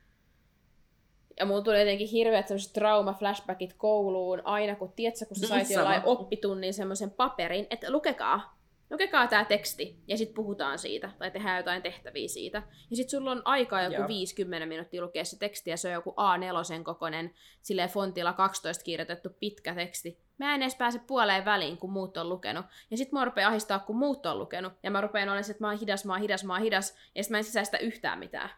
Ja 1.40 1.46
mulla 1.46 1.62
tuli 1.62 1.80
jotenkin 1.80 2.08
hirveät 2.08 2.48
sellaiset 2.48 2.74
trauma-flashbackit 2.74 3.74
kouluun 3.78 4.42
aina, 4.46 4.76
kun 4.76 4.94
tiedätkö, 4.94 5.26
kun 5.26 5.38
sä 5.38 5.48
sait 5.48 5.68
Sama. 5.68 5.80
jollain 5.80 6.02
oppitunnin 6.06 6.74
semmoisen 6.74 7.12
paperin, 7.12 7.68
että 7.70 7.92
lukekaa, 7.92 8.59
lukekaa 8.90 9.28
tämä 9.28 9.46
teksti, 9.46 10.04
ja 10.08 10.18
sitten 10.18 10.36
puhutaan 10.36 10.80
siitä, 10.80 11.12
tai 11.20 11.32
tehdään 11.32 11.58
jotain 11.58 11.82
tehtäviä 11.82 12.28
siitä. 12.28 12.64
Ja 12.90 12.96
sitten 12.96 13.20
sulla 13.20 13.32
on 13.32 13.42
aikaa 13.46 13.82
joku 13.82 13.96
Joo. 13.96 14.08
50 14.08 14.66
minuuttia 14.66 15.02
lukea 15.02 15.26
se 15.26 15.40
teksti, 15.40 15.70
ja 15.70 15.78
se 15.78 15.88
on 15.88 15.94
joku 15.94 16.12
A4 16.12 16.84
kokoinen, 16.84 17.34
silleen 17.62 17.90
fontilla 17.90 18.34
12 18.34 18.84
kirjoitettu 18.84 19.30
pitkä 19.40 19.76
teksti. 19.76 20.20
Mä 20.38 20.56
en 20.56 20.62
edes 20.62 20.76
pääse 20.76 21.00
puoleen 21.00 21.46
väliin, 21.46 21.78
kun 21.78 21.92
muut 21.92 22.18
on 22.18 22.30
lukenut. 22.30 22.66
Ja 22.92 22.98
sitten 22.98 23.20
mä 23.20 23.26
rupean 23.26 23.52
ahistaa, 23.52 23.80
kun 23.80 23.98
muut 23.98 24.26
on 24.26 24.40
lukenut. 24.40 24.74
Ja 24.84 24.92
mä 24.92 25.02
rupean 25.02 25.30
olemaan 25.30 25.44
se, 25.44 25.52
että 25.52 25.64
mä 25.64 25.70
oon 25.70 25.80
hidas, 25.80 26.06
mä 26.06 26.14
oon 26.14 26.22
hidas, 26.22 26.44
mä 26.44 26.54
oon 26.54 26.62
hidas. 26.62 26.98
Ja 27.16 27.24
sitten 27.24 27.34
mä 27.34 27.38
en 27.38 27.44
sisäistä 27.44 27.78
yhtään 27.78 28.20
mitään. 28.20 28.50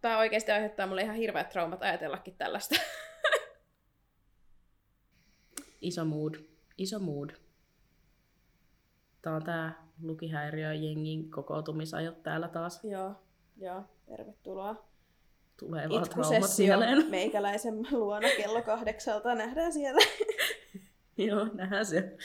Tämä 0.00 0.18
oikeasti 0.18 0.52
aiheuttaa 0.52 0.86
mulle 0.86 1.02
ihan 1.02 1.16
hirveät 1.16 1.48
traumat 1.48 1.82
ajatellakin 1.82 2.36
tällaista. 2.36 2.74
Iso 5.80 6.04
mood. 6.04 6.34
Iso 6.78 6.98
mood. 6.98 7.43
Tää 9.24 9.34
on 9.34 9.44
tää 9.44 9.84
lukihäiriö 10.02 10.74
jengin 10.74 11.30
kokoutumisajot 11.30 12.22
täällä 12.22 12.48
taas. 12.48 12.84
Joo, 12.84 13.12
joo, 13.56 13.82
tervetuloa. 14.06 14.84
Tulee 15.56 15.88
vaan 15.88 16.08
traumat 16.08 16.50
mieleen. 16.58 17.10
meikäläisen 17.10 17.86
luona 17.90 18.28
kello 18.36 18.62
kahdeksalta 18.62 19.34
nähdään 19.34 19.72
siellä. 19.72 20.00
Joo, 21.26 21.48
nähdään 21.54 21.86
se. 21.86 22.16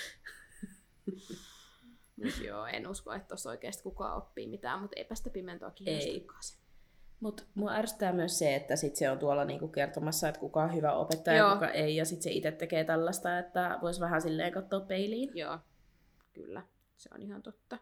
Joo, 2.48 2.66
en 2.66 2.88
usko, 2.88 3.14
että 3.14 3.28
tuossa 3.28 3.50
oikeasti 3.50 3.84
kukaan 3.84 4.18
oppii 4.18 4.48
mitään, 4.48 4.82
mutta 4.82 4.96
eipä 5.00 5.16
sitä 5.16 5.30
pimentoa 5.30 5.70
Ei. 5.70 5.74
kiinnostakaan 5.76 6.44
se. 6.44 6.58
Mutta 7.20 7.44
mua 7.54 7.72
ärsyttää 7.72 8.14
myös 8.14 8.40
se, 8.40 8.56
että 8.56 8.76
sit 8.76 8.96
se 8.96 9.10
on 9.10 9.20
tuolla 9.20 9.46
niinku 9.46 9.68
kertomassa, 9.68 10.30
että 10.30 10.40
kuka 10.40 10.64
on 10.64 10.76
hyvä 10.76 10.94
opettaja 10.94 11.38
ja 11.38 11.54
kuka 11.54 11.70
ei, 11.70 11.96
ja 11.96 12.06
sitten 12.06 12.24
se 12.24 12.32
itse 12.32 12.52
tekee 12.52 12.84
tällaista, 12.84 13.40
että 13.40 13.80
voisi 13.82 14.00
vähän 14.00 14.22
silleen 14.22 14.54
katsoa 14.54 14.80
peiliin. 14.80 15.32
Joo, 15.36 15.60
kyllä, 16.34 16.64
se 17.00 17.10
on 17.16 17.22
ihan 17.22 17.44
totta. 17.44 17.78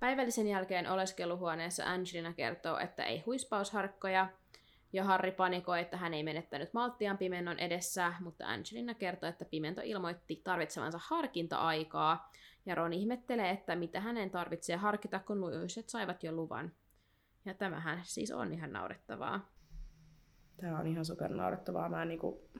Päivällisen 0.00 0.46
jälkeen 0.46 0.90
oleskeluhuoneessa 0.90 1.84
Angelina 1.84 2.32
kertoo, 2.32 2.78
että 2.78 3.04
ei 3.04 3.20
huispausharkkoja, 3.26 4.28
ja 4.92 5.04
Harry 5.04 5.32
panikoi, 5.32 5.80
että 5.80 5.96
hän 5.96 6.14
ei 6.14 6.22
menettänyt 6.22 6.72
malttiaan 6.72 7.18
pimennon 7.18 7.58
edessä, 7.58 8.12
mutta 8.20 8.46
Angelina 8.46 8.94
kertoo, 8.94 9.28
että 9.28 9.44
pimento 9.44 9.80
ilmoitti 9.84 10.40
tarvitsevansa 10.44 11.00
harkinta-aikaa, 11.02 12.30
ja 12.66 12.74
Ron 12.74 12.92
ihmettelee, 12.92 13.50
että 13.50 13.76
mitä 13.76 14.00
hänen 14.00 14.30
tarvitsee 14.30 14.76
harkita, 14.76 15.18
kun 15.18 15.40
lujuiset 15.40 15.88
saivat 15.88 16.22
jo 16.22 16.32
luvan. 16.32 16.72
Ja 17.44 17.54
tämähän 17.54 18.00
siis 18.04 18.30
on 18.30 18.52
ihan 18.52 18.72
naurettavaa. 18.72 19.48
Tää 20.60 20.78
on 20.78 20.86
ihan 20.86 21.04
super 21.04 21.34
naurettavaa. 21.34 21.88
Mä 21.88 22.04
niinku 22.04 22.50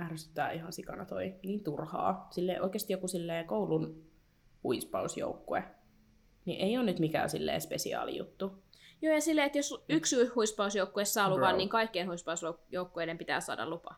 ärsyttää 0.00 0.52
ihan 0.52 0.72
sikana 0.72 1.04
toi. 1.04 1.34
Niin 1.42 1.64
turhaa. 1.64 2.28
Sille 2.30 2.60
oikeasti 2.60 2.92
joku 2.92 3.08
silleen 3.08 3.46
koulun 3.46 4.02
huispausjoukkue. 4.62 5.64
Niin 6.44 6.60
ei 6.60 6.76
ole 6.76 6.86
nyt 6.86 6.98
mikään 6.98 7.30
silleen 7.30 7.60
spesiaali 7.60 8.16
juttu. 8.16 8.62
Joo, 9.02 9.14
ja 9.14 9.20
silleen, 9.20 9.46
että 9.46 9.58
jos 9.58 9.84
yksi 9.88 10.16
huispausjoukkue 10.34 11.04
saa 11.04 11.30
luvan, 11.30 11.48
Bro. 11.48 11.56
niin 11.56 11.68
kaikkien 11.68 12.08
huispausjoukkueiden 12.08 13.18
pitää 13.18 13.40
saada 13.40 13.68
lupa. 13.68 13.94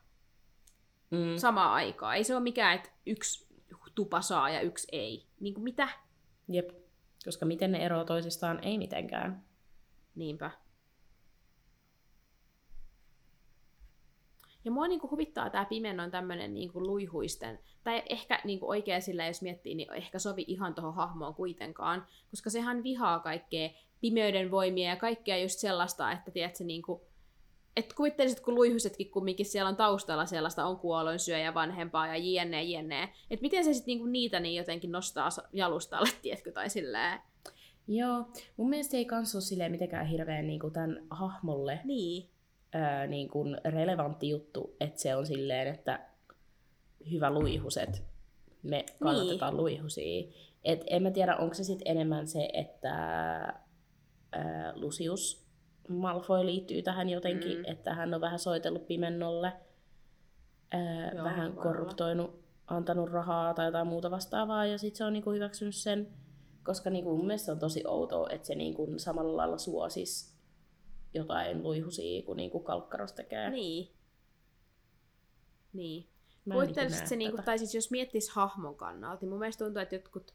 Mm. 1.11 1.37
Samaa 1.37 1.75
aikaa. 1.75 2.15
Ei 2.15 2.25
se 2.25 2.35
ole 2.35 2.43
mikään, 2.43 2.75
että 2.75 2.91
yksi 3.07 3.47
tupa 3.95 4.21
saa 4.21 4.51
ja 4.51 4.61
yksi 4.61 4.89
ei. 4.93 5.27
Niin 5.41 5.55
kuin 5.55 5.65
mitä? 5.65 5.89
Jep. 6.49 6.71
Koska 7.25 7.47
miten 7.47 7.73
ne 7.73 7.85
eroaa 7.85 8.05
toisistaan, 8.05 8.65
ei 8.65 8.79
mitenkään. 8.79 9.45
Niinpä. 10.15 10.51
Ja 14.65 14.71
mua 14.71 14.89
niinku 14.89 15.11
huvittaa 15.11 15.51
tämä 15.51 15.65
pimennon 15.65 16.11
tämmönen 16.11 16.55
niinku 16.55 16.87
luihuisten, 16.87 17.59
tai 17.85 18.03
ehkä 18.09 18.41
niinku 18.45 18.69
oikein 18.69 19.03
sillä, 19.03 19.27
jos 19.27 19.43
miettii, 19.43 19.75
niin 19.75 19.93
ehkä 19.93 20.19
sovi 20.19 20.45
ihan 20.47 20.75
tuohon 20.75 20.95
hahmoon 20.95 21.35
kuitenkaan, 21.35 22.07
koska 22.31 22.51
sehän 22.51 22.83
vihaa 22.83 23.21
kaikkea 23.21 23.71
pimeyden 24.01 24.51
voimia 24.51 24.89
ja 24.89 24.97
kaikkea 24.97 25.39
just 25.39 25.59
sellaista, 25.59 26.13
että 26.13 26.31
tiedätkö, 26.31 26.65
niinku, 26.65 27.03
että 27.77 27.95
kuvittelisit, 27.95 28.41
kun 28.41 28.55
luihusetkin 28.55 29.11
kumminkin 29.11 29.47
siellä 29.47 29.69
on 29.69 29.77
taustalla 29.77 30.27
sellaista 30.27 30.67
on 30.67 30.79
kuolonsyöjä 30.79 31.55
vanhempaa 31.55 32.07
ja 32.07 32.17
jne, 32.17 32.63
jne. 32.63 33.03
Että 33.31 33.43
miten 33.43 33.65
se 33.65 33.73
sitten 33.73 33.87
niinku 33.87 34.07
niitä 34.07 34.41
niin 34.41 34.55
jotenkin 34.55 34.93
nostaa 34.93 35.29
jalustalle, 35.53 36.09
tiedätkö, 36.23 36.53
tai 36.53 36.71
silleen. 36.71 37.21
Joo. 37.89 38.25
Mun 38.57 38.69
mielestä 38.69 38.97
ei 38.97 39.05
kans 39.05 39.35
ole 39.35 39.43
silleen 39.43 39.73
mitenkään 39.73 40.07
hirveän 40.07 40.47
niinku 40.47 40.71
tämän 40.71 41.07
hahmolle 41.11 41.81
Niin. 41.85 42.32
Ää, 42.73 43.07
niin 43.07 43.29
kuin 43.29 43.59
relevantti 43.65 44.29
juttu, 44.29 44.77
että 44.81 45.01
se 45.01 45.17
on 45.17 45.27
silleen, 45.27 45.69
että 45.69 46.09
hyvä 47.11 47.31
luihuset, 47.31 48.03
me 48.63 48.85
kannatetaan 49.03 49.53
niin. 49.53 49.61
luihusia. 49.61 50.33
Et 50.65 50.85
en 50.87 51.03
mä 51.03 51.11
tiedä, 51.11 51.37
onko 51.37 51.55
se 51.55 51.65
sitten 51.65 51.89
enemmän 51.97 52.27
se, 52.27 52.49
että 52.53 52.93
ää, 54.33 54.73
Lucius 54.77 55.47
Malfoy 55.89 56.47
liittyy 56.47 56.83
tähän 56.83 57.09
jotenkin, 57.09 57.59
Mm. 57.59 57.65
että 57.67 57.95
hän 57.95 58.15
on 58.15 58.21
vähän 58.21 58.39
soitellut 58.39 58.87
pimennolle, 58.87 59.53
ää, 60.71 61.11
Joo, 61.15 61.25
vähän 61.25 61.53
olla. 61.53 61.63
korruptoinut, 61.63 62.43
antanut 62.67 63.11
rahaa 63.11 63.55
tai 63.55 63.67
jotain 63.67 63.87
muuta 63.87 64.11
vastaavaa, 64.11 64.67
ja 64.67 64.79
sitten 64.79 64.99
se 64.99 65.05
on 65.05 65.13
niinku 65.13 65.31
hyväksynyt 65.31 65.75
sen, 65.75 66.09
koska 66.65 66.91
niinku 66.91 67.17
mun 67.17 67.27
mielestä 67.27 67.53
on 67.53 67.59
tosi 67.59 67.83
outoa, 67.87 68.29
että 68.31 68.47
se 68.47 68.55
niinku 68.55 68.89
samalla 68.97 69.37
lailla 69.37 69.59
suosis 69.59 70.32
jotain 71.15 71.63
luihusia, 71.63 72.23
kun 72.23 72.37
niinku 72.37 72.61
kalkkaros 72.61 73.13
tekee. 73.13 73.51
Niin. 73.51 73.89
Niin. 75.73 76.09
Kuvittelisit 76.53 76.99
näe 76.99 77.09
se, 77.09 77.17
niinku, 77.17 77.43
tai 77.45 77.59
siis 77.59 77.75
jos 77.75 77.91
miettis 77.91 78.31
hahmon 78.31 78.75
kannalta, 78.77 79.21
niin 79.21 79.31
mun 79.31 79.39
mielestä 79.39 79.65
tuntuu, 79.65 79.83
että 79.83 79.95
jotkut 79.95 80.35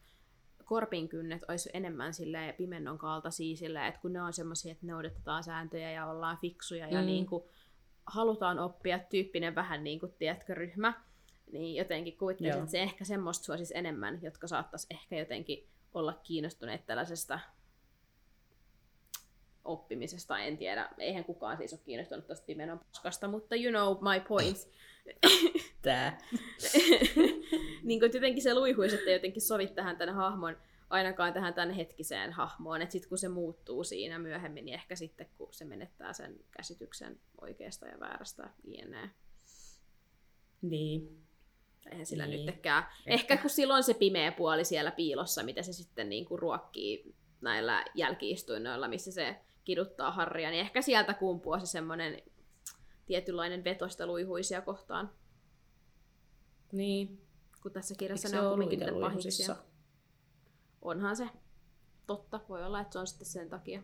korpinkynnet 0.66 1.42
olisi 1.48 1.70
enemmän 1.74 2.14
sille 2.14 2.56
pimennon 2.58 2.98
kaltaisia, 2.98 3.58
sille, 3.58 3.88
että 3.88 4.02
kun 4.02 4.14
ne 4.14 4.22
on 4.22 4.34
semmoisia, 4.34 4.72
että 4.72 4.88
noudatetaan 4.88 5.44
sääntöjä 5.44 5.92
ja 5.92 6.08
ollaan 6.08 6.38
fiksuja 6.38 6.88
ja 6.88 7.00
Mm. 7.02 7.06
niinku, 7.06 7.50
halutaan 8.06 8.60
oppia 8.60 9.00
tyyppinen 9.00 9.56
vähän 9.56 9.84
niin 9.84 10.00
kuin, 10.00 10.14
tiedätkö, 10.20 10.54
ryhmä, 10.54 10.94
niin 11.52 11.76
jotenkin 11.76 12.18
kuvittelisin, 12.18 12.60
että 12.60 12.72
se 12.72 12.82
ehkä 12.82 13.06
semmoista 13.06 13.46
suosisi 13.46 13.78
enemmän, 13.78 14.20
jotka 14.22 14.48
saattaisi 14.48 14.88
ehkä 14.90 15.16
jotenkin 15.18 15.68
olla 15.94 16.14
kiinnostuneet 16.24 16.86
tällaisesta 16.86 17.40
oppimisesta, 19.68 20.40
en 20.40 20.58
tiedä. 20.58 20.90
Eihän 20.98 21.26
kukaan 21.26 21.58
siis 21.58 21.74
ole 21.74 21.82
kiinnostunut 21.86 22.28
tuosta 22.28 22.46
pimenon 22.46 22.80
paskasta, 22.80 23.28
mutta 23.28 23.56
you 23.56 23.72
know 23.72 24.14
my 24.14 24.20
point. 24.28 24.58
Tää. 25.82 26.18
niin 27.84 28.00
kuin 28.00 28.12
jotenkin 28.14 28.44
se 28.44 28.54
luihuisi, 28.54 28.96
että 28.96 29.12
jotenkin 29.12 29.42
sovit 29.42 29.76
tähän 29.76 29.98
tämän 29.98 30.16
hahmon, 30.16 30.58
ainakaan 30.90 31.34
tähän 31.34 31.54
tämän 31.54 31.72
hetkiseen 31.72 32.32
hahmoon, 32.32 32.82
että 32.82 32.92
sitten 32.92 33.10
kun 33.10 33.18
se 33.18 33.30
muuttuu 33.30 33.84
siinä 33.84 34.20
myöhemmin, 34.20 34.66
niin 34.66 34.76
ehkä 34.76 34.96
sitten 34.96 35.30
kun 35.38 35.54
se 35.54 35.66
menettää 35.66 36.14
sen 36.14 36.36
käsityksen 36.52 37.20
oikeasta 37.42 37.88
ja 37.88 38.00
väärästä 38.00 38.50
jne. 38.64 39.10
Niin. 40.62 41.28
Eihän 41.92 42.06
sillä 42.06 42.28
Niin. 42.28 42.46
nytkään. 42.46 42.84
Ehkä 43.06 43.38
kun 43.38 43.50
silloin 43.50 43.84
se 43.84 43.94
pimeä 43.94 44.32
puoli 44.32 44.66
siellä 44.66 44.92
piilossa, 44.92 45.44
mitä 45.44 45.62
se 45.64 45.74
sitten 45.74 46.10
niin 46.10 46.26
kuin 46.26 46.40
ruokkii 46.40 47.16
näillä 47.42 47.86
jälkiistuinnoilla, 47.96 48.88
missä 48.88 49.12
se 49.12 49.36
kiduttaa 49.68 50.12
Harria, 50.12 50.50
niin 50.50 50.62
ehkä 50.62 50.82
sieltä 50.82 51.14
kumpuaa 51.14 51.60
se 51.60 51.66
semmoinen 51.66 52.22
tietynlainen 53.06 53.64
vetosta 53.64 54.06
luihuisia 54.08 54.62
kohtaan, 54.62 55.10
Niin. 56.72 57.22
kun 57.62 57.72
tässä 57.72 57.96
kirjassa 57.98 58.28
Eikö 58.28 58.38
ne 58.38 58.44
on 58.44 58.50
kumminkin 58.50 58.80
niitä 58.80 58.92
pahiksia. 59.02 59.56
Onhan 60.82 61.16
se. 61.16 61.30
Totta, 62.08 62.40
voi 62.50 62.64
olla, 62.66 62.80
että 62.80 62.94
se 62.94 63.00
on 63.00 63.08
sitten 63.08 63.28
sen 63.28 63.50
takia, 63.50 63.82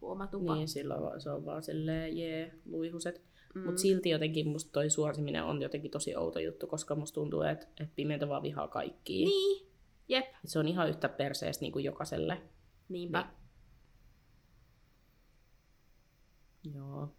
kun 0.00 0.12
oma 0.12 0.26
tupa. 0.26 0.54
Niin, 0.54 0.68
silloin 0.68 1.20
se 1.20 1.30
on 1.30 1.44
vaan 1.44 1.62
silleen, 1.62 2.16
jee, 2.16 2.54
luihuset. 2.66 3.22
Mm. 3.54 3.60
Mutta 3.64 3.80
silti 3.80 4.10
jotenkin 4.10 4.48
musta 4.48 4.72
toi 4.72 4.90
suosiminen 4.90 5.44
on 5.44 5.62
jotenkin 5.62 5.90
tosi 5.90 6.16
outo 6.16 6.38
juttu, 6.38 6.66
koska 6.66 6.94
musta 6.94 7.14
tuntuu, 7.14 7.42
että 7.42 7.66
et 7.80 7.94
pimento 7.94 8.28
vaan 8.28 8.42
vihaa 8.42 8.68
kaikkia. 8.68 9.26
Niin, 9.26 9.68
jep, 10.08 10.24
Et 10.26 10.50
se 10.50 10.58
on 10.58 10.68
ihan 10.68 10.88
yhtä 10.88 11.08
perseestä 11.08 11.62
niin 11.62 11.72
kuin 11.72 11.84
jokaiselle. 11.84 12.42
niinpä. 12.88 13.20
Niin. 13.22 13.47
Joo. 16.74 17.14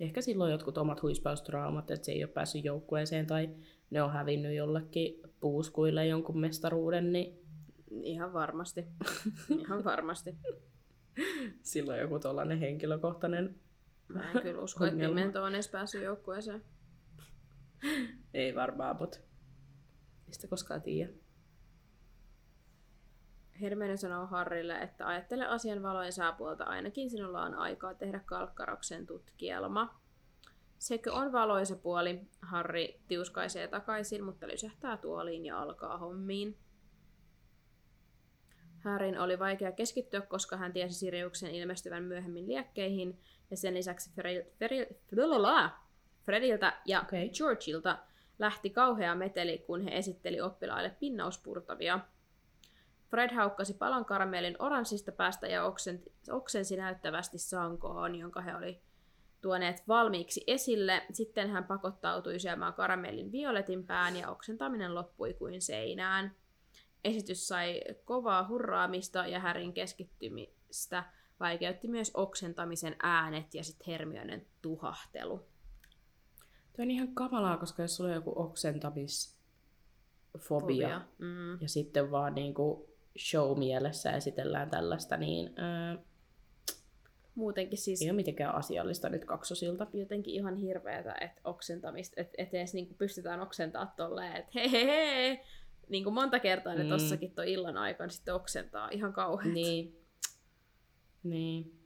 Ehkä 0.00 0.20
silloin 0.20 0.52
jotkut 0.52 0.78
omat 0.78 1.02
huispaustraumat, 1.02 1.90
että 1.90 2.06
se 2.06 2.12
ei 2.12 2.24
ole 2.24 2.32
päässyt 2.32 2.64
joukkueeseen 2.64 3.26
tai 3.26 3.50
ne 3.90 4.02
on 4.02 4.12
hävinnyt 4.12 4.54
jollekin 4.54 5.20
puuskuille 5.40 6.06
jonkun 6.06 6.40
mestaruuden, 6.40 7.12
niin 7.12 7.42
Ihan 8.02 8.32
varmasti. 8.32 8.84
Ihan 9.60 9.84
varmasti. 9.84 10.36
silloin 11.62 12.00
joku 12.00 12.18
tuollainen 12.18 12.58
henkilökohtainen 12.58 13.60
Mä 14.08 14.32
en 14.32 14.42
kyllä 14.42 14.62
usko, 14.62 14.84
että. 14.84 14.98
Pimento 14.98 15.42
on 15.42 15.54
edes 15.54 15.68
päässyt 15.68 16.02
joukkueeseen. 16.02 16.64
Ei 18.34 18.54
varmaan, 18.54 18.96
mutta 18.96 19.18
mistä 20.26 20.48
koskaan 20.48 20.82
tiedä. 20.82 21.12
Hermione 23.60 23.96
sanoo 23.96 24.26
Harrille, 24.26 24.78
että 24.78 25.06
ajattele 25.06 25.46
asian 25.46 25.82
valojen 25.82 26.12
saapuolta, 26.12 26.64
ainakin 26.64 27.10
sinulla 27.10 27.42
on 27.42 27.54
aikaa 27.54 27.94
tehdä 27.94 28.20
Kalkkaroksen 28.26 29.06
tutkielma. 29.06 30.00
Sekö 30.78 31.12
on 31.12 31.32
valoisa 31.32 31.76
puoli? 31.76 32.20
Harry 32.42 32.86
tiuskaisee 33.08 33.68
takaisin, 33.68 34.24
mutta 34.24 34.48
lysähtää 34.48 34.96
tuoliin 34.96 35.46
ja 35.46 35.60
alkaa 35.60 35.98
hommiin. 35.98 36.58
Harryn 38.84 39.20
oli 39.20 39.38
vaikea 39.38 39.72
keskittyä, 39.72 40.20
koska 40.20 40.56
hän 40.56 40.72
tiesi 40.72 40.94
Siriuksen 40.94 41.54
ilmestyvän 41.54 42.02
myöhemmin 42.02 42.48
liekkeihin, 42.48 43.20
ja 43.50 43.56
sen 43.56 43.74
lisäksi 43.74 44.10
Feril, 44.16 44.42
Feril, 44.58 44.86
Frediltä 46.24 46.80
ja 46.86 47.00
okay. 47.00 47.28
Georgeilta 47.28 47.98
lähti 48.38 48.70
kauhea 48.70 49.14
meteli, 49.14 49.58
kun 49.58 49.80
he 49.80 49.96
esitteli 49.96 50.40
oppilaille 50.40 50.96
pinnauspurtavia. 51.00 52.00
Fred 53.12 53.34
haukkasi 53.34 53.74
palan 53.74 54.04
karamellin 54.04 54.56
oranssista 54.58 55.12
päästä 55.12 55.46
ja 55.46 55.64
oksensi, 56.30 56.76
näyttävästi 56.76 57.38
sankoon, 57.38 58.14
jonka 58.14 58.40
he 58.40 58.56
oli 58.56 58.82
tuoneet 59.40 59.82
valmiiksi 59.88 60.44
esille. 60.46 61.02
Sitten 61.12 61.50
hän 61.50 61.64
pakottautui 61.64 62.40
syömään 62.40 62.74
karamellin 62.74 63.32
violetin 63.32 63.86
pään 63.86 64.16
ja 64.16 64.30
oksentaminen 64.30 64.94
loppui 64.94 65.34
kuin 65.34 65.62
seinään. 65.62 66.36
Esitys 67.04 67.48
sai 67.48 67.80
kovaa 68.04 68.48
hurraamista 68.48 69.26
ja 69.26 69.40
Härin 69.40 69.72
keskittymistä 69.72 71.04
vaikeutti 71.40 71.88
myös 71.88 72.10
oksentamisen 72.14 72.96
äänet 73.02 73.54
ja 73.54 73.64
sitten 73.64 73.86
Hermionen 73.86 74.46
tuhahtelu. 74.62 75.38
Tuo 76.76 76.82
on 76.82 76.90
ihan 76.90 77.14
kamalaa, 77.14 77.56
koska 77.56 77.82
jos 77.82 77.96
sulla 77.96 78.10
on 78.10 78.16
joku 78.16 78.32
oksentamisfobia 78.36 79.42
Fobia. 80.38 81.00
mm. 81.18 81.60
ja 81.60 81.68
sitten 81.68 82.10
vaan 82.10 82.34
niinku 82.34 82.91
show-mielessä 83.18 84.12
esitellään 84.12 84.70
tällaista, 84.70 85.16
niin 85.16 85.52
ää, 85.56 85.98
muutenkin 87.34 87.78
siis... 87.78 88.02
Ei 88.02 88.10
ole 88.10 88.16
mitenkään 88.16 88.54
asiallista 88.54 89.08
nyt 89.08 89.24
kaksosilta. 89.24 89.86
Jotenkin 89.92 90.34
ihan 90.34 90.56
hirveätä, 90.56 91.14
että 91.20 91.40
oksentamista, 91.44 92.20
että 92.20 92.34
et 92.38 92.54
edes 92.54 92.74
niinku 92.74 92.94
pystytään 92.94 93.40
oksentaa 93.40 93.94
tolleen, 93.96 94.36
että 94.36 94.52
hei 94.54 94.72
hei 94.72 94.86
hei, 94.86 95.40
niin 95.88 96.04
kuin 96.04 96.14
monta 96.14 96.38
kertaa 96.38 96.74
ne 96.74 96.82
mm. 96.82 96.88
tossakin 96.88 97.34
toi 97.34 97.52
illan 97.52 97.76
aikana 97.76 98.10
sitten 98.10 98.34
oksentaa. 98.34 98.88
Ihan 98.90 99.12
kauheat. 99.12 99.54
Niin. 99.54 99.98
Niin. 101.22 101.78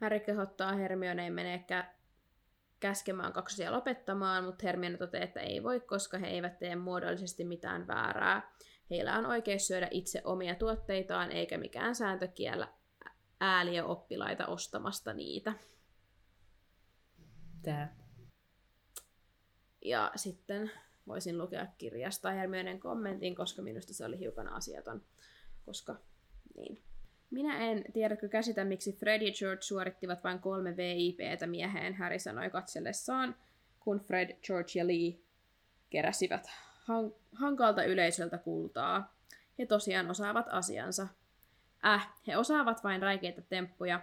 Harry 0.00 0.20
kehottaa 0.20 0.72
Hermioneen 0.72 1.32
menee 1.32 1.64
kä- 1.72 1.94
käskemään 2.84 3.32
kaksosia 3.32 3.72
lopettamaan, 3.72 4.44
mutta 4.44 4.66
Hermione 4.66 4.96
toteaa, 4.98 5.24
että 5.24 5.40
ei 5.40 5.62
voi, 5.62 5.80
koska 5.80 6.18
he 6.18 6.26
eivät 6.26 6.58
tee 6.58 6.76
muodollisesti 6.76 7.44
mitään 7.44 7.86
väärää. 7.86 8.52
Heillä 8.90 9.18
on 9.18 9.26
oikeus 9.26 9.66
syödä 9.66 9.88
itse 9.90 10.22
omia 10.24 10.54
tuotteitaan, 10.54 11.32
eikä 11.32 11.58
mikään 11.58 11.94
sääntö 11.94 12.28
kiellä 12.28 12.68
ääliö 13.40 13.84
oppilaita 13.84 14.46
ostamasta 14.46 15.12
niitä. 15.12 15.52
Tää. 17.62 17.96
Ja 19.84 20.12
sitten 20.16 20.70
voisin 21.06 21.38
lukea 21.38 21.66
kirjasta 21.78 22.30
Hermionen 22.30 22.80
kommentin, 22.80 23.34
koska 23.34 23.62
minusta 23.62 23.94
se 23.94 24.04
oli 24.04 24.18
hiukan 24.18 24.48
asiaton. 24.48 25.02
Koska, 25.66 25.96
niin. 26.56 26.82
Minä 27.34 27.58
en 27.58 27.84
tiedäkö 27.92 28.28
käsitä, 28.28 28.64
miksi 28.64 28.92
Fred 28.92 29.22
ja 29.22 29.32
George 29.38 29.62
suorittivat 29.62 30.24
vain 30.24 30.38
kolme 30.38 30.76
VIPtä 30.76 31.46
mieheen, 31.46 31.94
Harry 31.94 32.18
sanoi 32.18 32.50
katsellessaan, 32.50 33.36
kun 33.80 34.00
Fred, 34.00 34.36
George 34.46 34.70
ja 34.74 34.86
Lee 34.86 35.18
keräsivät 35.90 36.50
han- 36.76 37.14
hankalta 37.32 37.84
yleisöltä 37.84 38.38
kultaa. 38.38 39.16
He 39.58 39.66
tosiaan 39.66 40.10
osaavat 40.10 40.46
asiansa. 40.50 41.06
Äh, 41.86 42.08
he 42.26 42.36
osaavat 42.36 42.84
vain 42.84 43.02
räikeitä 43.02 43.42
temppuja, 43.42 44.00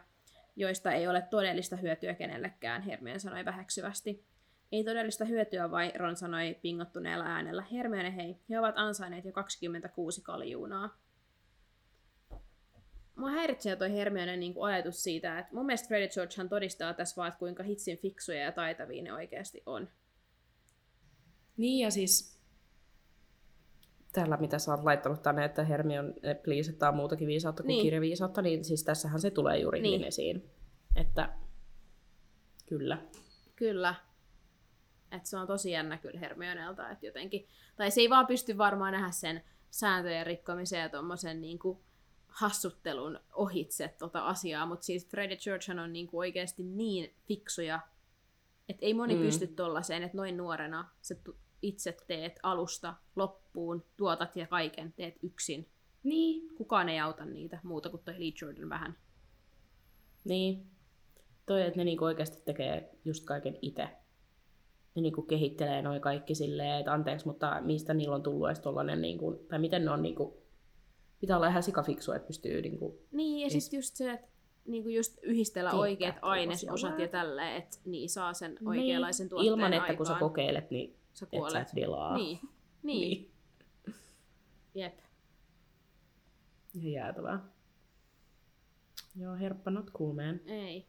joista 0.56 0.92
ei 0.92 1.08
ole 1.08 1.22
todellista 1.22 1.76
hyötyä 1.76 2.14
kenellekään, 2.14 2.82
Hermione 2.82 3.20
sanoi 3.20 3.46
väheksyvästi. 3.46 4.26
Ei 4.72 4.84
todellista 4.84 5.26
hyötyä 5.26 5.72
vai, 5.72 5.92
Ron 5.96 6.16
sanoi 6.16 6.60
pingottuneella 6.62 7.26
äänellä. 7.26 7.64
Hermione 7.72 8.16
hei, 8.16 8.38
he 8.50 8.60
ovat 8.60 8.78
ansainneet 8.78 9.26
jo 9.26 9.32
26 9.32 10.22
kaljuunaa. 10.22 11.01
Mua 13.22 13.30
häiritsee 13.30 13.76
toi 13.76 13.92
Hermione 13.92 14.38
niin 14.38 14.54
kuin 14.54 14.74
ajatus 14.74 15.04
siitä, 15.04 15.40
että 15.40 15.56
mun 15.56 15.66
mielestä 15.66 15.88
Freddy 15.88 16.08
Georgehan 16.08 16.50
todistaa 16.50 16.94
tässä 16.94 17.16
vaan, 17.16 17.28
että 17.28 17.40
kuinka 17.40 17.64
hitsin 17.64 17.98
fiksuja 17.98 18.40
ja 18.40 18.52
taitavia 18.52 19.04
ne 19.04 19.14
oikeasti 19.14 19.64
on. 19.66 19.90
Niin 21.58 21.84
ja 21.84 21.92
siis 21.92 22.40
tällä, 24.14 24.38
mitä 24.38 24.60
sä 24.60 24.72
oot 24.72 24.84
laittanut 24.84 25.22
tänne, 25.22 25.46
että 25.46 25.64
Hermione 25.64 26.14
pliisettaa 26.44 26.92
muutakin 26.92 27.28
viisautta 27.28 27.64
kuin 27.64 27.68
niin. 27.68 27.84
kirjaviisautta, 27.84 28.42
niin 28.42 28.64
siis 28.64 28.84
tässähän 28.84 29.22
se 29.22 29.32
tulee 29.32 29.60
juuri 29.60 29.82
niin, 29.82 30.00
niin 30.00 30.08
esiin. 30.08 30.50
Että 30.96 31.30
kyllä. 32.66 32.98
Kyllä. 33.56 33.96
Että 35.12 35.30
se 35.30 35.38
on 35.38 35.48
tosi 35.48 35.72
jännä 35.72 35.98
kyllä 35.98 36.20
Hermionelta, 36.20 36.90
että 36.90 37.06
jotenkin, 37.06 37.48
tai 37.76 37.92
se 37.92 38.02
ei 38.02 38.10
vaan 38.10 38.28
pysty 38.28 38.58
varmaan 38.58 38.94
nähdä 38.94 39.12
sen 39.12 39.44
sääntöjen 39.70 40.26
rikkomisen 40.26 40.82
ja 40.82 40.90
tuommoisen 40.90 41.42
niin 41.42 41.60
hassuttelun 42.32 43.20
ohitse 43.34 43.96
tota 43.98 44.26
asiaa, 44.26 44.66
mutta 44.66 44.86
siis 44.86 45.08
Fred 45.08 45.38
George 45.38 45.82
on 45.82 45.94
niin 45.94 46.08
kuin 46.08 46.20
oikeasti 46.20 46.64
niin 46.64 47.14
fiksuja, 47.28 47.80
että 48.70 48.86
ei 48.86 48.94
moni 48.94 49.16
mm. 49.16 49.22
pysty 49.22 49.48
tollaiseen, 49.48 50.04
että 50.04 50.18
noin 50.18 50.38
nuorena 50.38 50.90
sä 51.02 51.16
itse 51.62 51.98
teet 52.08 52.40
alusta 52.44 52.94
loppuun, 53.16 53.86
tuotat 53.98 54.36
ja 54.36 54.48
kaiken 54.48 54.94
teet 54.94 55.16
yksin. 55.24 55.70
Niin. 56.04 56.56
Kukaan 56.56 56.90
ei 56.90 57.00
auta 57.00 57.26
niitä 57.26 57.60
muuta 57.64 57.90
kuin 57.90 58.04
toi 58.04 58.20
Lee 58.20 58.32
Jordan 58.42 58.70
vähän. 58.70 58.98
Niin. 60.26 60.66
Toi, 61.46 61.62
että 61.62 61.78
ne 61.78 61.84
niinku 61.84 62.06
oikeasti 62.06 62.42
tekee 62.46 62.92
just 63.06 63.26
kaiken 63.26 63.58
itse 63.62 63.90
ne 64.96 65.02
niinku 65.02 65.22
kehittelee 65.22 65.82
noin 65.82 66.02
kaikki 66.02 66.36
silleen, 66.36 66.80
että 66.80 66.94
anteeksi, 66.94 67.28
mutta 67.28 67.62
mistä 67.62 67.94
niillä 67.94 68.16
on 68.16 68.24
tullut 68.24 68.48
edes 68.48 68.60
tollanen, 68.60 69.02
niinku, 69.02 69.46
tai 69.50 69.60
miten 69.60 69.86
ne 69.86 69.92
on 69.92 70.02
niinku, 70.02 70.41
pitää 71.22 71.38
olla 71.38 71.48
ihan 71.48 71.64
sikafiksu, 71.64 72.12
että 72.12 72.28
pystyy 72.28 72.62
niinku... 72.62 73.00
Niin, 73.12 73.40
ja 73.40 73.50
siis 73.50 73.74
just 73.74 73.96
se, 73.96 74.12
että 74.12 74.28
niinku 74.66 74.90
just 74.90 75.18
yhdistellä 75.22 75.72
oikeat 75.72 76.16
ainesosat 76.22 77.00
ja 77.00 77.08
tälleen, 77.08 77.56
että 77.56 77.78
niin 77.86 78.10
saa 78.10 78.34
sen 78.34 78.52
niin, 78.52 78.68
oikeanlaisen 78.68 79.30
tuotteen 79.30 79.54
Ilman, 79.54 79.74
että 79.74 79.82
aikaan. 79.82 79.98
kun 79.98 80.06
sä 80.06 80.16
kokeilet, 80.20 80.72
niin 80.72 80.96
sä 81.14 81.26
kuolet. 81.26 81.62
et 81.62 81.68
sä 81.68 81.76
dilaa. 81.76 82.18
Niin. 82.18 82.40
Niin. 82.84 83.10
niin. 83.10 83.32
Jep. 84.76 85.00
Ihan 86.74 86.92
jäätävää. 86.92 87.40
Joo, 89.16 89.36
herppa 89.36 89.72
not 89.72 89.92
cool, 89.92 90.14
man. 90.14 90.40
Ei. 90.46 90.88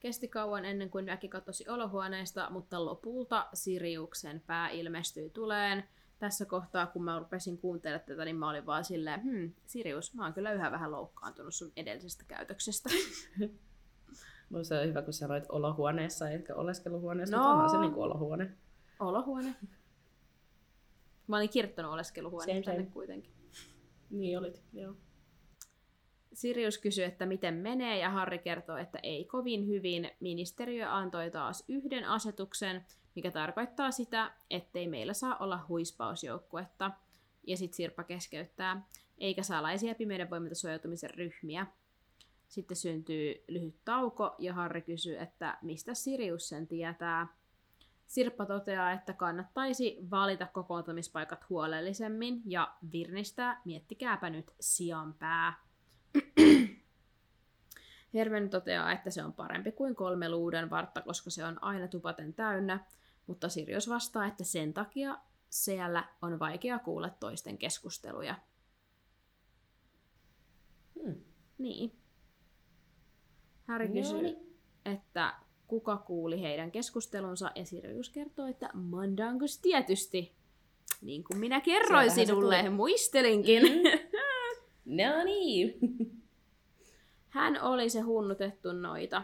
Kesti 0.00 0.28
kauan 0.28 0.64
ennen 0.64 0.90
kuin 0.90 1.06
väki 1.06 1.28
katosi 1.28 1.68
olohuoneesta, 1.68 2.50
mutta 2.50 2.84
lopulta 2.84 3.48
Siriuksen 3.54 4.42
pää 4.46 4.68
ilmestyi 4.68 5.30
tuleen. 5.30 5.84
Tässä 6.24 6.46
kohtaa, 6.46 6.86
kun 6.86 7.04
mä 7.04 7.18
rupesin 7.18 7.58
kuuntelemaan 7.58 8.06
tätä, 8.06 8.24
niin 8.24 8.36
mä 8.36 8.50
olin 8.50 8.66
vaan 8.66 8.84
silleen, 8.84 9.22
hmm, 9.22 9.52
Sirius, 9.66 10.14
mä 10.14 10.24
oon 10.24 10.34
kyllä 10.34 10.52
yhä 10.52 10.70
vähän 10.70 10.92
loukkaantunut 10.92 11.54
sun 11.54 11.72
edellisestä 11.76 12.24
käytöksestä. 12.28 12.90
Musta 14.50 14.80
on 14.80 14.86
hyvä, 14.86 15.02
kun 15.02 15.12
sä 15.12 15.26
olet 15.26 15.44
olohuoneessa, 15.48 16.30
eikä 16.30 16.54
oleskeluhuoneessa, 16.54 17.36
no, 17.36 17.42
mutta 17.42 17.52
onhan 17.52 17.70
se 17.70 17.78
niin 17.78 17.92
kuin 17.92 18.04
olohuone. 18.04 18.50
Olohuone. 19.00 19.54
Mä 21.26 21.36
olin 21.36 21.48
kirjoittanut 21.48 21.92
oleskeluhuoneen 21.92 22.64
tänne 22.64 22.82
same. 22.82 22.92
kuitenkin. 22.92 23.32
Niin 24.10 24.38
olit, 24.38 24.62
joo. 24.72 24.94
Sirius 26.32 26.78
kysyy, 26.78 27.04
että 27.04 27.26
miten 27.26 27.54
menee, 27.54 27.98
ja 27.98 28.10
Harri 28.10 28.38
kertoo, 28.38 28.76
että 28.76 28.98
ei 29.02 29.24
kovin 29.24 29.66
hyvin. 29.66 30.10
Ministeriö 30.20 30.90
antoi 30.90 31.30
taas 31.30 31.64
yhden 31.68 32.04
asetuksen, 32.04 32.86
mikä 33.14 33.30
tarkoittaa 33.30 33.90
sitä, 33.90 34.32
ettei 34.50 34.88
meillä 34.88 35.14
saa 35.14 35.36
olla 35.36 35.64
huispausjoukkuetta. 35.68 36.90
Ja 37.46 37.56
sitten 37.56 37.76
Sirpa 37.76 38.04
keskeyttää, 38.04 38.82
eikä 39.18 39.42
salaisia 39.42 39.94
pimeyden 39.94 40.30
voimilta 40.30 40.54
suojautumisen 40.54 41.10
ryhmiä. 41.10 41.66
Sitten 42.48 42.76
syntyy 42.76 43.44
lyhyt 43.48 43.76
tauko, 43.84 44.34
ja 44.38 44.54
Harri 44.54 44.82
kysyy, 44.82 45.18
että 45.18 45.58
mistä 45.62 45.94
Sirius 45.94 46.48
sen 46.48 46.66
tietää. 46.66 47.26
Sirppa 48.06 48.46
toteaa, 48.46 48.92
että 48.92 49.12
kannattaisi 49.12 49.98
valita 50.10 50.46
kokoontumispaikat 50.46 51.48
huolellisemmin 51.48 52.42
ja 52.46 52.74
virnistää, 52.92 53.60
miettikääpä 53.64 54.30
nyt 54.30 54.54
sijanpää. 54.60 55.54
Hermen 58.14 58.50
toteaa, 58.50 58.92
että 58.92 59.10
se 59.10 59.24
on 59.24 59.32
parempi 59.32 59.72
kuin 59.72 59.94
kolme 59.94 60.28
luuden 60.28 60.70
vartta, 60.70 61.02
koska 61.02 61.30
se 61.30 61.44
on 61.44 61.64
aina 61.64 61.88
tupaten 61.88 62.34
täynnä, 62.34 62.80
mutta 63.26 63.48
Sirius 63.48 63.88
vastaa, 63.88 64.26
että 64.26 64.44
sen 64.44 64.74
takia 64.74 65.18
siellä 65.50 66.08
on 66.22 66.38
vaikea 66.38 66.78
kuulla 66.78 67.10
toisten 67.10 67.58
keskusteluja. 67.58 68.34
Hmm. 71.02 71.14
Niin. 71.58 71.92
Harry 73.68 73.88
kysyy, 73.88 74.22
niin. 74.22 74.36
että 74.84 75.34
kuka 75.66 75.96
kuuli 75.96 76.42
heidän 76.42 76.70
keskustelunsa, 76.70 77.50
ja 77.54 77.64
Sirius 77.64 78.08
kertoo, 78.08 78.46
että 78.46 78.70
Mandangus 78.74 79.58
tietysti. 79.58 80.34
Niin 81.02 81.24
kuin 81.24 81.38
minä 81.38 81.60
kerroin 81.60 82.10
Sieltähän 82.10 82.26
sinulle, 82.26 82.70
muistelinkin. 82.70 83.62
Mm. 83.62 84.14
No 84.84 85.24
niin. 85.24 85.78
Hän 87.28 87.62
oli 87.62 87.90
se 87.90 88.00
hunnutettu 88.00 88.72
noita. 88.72 89.22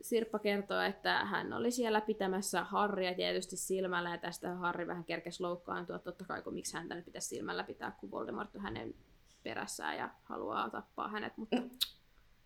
Sirppa 0.00 0.38
kertoo, 0.38 0.80
että 0.80 1.24
hän 1.24 1.52
oli 1.52 1.70
siellä 1.70 2.00
pitämässä 2.00 2.64
Harria 2.64 3.14
tietysti 3.14 3.56
silmällä, 3.56 4.10
ja 4.10 4.18
tästä 4.18 4.54
Harri 4.54 4.86
vähän 4.86 5.04
kerkesi 5.04 5.42
loukkaantua, 5.42 5.98
totta 5.98 6.24
kai 6.24 6.42
kun 6.42 6.54
miksi 6.54 6.74
häntä 6.74 6.94
nyt 6.94 7.04
pitäisi 7.04 7.28
silmällä 7.28 7.64
pitää, 7.64 7.90
kun 7.90 8.10
Voldemort 8.10 8.54
on 8.54 8.60
hänen 8.60 8.94
perässään 9.42 9.96
ja 9.96 10.10
haluaa 10.22 10.70
tappaa 10.70 11.08
hänet, 11.08 11.36
mutta 11.36 11.56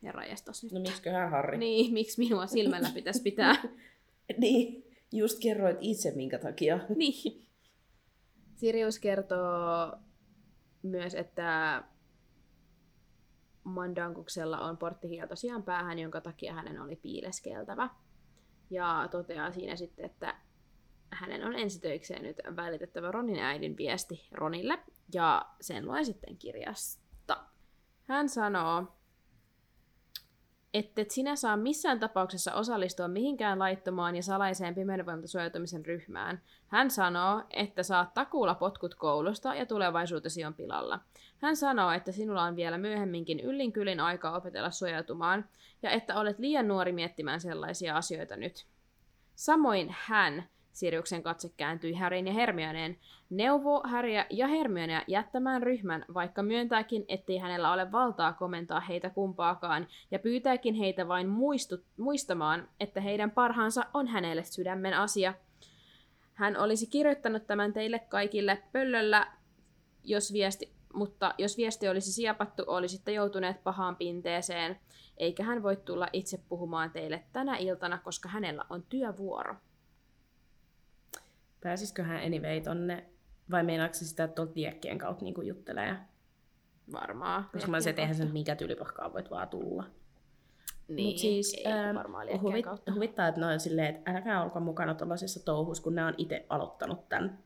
herra 0.02 0.24
jestas 0.24 0.62
nyt. 0.62 0.72
No 0.72 0.80
miksiköhän 0.80 1.30
Harri? 1.30 1.58
Niin, 1.58 1.92
miksi 1.92 2.18
minua 2.18 2.46
silmällä 2.46 2.90
pitäisi 2.94 3.22
pitää? 3.22 3.56
niin. 4.38 4.84
Just 5.12 5.38
kerroit 5.42 5.76
itse 5.80 6.12
minkä 6.16 6.38
takia. 6.38 6.80
niin. 6.96 7.46
Sirius 8.54 8.98
kertoo 8.98 9.96
myös, 10.82 11.14
että 11.14 11.82
Mandankuksella 13.64 14.58
on 14.58 14.76
porttihiilto 14.76 15.28
tosiaan 15.28 15.62
päähän, 15.62 15.98
jonka 15.98 16.20
takia 16.20 16.54
hänen 16.54 16.80
oli 16.80 16.96
piileskeltävä. 16.96 17.88
Ja 18.70 19.08
toteaa 19.10 19.50
siinä 19.50 19.76
sitten, 19.76 20.04
että 20.04 20.36
hänen 21.10 21.44
on 21.44 21.54
ensitöikseen 21.54 22.22
nyt 22.22 22.36
välitettävä 22.56 23.10
Ronin 23.10 23.38
äidin 23.38 23.76
viesti 23.76 24.28
Ronille, 24.32 24.78
ja 25.14 25.46
sen 25.60 25.86
luen 25.86 26.06
sitten 26.06 26.36
kirjasta. 26.36 27.46
Hän 28.08 28.28
sanoo, 28.28 28.84
että 30.74 31.02
et 31.02 31.10
sinä 31.10 31.36
saa 31.36 31.56
missään 31.56 32.00
tapauksessa 32.00 32.54
osallistua 32.54 33.08
mihinkään 33.08 33.58
laittomaan 33.58 34.16
ja 34.16 34.22
salaiseen 34.22 34.74
pimeydenvoimalta 34.74 35.82
ryhmään. 35.86 36.42
Hän 36.68 36.90
sanoo, 36.90 37.42
että 37.50 37.82
saat 37.82 38.14
takuulla 38.14 38.54
potkut 38.54 38.94
koulusta 38.94 39.54
ja 39.54 39.66
tulevaisuutesi 39.66 40.44
on 40.44 40.54
pilalla. 40.54 41.00
Hän 41.38 41.56
sanoo, 41.56 41.90
että 41.90 42.12
sinulla 42.12 42.42
on 42.42 42.56
vielä 42.56 42.78
myöhemminkin 42.78 43.40
yllin 43.40 43.72
kyllin 43.72 44.00
aikaa 44.00 44.36
opetella 44.36 44.70
suojautumaan 44.70 45.48
ja 45.82 45.90
että 45.90 46.20
olet 46.20 46.38
liian 46.38 46.68
nuori 46.68 46.92
miettimään 46.92 47.40
sellaisia 47.40 47.96
asioita 47.96 48.36
nyt. 48.36 48.66
Samoin 49.34 49.94
hän 49.98 50.48
Siriuksen 50.74 51.22
katse 51.22 51.48
kääntyi 51.56 51.94
Harryn 51.94 52.26
ja 52.26 52.32
Hermioneen, 52.32 52.98
neuvoo 53.30 53.80
Harrya 53.84 54.26
ja 54.30 54.46
Hermionea 54.46 55.02
jättämään 55.06 55.62
ryhmän, 55.62 56.04
vaikka 56.14 56.42
myöntääkin, 56.42 57.04
ettei 57.08 57.38
hänellä 57.38 57.72
ole 57.72 57.92
valtaa 57.92 58.32
komentaa 58.32 58.80
heitä 58.80 59.10
kumpaakaan, 59.10 59.86
ja 60.10 60.18
pyytääkin 60.18 60.74
heitä 60.74 61.08
vain 61.08 61.28
muistu- 61.28 61.84
muistamaan, 61.96 62.68
että 62.80 63.00
heidän 63.00 63.30
parhaansa 63.30 63.84
on 63.94 64.06
hänelle 64.06 64.44
sydämen 64.44 64.94
asia. 64.94 65.34
Hän 66.34 66.56
olisi 66.56 66.86
kirjoittanut 66.86 67.46
tämän 67.46 67.72
teille 67.72 67.98
kaikille 67.98 68.62
pöllöllä, 68.72 69.26
jos 70.04 70.32
viesti, 70.32 70.72
mutta 70.94 71.34
jos 71.38 71.56
viesti 71.56 71.88
olisi 71.88 72.12
siapattu, 72.12 72.64
olisitte 72.66 73.12
joutuneet 73.12 73.64
pahaan 73.64 73.96
pinteeseen, 73.96 74.80
eikä 75.16 75.44
hän 75.44 75.62
voi 75.62 75.76
tulla 75.76 76.08
itse 76.12 76.38
puhumaan 76.48 76.90
teille 76.90 77.22
tänä 77.32 77.56
iltana, 77.56 77.98
koska 77.98 78.28
hänellä 78.28 78.64
on 78.70 78.82
työvuoro. 78.82 79.56
Pääsisikö 81.64 82.02
hän 82.02 82.22
anyway 82.26 82.60
tonne, 82.60 83.04
vai 83.50 83.62
meinaako 83.62 83.94
se 83.94 84.04
sitä, 84.04 84.24
että 84.24 84.34
tuolta 84.34 84.52
liekkien 84.54 84.98
kautta 84.98 85.24
niin 85.24 85.46
juttelee? 85.46 85.96
Varmaan. 86.92 87.48
Koska 87.52 87.70
mä 87.70 87.80
se, 87.80 87.90
että 87.90 88.02
eihän 88.02 88.16
sen 88.16 88.32
mikä 88.32 88.56
tyylipahkaa 88.56 89.12
voit 89.12 89.30
vaan 89.30 89.48
tulla. 89.48 89.84
Niin, 90.88 91.08
Mut 91.08 91.18
siis, 91.18 91.54
ei, 91.54 91.72
ähm, 91.72 91.96
varmaan 91.96 92.40
huvit, 92.40 92.64
kautta. 92.64 92.92
huvittaa, 92.92 93.28
että 93.28 93.40
ne 93.40 93.46
on 93.46 93.60
silleen, 93.60 93.94
että 93.94 94.10
älkää 94.10 94.42
olko 94.44 94.60
mukana 94.60 94.94
tuollaisessa 94.94 95.44
touhussa, 95.44 95.82
kun 95.82 95.94
ne 95.94 96.04
on 96.04 96.14
itse 96.18 96.46
aloittanut 96.48 97.08
tämän. 97.08 97.38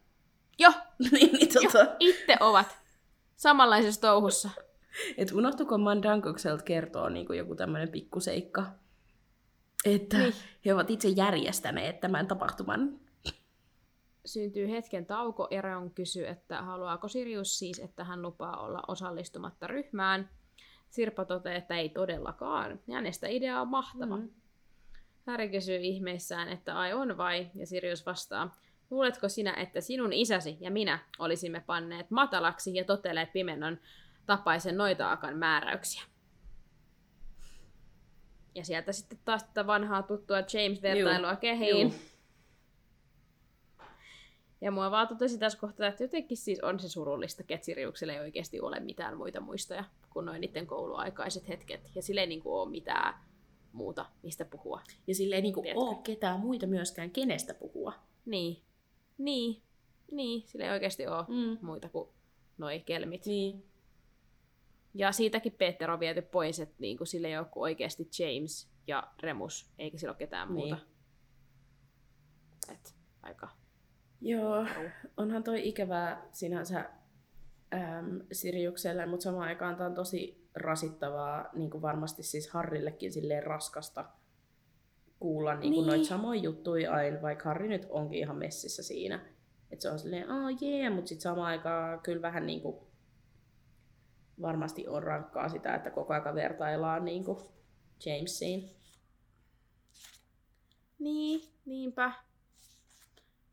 Jo, 0.59 0.71
niin, 1.13 1.33
niin 1.33 1.49
tota, 1.55 1.79
jo, 1.79 1.97
itse 2.01 2.37
ovat 2.41 2.79
samanlaisessa 3.37 4.01
touhussa. 4.01 4.51
että 5.19 5.35
unohtuko 5.35 5.79
Mandankokselta 5.79 6.65
kertoa 6.65 7.11
niin 7.11 7.27
kuin 7.27 7.39
joku 7.39 7.55
tämmöinen 7.55 7.89
pikkuseikka, 7.89 8.67
että 9.85 10.19
Niin. 10.19 10.35
he 10.65 10.75
ovat 10.75 10.91
itse 10.91 11.09
järjestäneet 11.09 12.01
tämän 12.01 12.27
tapahtuman. 12.27 13.08
Syntyy 14.25 14.71
hetken 14.71 15.07
tauko 15.07 15.49
ja 15.51 15.63
Reon 15.63 15.91
kysyy, 15.91 16.27
että 16.27 16.63
haluaako 16.63 17.09
Sirius 17.09 17.59
siis, 17.59 17.79
että 17.79 18.05
hän 18.05 18.23
lupaa 18.23 18.57
olla 18.57 18.83
osallistumatta 18.89 19.67
ryhmään. 19.67 20.31
Sirpa 20.91 21.25
toteaa, 21.25 21.57
että 21.57 21.77
ei 21.77 21.89
todellakaan. 21.89 22.81
Ja 22.87 22.95
hänestä 22.95 23.29
idea 23.29 23.61
on 23.61 23.69
mahtava. 23.69 24.17
Mm. 24.17 24.31
Harry 25.27 25.49
kysyy 25.49 25.77
ihmeissään, 25.77 26.49
että 26.49 26.79
ai 26.79 26.93
on 26.93 27.17
vai, 27.17 27.51
ja 27.55 27.67
Sirius 27.67 28.07
vastaa, 28.07 28.57
luuletko 28.91 29.29
sinä, 29.29 29.55
että 29.55 29.81
sinun 29.81 30.13
isäsi 30.13 30.57
ja 30.61 30.71
minä 30.71 30.99
olisimme 31.19 31.61
panneet 31.61 32.11
matalaksi 32.11 32.75
ja 32.75 32.85
toteleet 32.85 33.33
pimennon 33.33 33.79
tapaisen 34.27 34.77
noitaakan 34.77 35.39
määräyksiä? 35.39 36.03
Ja 38.55 38.65
sieltä 38.65 38.93
sitten 38.93 39.19
taas 39.25 39.45
tätä 39.45 39.67
vanhaa 39.67 40.03
tuttua 40.03 40.39
James-vertailua 40.39 41.37
kehiin. 41.37 41.89
Juu. 41.89 41.95
Ja 44.61 44.71
mua 44.71 44.91
vaan 44.91 45.09
totesi 45.09 45.39
tässä 45.39 45.59
kohtaa, 45.59 45.87
että 45.89 46.05
jotenkin 46.05 46.37
siis 46.37 46.61
on 46.61 46.81
se 46.81 46.89
surullista, 46.89 47.43
että 47.49 47.65
Siriuksella 47.67 48.13
ei 48.13 48.21
oikeasti 48.21 48.61
ole 48.61 48.81
mitään 48.81 49.17
muita 49.17 49.41
muistoja 49.41 49.85
kuin 50.11 50.27
noin 50.27 50.41
niiden 50.41 50.67
kouluaikaiset 50.67 51.49
hetket. 51.49 51.91
Ja 51.95 52.03
sillä 52.03 52.21
ei 52.21 52.27
niin 52.27 52.43
kuin 52.43 52.53
ole 52.53 52.71
mitään 52.71 53.15
muuta, 53.73 54.07
mistä 54.23 54.45
puhua. 54.45 54.81
Ja 55.07 55.15
sille 55.15 55.35
ei 55.37 55.43
niinku 55.43 55.63
Tiedätkö? 55.63 55.85
ole 55.85 55.97
ketään 56.05 56.41
muita 56.41 56.67
myöskään, 56.67 57.11
kenestä 57.11 57.55
puhua. 57.55 57.93
Niin. 58.27 58.63
Niin. 59.19 59.63
Niin. 60.13 60.43
Sillä 60.49 60.65
ei 60.65 60.71
oikeasti 60.71 61.07
ole 61.07 61.25
Mm. 61.29 61.59
muita 61.67 61.89
kuin 61.89 62.09
noi 62.59 62.81
kelmit. 62.81 63.27
Niin. 63.27 63.65
Ja 64.95 65.13
siitäkin 65.13 65.53
Peter 65.53 65.91
on 65.91 66.01
viety 66.01 66.23
pois, 66.23 66.61
että 66.61 66.75
niinku 66.79 67.05
sillä 67.05 67.29
ei 67.29 67.39
ole 67.39 67.47
kuin 67.51 67.63
oikeasti 67.63 68.09
James 68.19 68.69
ja 68.87 69.13
Remus, 69.21 69.71
eikä 69.79 69.99
sillä 69.99 70.11
ole 70.11 70.17
ketään 70.19 70.53
muuta. 70.53 70.75
Niin. 70.77 70.87
Et, 72.75 72.95
aika. 73.23 73.49
Joo, 74.21 74.67
onhan 75.17 75.45
toi 75.45 75.69
ikävää 75.69 76.23
sinänsä 76.33 76.85
äm, 77.75 78.21
Siriukselle, 78.33 79.07
mutta 79.07 79.25
samaan 79.25 79.49
aikaan 79.49 79.77
tämä 79.77 79.89
on 79.89 79.95
tosi 79.95 80.49
rasittavaa, 80.55 81.49
niin 81.55 81.71
kuin 81.71 81.83
varmasti 81.83 82.23
siis 82.23 82.51
Harrillekin 82.51 83.13
silleen 83.13 83.43
raskasta 83.43 84.05
kuulla 85.21 85.55
niin 85.55 85.61
kuin 85.61 85.83
Niin. 85.83 85.87
noita 85.87 86.05
samoja 86.05 86.41
juttuja 86.41 86.93
aina, 86.93 87.23
vaikka 87.23 87.45
Harri 87.45 87.69
nyt 87.69 87.87
onkin 87.91 88.19
ihan 88.19 88.37
messissä 88.37 88.83
siinä. 88.83 89.21
Että 89.71 89.83
se 89.83 89.91
on 89.91 89.99
silleen, 89.99 90.31
oh 90.31 90.49
jee, 90.61 90.81
yeah, 90.81 90.95
mutta 90.95 91.09
sitten 91.09 91.23
samaan 91.23 91.47
aikaan 91.49 92.01
kyllä 92.01 92.23
vähän 92.23 92.47
niin 92.47 92.61
kuin 92.61 92.77
varmasti 94.43 94.89
on 94.89 95.03
rankkaa 95.03 95.49
sitä, 95.49 95.75
että 95.75 95.91
koko 95.91 96.15
ajan 96.15 96.35
vertaillaan 96.35 97.05
niin 97.05 97.25
kuin 97.25 97.39
Jamesiin. 98.07 98.71
Niin, 100.99 101.41
niinpä. 101.67 102.13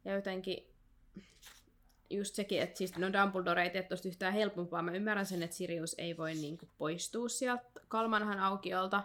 Ja 0.06 0.14
jotenkin 0.16 0.68
just 2.10 2.36
sekin, 2.36 2.62
että 2.62 2.78
siis 2.78 2.97
no 2.97 3.14
Dumbledore 3.14 3.64
ei 3.64 3.70
tee 3.70 3.84
tosta 3.84 4.08
yhtään 4.08 4.34
helpompaa. 4.34 4.82
Mä 4.82 4.91
ymmärrän 4.91 5.26
sen, 5.26 5.43
että 5.43 5.56
Sirius 5.56 5.95
ei 5.97 6.18
voi 6.18 6.34
niinku 6.34 6.70
poistua 6.78 7.30
sieltä 7.30 7.64
Kalmanhan 7.88 8.39
aukiolta. 8.39 9.03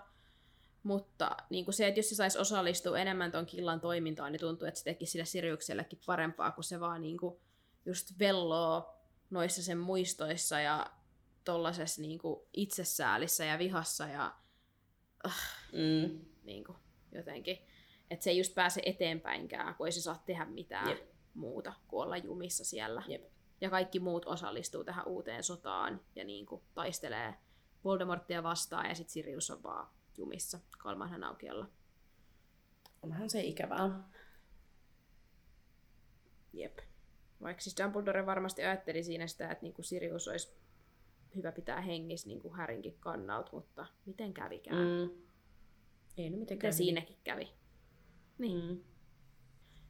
Mutta 0.83 1.37
niinku 1.51 1.73
se, 1.73 1.87
että 1.87 1.99
jos 2.01 2.09
se 2.09 2.15
saisi 2.15 2.39
osallistua 2.39 2.99
enemmän 2.99 3.33
ton 3.33 3.47
killan 3.47 3.81
toimintaan, 3.81 4.33
niin 4.33 4.41
tuntuu, 4.41 4.69
että 4.69 4.79
se 4.79 4.85
teki 4.85 5.07
sille 5.07 5.25
Siriuksellekin 5.25 5.99
parempaa, 6.07 6.51
kun 6.51 6.65
se 6.65 6.81
vaan 6.81 7.01
niinku 7.01 7.41
just 7.87 8.19
velloo 8.19 8.95
noissa 9.31 9.63
sen 9.63 9.79
muistoissa 9.79 10.61
ja 10.61 10.87
tollasessa 11.45 12.03
niinku 12.03 12.49
itsesäälissä 12.53 13.45
ja 13.45 13.59
vihassa 13.59 14.07
ja 14.07 14.33
Mm. 15.73 16.21
niin 16.43 16.65
kuin, 16.65 16.79
jotenkin. 17.13 17.59
Että 18.11 18.25
se 18.25 18.31
ei 18.31 18.39
just 18.39 18.55
pääse 18.55 18.83
eteenpäinkään, 18.85 19.75
kun 19.75 19.87
ei 19.87 19.93
se 19.93 20.01
saa 20.01 20.23
tehdä 20.27 20.45
mitään 20.45 20.89
Jep. 20.89 21.11
Muuta 21.35 21.73
kuin 21.89 22.03
olla 22.03 22.17
jumissa 22.17 22.65
siellä. 22.65 23.03
Jep. 23.09 23.25
Ja 23.61 23.71
kaikki 23.71 24.01
muut 24.01 24.27
osallistuu 24.27 24.85
tähän 24.85 25.07
uuteen 25.07 25.43
sotaan 25.43 26.01
ja 26.17 26.25
niin 26.25 26.47
kuin, 26.47 26.63
taistelee 26.75 27.35
Voldemorttia 27.85 28.43
vastaan 28.43 28.89
ja 28.89 28.95
sitten 28.95 29.13
Sirius 29.13 29.51
on 29.51 29.63
vaan 29.63 29.89
jumissa 30.17 30.59
Kalmanhan 30.79 31.25
aukiolla. 31.25 31.67
Onhan 33.03 33.31
se 33.31 33.41
ikävää. 33.41 34.01
Jep. 36.53 36.79
Vaikka 37.43 37.63
siis 37.63 37.77
Dumbledore 37.83 38.27
varmasti 38.27 38.65
ajatteli 38.65 39.03
siinä 39.03 39.27
sitä, 39.27 39.51
että 39.51 39.63
niin 39.63 39.75
kuin 39.75 39.85
Sirius 39.85 40.29
olisi 40.29 40.55
hyvä 41.37 41.53
pitää 41.53 41.81
hengissä 41.81 42.29
niin 42.29 42.41
kuin 42.41 42.55
Härinkin 42.55 42.97
kannalta, 43.01 43.51
mutta 43.53 43.87
miten 44.07 44.35
kävikään? 44.35 44.79
Mm. 44.79 45.11
Ei 46.17 46.31
no. 46.31 46.37
Miten 46.37 46.73
siinäkin 46.73 47.17
kävi? 47.25 47.60
Niin. 48.41 48.69
Mm. 48.69 48.81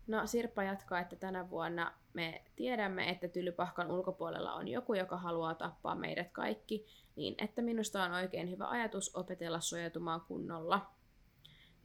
No 0.07 0.26
Sirppa 0.26 0.62
jatkaa, 0.62 1.01
että 1.01 1.16
tänä 1.16 1.51
vuonna 1.51 1.92
me 2.12 2.44
tiedämme, 2.57 3.09
että 3.09 3.28
Tylypahkan 3.28 3.90
ulkopuolella 3.90 4.53
on 4.55 4.68
joku, 4.68 4.94
joka 4.94 5.16
haluaa 5.16 5.55
tappaa 5.55 5.94
meidät 5.94 6.32
kaikki, 6.32 6.86
niin 7.16 7.34
että 7.38 7.62
minusta 7.62 8.03
on 8.03 8.12
oikein 8.12 8.51
hyvä 8.51 8.68
ajatus 8.68 9.14
opetella 9.16 9.61
suojautumaan 9.61 10.20
kunnolla. 10.20 10.90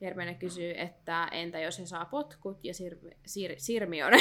Hermione 0.00 0.34
kysyy, 0.34 0.74
että 0.76 1.28
entä 1.32 1.58
jos 1.58 1.78
he 1.78 1.86
saa 1.86 2.04
potkut 2.04 2.64
ja 2.64 2.72
Sir- 2.72 3.14
Sir- 3.14 3.54
Sirmione. 3.58 4.16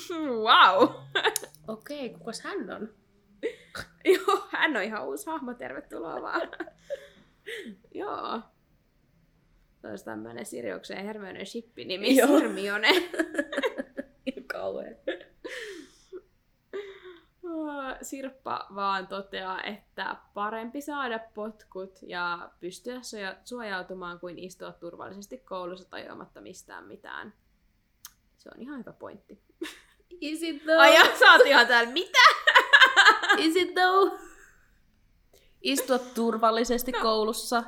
wow! 0.46 0.88
Okei, 1.76 2.08
kukas 2.10 2.40
hän 2.40 2.70
on? 2.70 2.88
Joo, 4.14 4.48
hän 4.50 4.76
on 4.76 4.82
ihan 4.82 5.06
uusi 5.06 5.26
hahmo, 5.26 5.54
tervetuloa 5.54 6.22
vaan. 6.22 6.48
Joo. 7.94 8.42
Olisi 9.84 10.04
tämmöinen 10.04 10.46
Siriuksen 10.46 10.96
ja 10.96 11.02
Hermione 11.02 11.44
shippi 11.44 11.84
nimi 11.84 12.16
Joo. 12.16 12.28
Hermione. 12.28 12.88
Kauhean. 14.52 14.94
Sirppa 18.02 18.66
vaan 18.74 19.06
toteaa, 19.06 19.62
että 19.62 20.16
parempi 20.34 20.80
saada 20.80 21.20
potkut 21.34 21.98
ja 22.02 22.50
pystyä 22.60 23.02
suoja- 23.02 23.36
suojautumaan 23.44 24.20
kuin 24.20 24.38
istua 24.38 24.72
turvallisesti 24.72 25.38
koulussa 25.38 25.90
tajuamatta 25.90 26.40
mistään 26.40 26.86
mitään. 26.86 27.34
Se 28.38 28.50
on 28.54 28.62
ihan 28.62 28.78
hyvä 28.78 28.92
pointti. 28.92 29.42
Is 30.20 30.42
it 30.42 30.62
though? 30.64 30.80
Ai 30.80 30.94
ja, 30.94 31.18
sä 31.18 31.32
oot 31.32 31.46
ihan 31.46 31.66
täällä, 31.66 31.92
mitä? 31.92 32.18
Is 33.38 33.56
it 33.56 33.74
though? 33.74 34.20
Istua 35.62 35.98
turvallisesti 35.98 36.92
no. 36.92 37.00
koulussa 37.02 37.62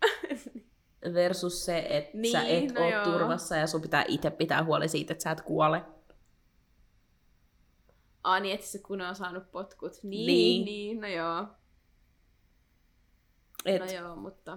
versus 1.14 1.64
se, 1.64 1.86
että 1.90 2.18
niin, 2.18 2.32
sä 2.32 2.42
et 2.42 2.72
no 2.74 2.80
no 2.80 2.86
ole 2.86 2.94
joo. 2.94 3.04
turvassa 3.04 3.56
ja 3.56 3.66
sun 3.66 3.82
pitää 3.82 4.04
itse 4.08 4.30
pitää 4.30 4.64
huoli 4.64 4.88
siitä, 4.88 5.12
että 5.12 5.22
sä 5.22 5.30
et 5.30 5.40
kuole. 5.40 5.82
Ai 8.24 8.40
niin, 8.40 8.54
että 8.54 8.66
se 8.66 8.78
kun 8.78 9.00
on 9.00 9.14
saanut 9.16 9.50
potkut. 9.52 9.92
Niin, 10.02 10.26
Niin. 10.26 10.64
niin, 10.64 11.00
no 11.00 11.08
joo. 11.08 11.46
Et, 13.64 13.80
No 13.80 13.86
joo, 13.92 14.16
mutta, 14.16 14.56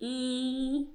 mm, 0.00 0.86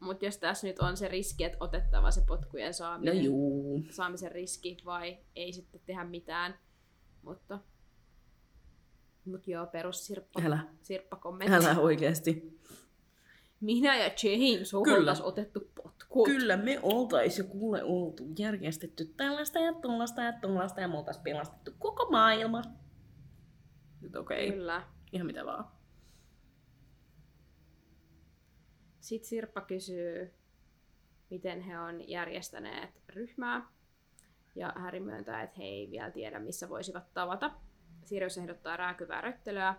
mutta 0.00 0.24
jos 0.24 0.38
tässä 0.38 0.66
nyt 0.66 0.78
on 0.78 0.96
se 0.96 1.08
riski, 1.08 1.44
että 1.44 1.58
otettava 1.60 2.10
se 2.10 2.20
potkujen 2.26 2.66
no 2.68 2.72
saaminen, 2.72 3.24
juu. 3.24 3.84
saamisen 3.90 4.32
riski 4.32 4.76
vai 4.84 5.18
ei 5.36 5.52
sitten 5.52 5.80
tehdä 5.86 6.04
mitään. 6.04 6.58
Mutta, 7.22 7.58
mutta 9.24 9.50
joo, 9.50 9.66
perus 9.66 10.06
sirppa, 10.06 10.40
Älä, 10.44 10.58
sirppa 10.82 11.16
kommentti. 11.16 11.54
älä 11.56 11.78
oikeesti. 11.80 12.60
Minä 13.60 13.96
ja 13.96 14.04
James 14.04 14.70
Kyllä. 14.84 14.98
oltais 14.98 15.20
otettu 15.20 15.60
potkut. 15.74 16.26
Kyllä 16.26 16.56
me 16.56 16.78
oltais 16.82 17.38
jo 17.38 17.44
kuule 17.44 17.82
oltu 17.84 18.22
järjestetty 18.38 19.04
tällaista 19.04 19.58
ja 19.58 19.72
tuollaista 19.72 20.22
ja 20.22 20.32
tuollaista 20.32 20.80
ja 20.80 20.88
me 20.88 20.98
oltais 20.98 21.18
pelastettu 21.18 21.70
koko 21.78 22.10
maailma. 22.10 22.62
Nyt 24.00 24.16
okei, 24.16 24.48
okay. 24.48 24.58
Kyllä. 24.58 24.82
ihan 25.12 25.26
mitä 25.26 25.46
vaan. 25.46 25.64
Sitten 29.00 29.28
Sirppa 29.28 29.60
kysyy, 29.60 30.34
miten 31.30 31.60
he 31.60 31.78
on 31.78 32.08
järjestäneet 32.08 33.02
ryhmää. 33.08 33.66
Ja 34.54 34.72
Häri 34.76 35.00
myöntää, 35.00 35.42
että 35.42 35.56
he 35.58 35.64
ei 35.64 35.90
vielä 35.90 36.10
tiedä, 36.10 36.38
missä 36.38 36.68
voisivat 36.68 37.14
tavata. 37.14 37.50
Sirius 38.04 38.38
ehdottaa 38.38 38.76
rääkyvää 38.76 39.20
röttelyä. 39.20 39.74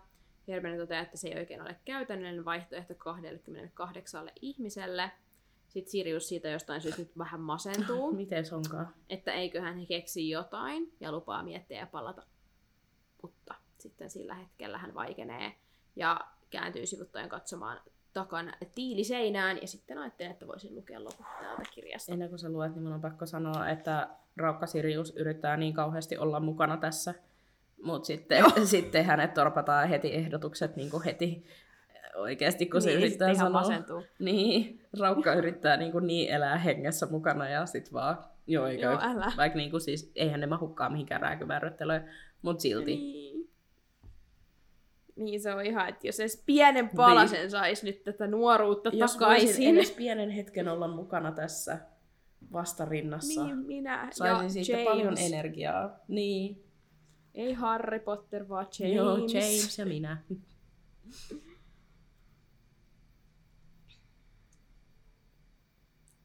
Hermione 0.48 0.78
toteaa, 0.78 1.02
että 1.02 1.18
se 1.18 1.28
ei 1.28 1.40
oikein 1.40 1.62
ole 1.62 1.76
käytännöllinen 1.86 2.46
vaihtoehto 2.46 2.96
28 2.96 4.32
ihmiselle. 4.42 5.12
Sitten 5.68 5.92
Sirius 5.92 6.28
siitä 6.28 6.50
jostain 6.50 6.82
syystä 6.82 7.02
nyt 7.02 7.18
vähän 7.18 7.40
masentuu, 7.40 8.12
Miten 8.16 8.46
se 8.46 8.56
onkaan? 8.56 8.94
että 9.10 9.34
eiköhän 9.34 9.78
he 9.78 9.86
keksi 9.86 10.30
jotain 10.30 10.94
ja 11.00 11.12
lupaa 11.12 11.44
miettiä 11.44 11.80
ja 11.80 11.88
palata. 11.88 12.24
Mutta 13.22 13.56
sitten 13.78 14.10
sillä 14.10 14.36
hetkellä 14.36 14.78
hän 14.78 14.94
vaikenee 14.94 15.56
ja 15.96 16.20
kääntyy 16.50 16.86
sivuttaen 16.86 17.30
katsomaan 17.30 17.82
takana 18.14 18.54
tiiliseinään 18.76 19.58
ja 19.62 19.68
sitten 19.68 19.98
ajattelin, 19.98 20.32
että 20.32 20.48
voisin 20.48 20.76
lukea 20.76 21.04
loput 21.04 21.26
täältä 21.42 21.64
kirjasta. 21.74 22.14
Ennen 22.14 22.30
kuin 22.30 22.40
sä 22.40 22.50
luet, 22.50 22.74
niin 22.74 22.84
mun 22.84 22.94
on 22.94 23.02
pakko 23.02 23.26
sanoa, 23.26 23.70
että 23.70 24.10
Raukka 24.38 24.68
Sirius 24.68 25.16
yrittää 25.16 25.58
niin 25.58 25.74
kauheasti 25.74 26.18
olla 26.18 26.40
mukana 26.40 26.78
tässä, 26.78 27.14
mutta 27.84 28.08
sitten, 28.08 28.44
sitten 28.66 29.06
hänet 29.06 29.34
torpataan 29.34 29.90
heti 29.90 30.14
ehdotukset 30.14 30.76
niin 30.76 30.90
kuin 30.90 31.04
heti 31.04 31.46
oikeasti, 32.16 32.66
kun 32.66 32.82
se 32.82 32.90
niin, 32.90 32.98
yrittää 32.98 33.28
sitten 33.28 33.36
ihan 33.46 33.52
sanoa. 33.52 33.62
masentuu. 33.62 34.04
Niin, 34.20 34.82
Raukka 35.00 35.34
yrittää 35.34 35.78
niin, 35.78 35.92
kuin 35.92 36.08
niin 36.08 36.30
elää 36.30 36.58
hengessä 36.58 37.06
mukana 37.12 37.50
ja 37.50 37.66
sit 37.66 37.94
vaan, 37.94 38.18
joo 38.48 38.68
eikä, 38.68 38.84
Joo, 38.86 39.00
älä. 39.02 39.32
vaikka 39.38 39.58
niin 39.58 39.72
kuin 39.72 39.82
siis, 39.82 40.12
eihän 40.16 40.40
ne 40.40 40.48
mahukkaan 40.48 40.92
mihinkään 40.92 41.22
rääkyvärryttelöön, 41.22 42.10
mutta 42.42 42.62
silti. 42.62 42.96
Niin. 42.96 43.50
niin 45.16 45.42
se 45.42 45.54
on 45.54 45.66
ihan, 45.66 45.90
että 45.90 46.08
jos 46.08 46.20
edes 46.20 46.44
pienen 46.46 46.90
palasen 46.90 47.52
saisi 47.52 47.86
nyt 47.86 48.04
tätä 48.04 48.28
nuoruutta 48.28 48.90
Niin. 48.90 49.00
Jos 49.00 49.14
takaisin. 49.18 49.76
edes 49.78 49.92
pienen 49.92 50.30
hetken 50.30 50.68
olla 50.68 50.88
mukana 50.88 51.32
tässä 51.32 51.78
vastarinnassa, 52.54 53.46
Niin 53.46 53.58
minä 53.58 54.08
saisin 54.12 54.60
ja 54.60 54.66
siitä 54.66 54.72
James. 54.82 54.86
paljon 54.86 55.16
energiaa. 55.20 56.00
Niin, 56.08 56.64
Ei 57.36 57.54
Harry 57.54 58.00
Potter, 58.00 58.50
vaan 58.50 58.68
James. 58.80 58.96
Joo, 58.96 59.18
James 59.18 59.80
ja 59.80 59.86
minä. 59.86 60.18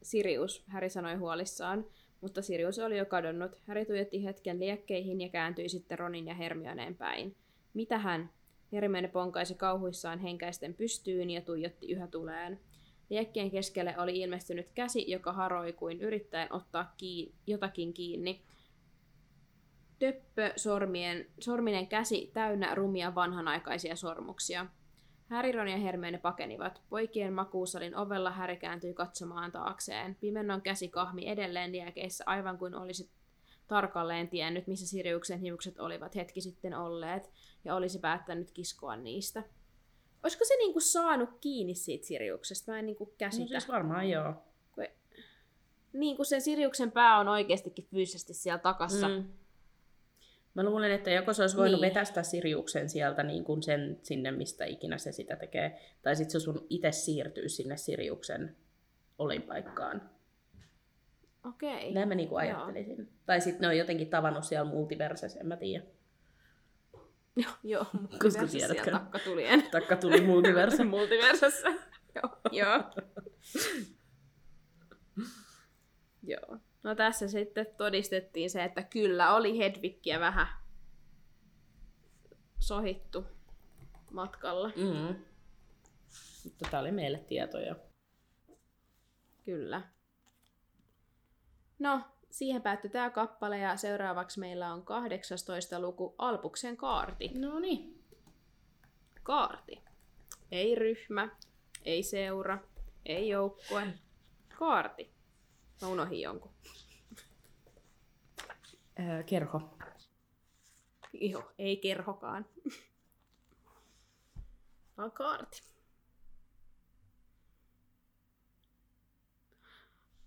Sirius, 0.03 0.63
Häri 0.67 0.89
sanoi 0.89 1.15
huolissaan, 1.15 1.85
mutta 2.21 2.41
Sirius 2.41 2.79
oli 2.79 2.97
jo 2.97 3.05
kadonnut. 3.05 3.51
Häri 3.67 3.85
tuijotti 3.85 4.23
hetken 4.23 4.59
liekkeihin 4.59 5.21
ja 5.21 5.29
kääntyi 5.29 5.69
sitten 5.69 5.99
Ronin 5.99 6.27
ja 6.27 6.33
Hermioneen 6.33 6.95
päin. 6.95 7.35
Mitä 7.73 7.97
hän? 7.97 8.29
Hermione 8.71 9.07
ponkaisi 9.07 9.55
kauhuissaan 9.55 10.19
henkäisten 10.19 10.73
pystyyn 10.73 11.29
ja 11.29 11.41
tuijotti 11.41 11.91
yhä 11.91 12.07
tuleen. 12.07 12.59
Liekkien 13.09 13.51
keskelle 13.51 13.95
oli 13.97 14.19
ilmestynyt 14.19 14.67
käsi, 14.75 15.11
joka 15.11 15.33
haroi 15.33 15.73
kuin 15.73 16.01
yrittäen 16.01 16.53
ottaa 16.53 16.93
kiin- 16.97 17.33
jotakin 17.47 17.93
kiinni. 17.93 18.41
Töppö 19.99 20.53
sormien, 20.55 21.27
sorminen 21.39 21.87
käsi 21.87 22.31
täynnä 22.33 22.75
rumia 22.75 23.15
vanhanaikaisia 23.15 23.95
sormuksia. 23.95 24.65
Harry, 25.29 25.51
Ron 25.51 25.67
ja 25.67 25.77
Hermione 25.77 26.17
pakenivat. 26.17 26.81
Poikien 26.89 27.33
makuusalin 27.33 27.95
ovella 27.95 28.31
Harry 28.31 28.55
kääntyi 28.55 28.93
katsomaan 28.93 29.51
taakseen. 29.51 30.15
Pimennon 30.15 30.61
käsi 30.61 30.87
kahmi 30.87 31.29
edelleen 31.29 31.71
liekeissä 31.71 32.23
aivan 32.27 32.57
kuin 32.57 32.75
olisi 32.75 33.09
tarkalleen 33.67 34.29
tiennyt, 34.29 34.67
missä 34.67 34.87
Siriuksen 34.87 35.39
hiukset 35.39 35.79
olivat 35.79 36.15
hetki 36.15 36.41
sitten 36.41 36.73
olleet, 36.73 37.31
ja 37.65 37.75
olisi 37.75 37.99
päättänyt 37.99 38.51
kiskoa 38.51 38.95
niistä. 38.95 39.43
Olisiko 40.23 40.45
se 40.45 40.55
niinku 40.55 40.79
saanut 40.79 41.29
kiinni 41.41 41.75
siitä 41.75 42.05
Siriuksesta? 42.05 42.71
Mä 42.71 42.79
en 42.79 42.85
niinku 42.85 43.13
käsitä. 43.17 43.43
No 43.43 43.59
siis 43.59 43.67
varmaan 43.67 44.09
joo. 44.09 44.33
Niin 45.93 46.15
kuin 46.15 46.25
sen 46.25 46.41
Siriuksen 46.41 46.91
pää 46.91 47.19
on 47.19 47.27
oikeastikin 47.27 47.85
fyysisesti 47.91 48.33
siellä 48.33 48.59
takassa. 48.59 49.07
Mm. 49.07 49.29
Mä 50.57 50.63
luulen, 50.63 50.91
että 50.91 51.11
joko 51.11 51.33
se 51.33 51.41
olisi 51.41 51.57
voinut 51.57 51.81
Niin. 51.81 51.89
vetästä 51.89 52.23
Siriuksen 52.23 52.89
sieltä 52.89 53.23
niin 53.23 53.43
kuin 53.43 53.63
sen 53.63 53.99
sinne, 54.03 54.31
mistä 54.31 54.65
ikinä 54.65 54.97
se 54.97 55.11
sitä 55.11 55.35
tekee. 55.35 55.79
Tai 56.01 56.15
sitten 56.15 56.31
se 56.31 56.43
sun 56.43 56.67
itse 56.69 56.91
siirtyy 56.91 57.49
sinne 57.49 57.77
Siriuksen 57.77 58.55
olinpaikkaan. 59.17 60.09
Okei. 61.45 61.93
Näin 61.93 62.07
mä 62.07 62.15
niin 62.15 62.29
kuin 62.29 62.39
ajattelisin. 62.39 63.09
Tai 63.25 63.41
sitten 63.41 63.61
ne 63.61 63.67
on 63.67 63.77
jotenkin 63.77 64.09
tavannut 64.09 64.43
siellä 64.43 64.69
multiversessä, 64.71 65.39
en 65.39 65.47
mä 65.47 65.57
tiedä. 65.57 65.85
Joo, 67.35 67.51
joo. 67.63 67.85
Koska 68.23 68.47
tiedätkö? 68.47 68.91
Takka 68.91 69.19
tulien. 69.19 69.63
Takka 69.71 69.95
tuli 69.95 70.21
multiverse. 70.21 70.83
Multiversassa. 70.95 71.67
joo. 72.15 72.37
joo. 72.51 72.83
joo. 76.33 76.57
No 76.87 76.95
tässä 76.95 77.27
sitten 77.27 77.67
todistettiin 77.77 78.49
se, 78.49 78.63
että 78.63 78.83
kyllä 78.83 79.35
oli 79.35 79.57
Hedvikkiä 79.57 80.19
vähän 80.19 80.47
sohittu 82.59 83.25
matkalla. 84.11 84.67
mm. 84.75 85.15
Mutta 86.43 86.67
tää 86.71 86.79
oli 86.79 86.91
meille 86.91 87.17
tietoja. 87.17 87.75
Kyllä. 89.45 89.81
No, 91.79 92.01
siihen 92.29 92.61
päättyi 92.61 92.89
tämä 92.89 93.09
kappale 93.09 93.57
ja 93.57 93.77
seuraavaksi 93.77 94.39
meillä 94.39 94.73
on 94.73 94.85
18 94.85 95.79
luku 95.79 96.15
Alpuksen 96.17 96.77
kaarti. 96.77 97.31
No 97.39 97.59
niin. 97.59 98.03
Kaarti. 99.23 99.83
Ei 100.51 100.75
ryhmä, 100.75 101.29
ei 101.85 102.03
seura, 102.03 102.59
ei 103.05 103.29
joukkue. 103.29 103.87
Kaarti. 104.59 105.16
Mä 105.81 105.87
unohdin 105.87 106.21
jonkun. 106.21 106.51
Öö, 108.99 109.23
kerho. 109.23 109.77
Joo, 111.13 111.51
ei 111.59 111.77
kerhokaan. 111.77 112.45
Vaan 114.97 115.11
kaarti. 115.11 115.61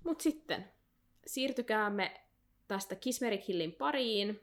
Mut 0.05 0.21
sitten 0.21 0.73
siirtykäämme 1.27 2.21
tästä 2.69 2.95
Kismerik 2.95 3.49
Hillin 3.49 3.73
pariin. 3.73 4.41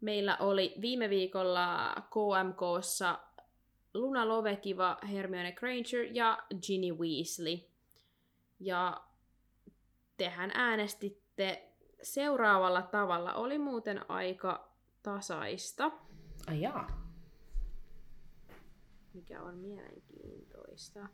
Meillä 0.00 0.36
oli 0.36 0.74
viime 0.80 1.10
viikolla 1.10 1.94
KMKssa 1.94 3.18
Luna 3.94 4.28
Lovekiva, 4.28 4.98
Hermione 5.10 5.52
Granger 5.52 6.06
ja 6.12 6.38
Ginny 6.66 6.92
Weasley. 6.92 7.58
Ja 8.60 9.04
tehän 10.16 10.50
äänestitte 10.54 11.72
seuraavalla 12.02 12.82
tavalla. 12.82 13.34
Oli 13.34 13.58
muuten 13.58 14.10
aika 14.10 14.72
tasaista. 15.02 15.90
Ai 16.46 16.60
jaa. 16.60 17.02
mikä 19.14 19.42
on 19.42 19.54
mielenkiintoista. 19.54 21.08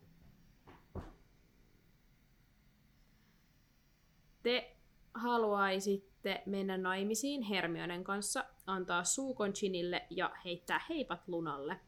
Te 4.43 4.77
haluaisitte 5.13 6.43
mennä 6.45 6.77
naimisiin 6.77 7.41
Hermionen 7.41 8.03
kanssa, 8.03 8.45
antaa 8.65 9.03
suukon 9.03 9.53
Chinille 9.53 10.05
ja 10.09 10.31
heittää 10.45 10.81
heipat 10.89 11.27
Lunalle. 11.27 11.79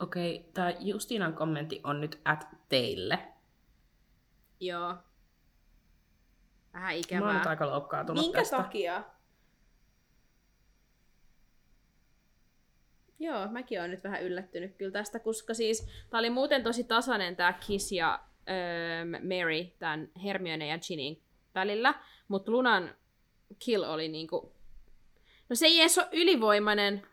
Okei, 0.00 0.36
okay, 0.36 0.52
tämä 0.52 0.70
Justinan 0.80 1.34
kommentti 1.34 1.80
on 1.84 2.00
nyt 2.00 2.20
at 2.24 2.46
teille. 2.68 3.18
Joo. 4.60 4.96
Vähän 6.76 6.88
Mä 6.88 6.92
oon 6.92 7.00
ikävää. 7.00 7.38
nyt 7.38 7.46
aika 7.46 7.66
loukkaantunut 7.66 8.24
Minkä 8.24 8.38
tästä. 8.38 8.56
takia? 8.56 9.04
Joo, 13.18 13.48
mäkin 13.48 13.78
olen 13.78 13.90
nyt 13.90 14.04
vähän 14.04 14.22
yllättynyt 14.22 14.76
kyllä 14.76 14.92
tästä, 14.92 15.18
koska 15.18 15.54
siis 15.54 15.88
tää 16.10 16.18
oli 16.18 16.30
muuten 16.30 16.62
tosi 16.62 16.84
tasainen 16.84 17.36
tää 17.36 17.52
Kiss 17.52 17.92
ja 17.92 18.20
öö, 18.48 19.04
Mary 19.04 19.64
tämän 19.78 20.08
Hermione 20.24 20.66
ja 20.66 20.78
Ginin 20.78 21.22
välillä, 21.54 21.94
mutta 22.28 22.52
Lunan 22.52 22.94
kill 23.58 23.82
oli 23.82 24.08
niinku... 24.08 24.52
No 25.48 25.56
se 25.56 25.66
ei 25.66 25.80
edes 25.80 25.98
ole 25.98 26.08
ylivoimainen. 26.12 27.06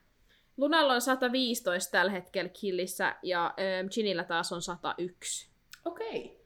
Lunalla 0.58 0.94
on 0.94 1.02
115 1.02 1.92
tällä 1.92 2.12
hetkellä 2.12 2.50
killissä 2.50 3.16
ja 3.24 3.54
öö, 3.60 3.90
Ginillä 3.90 4.24
taas 4.24 4.52
on 4.52 4.62
101. 4.62 5.50
Okei. 5.86 6.26
Okay. 6.26 6.38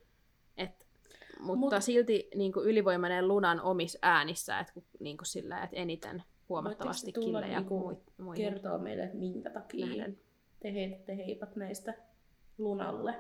Et, 0.58 0.87
mutta 1.40 1.78
Mut- 1.78 1.82
silti 1.82 2.30
niin 2.36 2.54
kuin 2.54 2.66
ylivoimainen 2.66 3.28
Lunan 3.28 3.62
omissa 3.62 4.00
äänissä, 4.02 4.60
että 4.60 4.74
niin 5.00 5.18
kuin 5.18 5.26
sillä, 5.28 5.64
että 5.64 5.76
eniten 5.76 6.24
huomattavasti 6.50 7.12
tulla 7.12 7.26
killejä 7.26 7.60
niinku 7.60 7.80
kuin 7.80 7.98
mui- 7.98 8.26
muihin 8.26 8.54
Kertoo 8.54 8.78
meille, 8.78 9.04
että 9.04 9.18
minkä 9.18 9.50
takia 9.50 9.86
nähden. 9.86 10.20
te 10.60 10.74
heitätte 10.74 11.18
heipat 11.18 11.56
meistä 11.56 11.94
lunalle. 12.58 13.16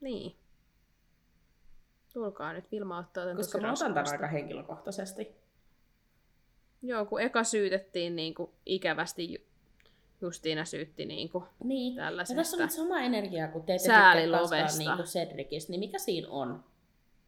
Niin. 0.00 0.36
Tulkaa 2.12 2.52
nyt, 2.52 2.72
Vilma 2.72 2.98
ottaa 2.98 3.24
tämän 3.24 3.36
Koska 3.36 3.60
mä 3.60 3.72
otan 3.72 3.94
tämän 3.94 4.12
aika 4.12 4.26
henkilökohtaisesti. 4.26 5.36
Joo, 6.82 7.04
kun 7.06 7.20
eka 7.20 7.44
syytettiin 7.44 8.16
niin 8.16 8.34
kuin 8.34 8.50
ikävästi, 8.66 9.48
Justiina 10.20 10.64
syytti 10.64 11.04
niin 11.04 11.30
kuin 11.30 11.44
Niin. 11.64 11.96
Ja 11.96 12.04
tällaisesta. 12.04 12.40
tässä 12.40 12.56
on 12.56 12.62
nyt 12.62 12.70
sama 12.70 13.00
energia, 13.00 13.48
kun 13.48 13.62
te 13.62 13.74
ette 13.74 13.86
Sääli 13.86 14.22
tykkää 14.22 14.66
niin 14.78 14.96
kuin 14.96 15.06
Cedricistä, 15.06 15.70
niin 15.70 15.80
mikä 15.80 15.98
siinä 15.98 16.28
on? 16.30 16.64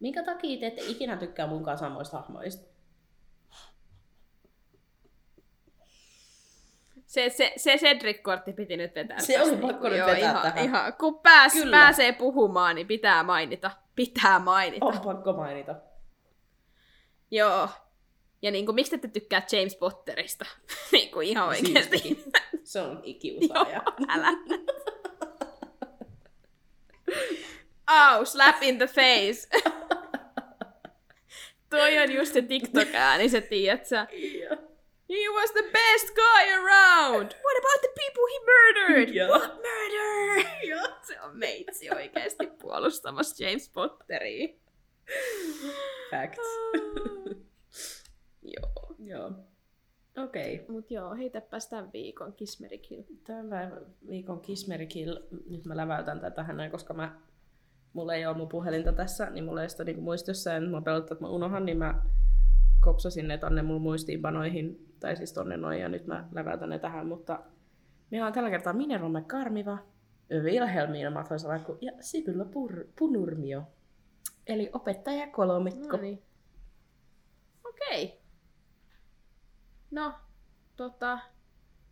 Minkä 0.01 0.23
takia 0.23 0.61
te 0.61 0.67
ette 0.67 0.83
ikinä 0.87 1.17
tykkää 1.17 1.47
munkaan 1.47 1.79
samoista 1.79 2.17
hahmoista? 2.17 2.77
Se, 7.07 7.29
se, 7.29 7.53
se 7.57 7.77
Cedric-kortti 7.77 8.53
piti 8.53 8.77
nyt 8.77 8.95
vetää. 8.95 9.21
Se 9.21 9.43
oli 9.43 9.57
pakko 9.57 9.89
nyt 9.89 9.99
joo, 9.99 10.07
vetää 10.07 10.31
ihan, 10.31 10.43
tähän. 10.43 10.65
Ihan, 10.65 10.93
kun 10.93 11.19
pääs, 11.19 11.53
Kyllä. 11.53 11.77
pääsee 11.77 12.13
puhumaan, 12.13 12.75
niin 12.75 12.87
pitää 12.87 13.23
mainita. 13.23 13.71
Pitää 13.95 14.39
mainita. 14.39 14.87
On 14.87 15.01
pakko 15.01 15.33
mainita. 15.33 15.75
Joo. 17.31 17.69
Ja 18.43 18.51
niin 18.51 18.67
kuin, 18.67 18.75
miksi 18.75 18.91
te 18.91 18.97
ette 18.97 19.09
tykkää 19.09 19.47
James 19.53 19.77
Potterista? 19.77 20.45
niin 20.93 21.11
kuin 21.11 21.29
ihan 21.29 21.49
oikeasti. 21.49 21.99
Syystäkin. 21.99 22.33
Se 22.65 22.81
on 22.81 23.01
ikiusaaja. 23.05 23.83
Älä. 24.17 24.29
Au, 27.87 28.25
slap 28.25 28.63
in 28.63 28.79
the 28.79 28.87
face. 28.87 29.49
Toi 31.71 31.99
on 31.99 32.13
just 32.13 32.33
se 32.33 32.43
TikTok-ääni, 32.43 33.29
se 33.29 33.41
tiedät 33.41 33.87
sä. 33.87 34.07
Joo. 34.13 34.57
He 35.09 35.29
was 35.35 35.51
the 35.53 35.63
best 35.63 36.15
guy 36.15 36.53
around! 36.53 37.33
What 37.33 37.57
about 37.59 37.81
the 37.81 37.93
people 37.95 38.27
he 38.33 38.39
murdered? 38.47 39.15
Joo. 39.15 39.29
What 39.29 39.55
murder? 39.55 40.45
Se 41.03 41.21
on 41.21 41.37
meitsi 41.37 41.91
oikeasti 41.91 42.47
puolustamassa 42.47 43.45
James 43.45 43.69
Potteria. 43.69 44.49
Facts. 46.11 47.16
Joo. 49.07 49.33
Okei. 50.17 50.55
Okay. 50.55 50.75
Mut 50.75 50.91
joo, 50.91 51.15
heitäpäs 51.15 51.69
tämän 51.69 51.93
viikon 51.93 52.33
Kismerikill. 52.33 53.03
Tämän 53.27 53.73
viikon 54.09 54.41
Kismerikill, 54.41 55.17
nyt 55.51 55.65
mä 55.65 55.77
läväytän 55.77 56.21
tätä 56.21 56.43
hänen, 56.43 56.71
koska 56.71 56.95
mä, 56.95 57.21
mulla 57.93 58.15
ei 58.15 58.27
ole 58.27 58.37
mun 58.37 58.49
puhelinta 58.49 58.93
tässä, 58.93 59.31
niin 59.31 59.45
mulla 59.45 59.63
ei 59.63 59.69
sitä 59.69 59.85
niinku 59.85 60.03
muistiossa, 60.03 60.51
ja 60.51 60.61
nyt 60.61 60.71
mä 60.71 60.81
pelottaa, 60.81 61.15
että 61.15 61.25
mä 61.25 61.31
unohan, 61.31 61.67
niin 61.67 61.79
mä 61.79 62.03
kopsasin 62.81 63.29
ne 63.29 63.39
tonne 63.39 63.63
mun 63.63 63.83
muistiinpanoihin, 63.83 64.95
tai 65.01 65.17
siis 65.17 65.33
tonne 65.33 65.57
noin, 65.57 65.81
ja 65.81 65.89
nyt 65.89 66.07
mä 66.07 66.29
läväytän 66.33 66.69
ne 66.69 66.79
tähän, 66.79 67.07
mutta 67.07 67.41
meillä 68.11 68.27
on 68.27 68.33
tällä 68.33 68.51
kertaa 68.51 68.73
Minerome 68.73 69.23
Karmiva, 69.23 69.79
Wilhelmiina 70.43 71.11
Mathoisalaku 71.11 71.79
ja 71.81 71.93
Sipylä 72.01 72.45
Pur- 72.45 72.87
Punurmio. 72.99 73.63
Eli 74.47 74.71
opettaja 74.73 75.27
kolmikko. 75.27 75.97
No 75.97 76.03
niin. 76.03 76.23
Okei. 77.65 78.26
No, 79.91 80.15
tota, 80.77 81.19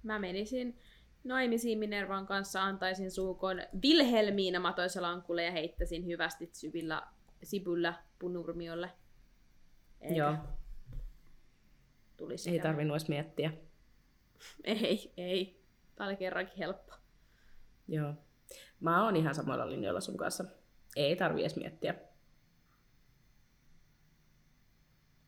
mä 0.03 0.19
menisin 0.19 0.79
naimisiin 1.25 1.79
Minervan 1.79 2.27
kanssa, 2.27 2.63
antaisin 2.63 3.11
suukon 3.11 3.57
Vilhelmiina 3.83 4.61
Matoisalankulle 4.61 5.45
ja 5.45 5.53
heittäisin 5.53 6.07
hyvästi 6.07 6.51
syvillä 6.53 7.03
Sibyllä 7.43 7.95
Punurmiolle. 8.19 8.91
Eikä 10.01 10.17
Joo, 10.17 10.37
tulisi 12.17 12.51
ei 12.51 12.61
tarvinnut 12.61 12.95
edes 12.95 13.09
miettiä. 13.09 13.53
Ei, 14.65 15.13
ei. 15.17 15.65
Tää 15.97 16.07
oli 16.07 16.17
kerrankin 16.17 16.59
helppo. 16.59 16.95
Joo. 17.89 18.15
Mä 18.81 19.05
oon 19.05 19.17
ihan 19.17 19.35
samoilla 19.35 19.71
linjoilla 19.71 20.01
sun 20.01 20.17
kanssa. 20.17 20.45
Ei 20.97 21.17
tarvi 21.17 21.41
edes 21.41 21.57
miettiä. 21.57 21.95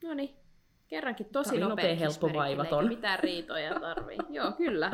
No 0.03 0.13
niin. 0.13 0.46
Kerrankin 0.87 1.25
tosi 1.31 1.57
nopea, 1.59 1.69
nopea, 1.69 1.95
helppo, 1.95 2.33
vaivaton. 2.33 2.83
Eikä 2.83 2.95
mitään 2.95 3.19
riitoja 3.19 3.79
tarvii. 3.79 4.17
Joo, 4.29 4.51
kyllä. 4.51 4.91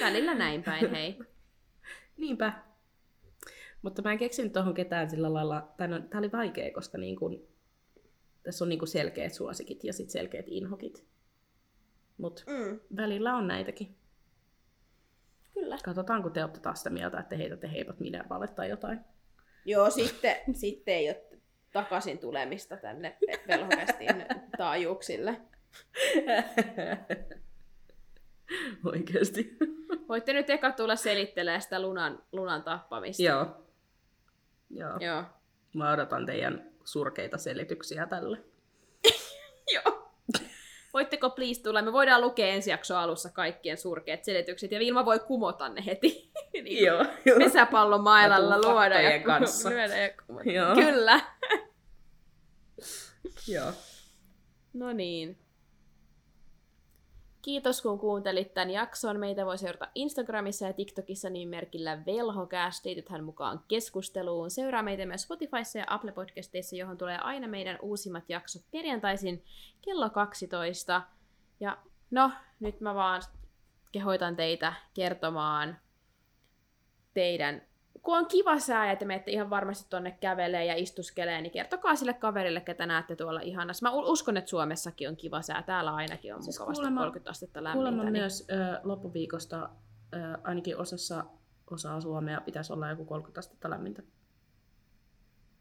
Välillä 0.00 0.34
näin 0.34 0.62
päin, 0.62 0.90
hei. 0.90 1.18
Niinpä. 2.16 2.52
Mutta 3.82 4.02
mä 4.02 4.12
en 4.12 4.18
keksinyt 4.18 4.52
tuohon 4.52 4.74
ketään 4.74 5.10
sillä 5.10 5.32
lailla, 5.34 5.68
tai 5.76 5.88
no, 5.88 6.00
tää 6.00 6.18
oli 6.18 6.32
vaikea, 6.32 6.72
koska 6.74 6.98
niin 6.98 7.16
kun, 7.16 7.48
tässä 8.42 8.64
on 8.64 8.68
niin 8.68 8.78
kun 8.78 8.88
selkeät 8.88 9.32
suosikit 9.32 9.84
ja 9.84 9.92
sitten 9.92 10.12
selkeät 10.12 10.46
inhokit. 10.48 11.04
Mut 12.18 12.44
Mm, 12.46 12.80
välillä 12.96 13.34
on 13.36 13.46
näitäkin. 13.46 13.96
kyllä. 15.54 15.78
Katsotaan, 15.84 16.22
kun 16.22 16.32
te 16.32 16.42
olette 16.44 16.60
taas 16.60 16.78
sitä 16.78 16.90
mieltä, 16.90 17.18
että 17.20 17.36
heitätte 17.36 17.70
heipat 17.72 18.00
Minervalle 18.00 18.48
tai 18.48 18.68
jotain. 18.70 19.00
Joo, 19.64 19.90
sitten, 19.90 20.36
sitten 20.52 20.94
ei 20.94 21.08
ole 21.08 21.24
takaisin 21.72 22.18
tulemista 22.18 22.76
tänne 22.76 23.16
velhokästiin 23.48 24.26
taajuuksille. 24.58 25.40
Oikeesti. 28.84 29.56
Voitte 30.08 30.32
nyt 30.32 30.50
eka 30.50 30.72
tulla 30.72 30.96
selittelemään 30.96 31.62
sitä 31.62 31.82
lunan, 31.82 32.22
lunan 32.32 32.62
tappamista. 32.62 33.22
Joo. 33.22 33.46
Joo. 34.70 34.98
Joo. 35.00 35.24
Mä 35.74 35.92
odotan 35.92 36.26
teidän 36.26 36.70
surkeita 36.84 37.38
selityksiä 37.38 38.06
tälle. 38.06 38.38
Joo. 39.74 40.02
Voitteko 40.94 41.30
please 41.30 41.62
tulla? 41.62 41.82
Me 41.82 41.92
voidaan 41.92 42.20
lukea 42.20 42.46
ensi 42.46 42.70
jakson 42.70 42.96
alussa 42.96 43.30
kaikkien 43.30 43.78
surkeat 43.78 44.24
selitykset, 44.24 44.72
ja 44.72 44.78
Vilma 44.78 45.04
voi 45.04 45.18
kumota 45.18 45.68
ne 45.68 45.86
heti. 45.86 46.30
niin 46.52 46.84
Joo. 46.84 47.04
Pesäpallon 47.38 48.02
mailalla 48.02 48.58
luoda 48.58 49.00
ja, 49.00 49.20
kanssa. 49.20 49.70
lyödä 49.70 49.96
ja 49.96 50.10
kumota. 50.26 50.50
Joo. 50.50 50.74
Kyllä. 50.74 51.20
Joo. 53.48 53.72
No 54.72 54.92
niin. 54.92 55.38
Kiitos 57.42 57.82
kun 57.82 57.98
kuuntelit 57.98 58.54
tämän 58.54 58.70
jakson. 58.70 59.20
Meitä 59.20 59.46
voi 59.46 59.58
seurata 59.58 59.88
Instagramissa 59.94 60.66
ja 60.66 60.72
TikTokissa 60.72 61.30
niin 61.30 61.48
merkillä 61.48 62.06
velhocast. 62.06 62.84
Liitythän 62.84 63.24
mukaan 63.24 63.64
keskusteluun. 63.68 64.50
Seuraa 64.50 64.82
meitä 64.82 65.06
myös 65.06 65.22
Spotifyssa 65.22 65.78
ja 65.78 65.84
Apple 65.88 66.12
Podcasteissa, 66.12 66.76
johon 66.76 66.98
tulee 66.98 67.18
aina 67.18 67.48
meidän 67.48 67.78
uusimmat 67.82 68.24
jaksot 68.28 68.62
perjantaisin 68.70 69.44
kello 69.80 70.10
12. 70.10 71.02
Ja 71.60 71.78
no, 72.10 72.30
nyt 72.60 72.80
mä 72.80 72.94
vaan 72.94 73.22
kehoitan 73.92 74.36
teitä 74.36 74.72
kertomaan 74.94 75.78
teidän 77.14 77.62
kun 78.02 78.18
on 78.18 78.26
kiva 78.26 78.58
sää 78.58 78.88
ja 78.90 78.96
te 78.96 79.04
menette 79.04 79.30
ihan 79.30 79.50
varmasti 79.50 79.86
tonne 79.90 80.16
kävelee 80.20 80.64
ja 80.64 80.74
istuskelee, 80.76 81.40
niin 81.40 81.52
kertokaa 81.52 81.96
sille 81.96 82.14
kaverille, 82.14 82.60
ketä 82.60 82.86
näette 82.86 83.16
tuolla 83.16 83.40
ihanassa. 83.40 83.86
Mä 83.88 83.92
uskon, 83.94 84.36
että 84.36 84.50
Suomessakin 84.50 85.08
on 85.08 85.16
kiva 85.16 85.42
sää. 85.42 85.62
Täällä 85.62 85.94
ainakin 85.94 86.34
on 86.34 86.42
Siis 86.42 86.58
mukavasti 86.58 86.80
kuulemma- 86.82 87.00
30 87.00 87.30
astetta 87.30 87.62
lämmintä. 87.64 87.76
Kuulemma 87.90 88.02
niin... 88.10 88.12
myös 88.12 88.46
ö, 88.50 88.80
loppuviikosta 88.82 89.68
ö, 90.14 90.38
ainakin 90.44 90.76
osassa 90.78 91.24
osaa 91.70 92.00
Suomea 92.00 92.40
pitäisi 92.40 92.72
olla 92.72 92.88
joku 92.90 93.04
30 93.04 93.38
astetta 93.40 93.70
lämmintä. 93.70 94.02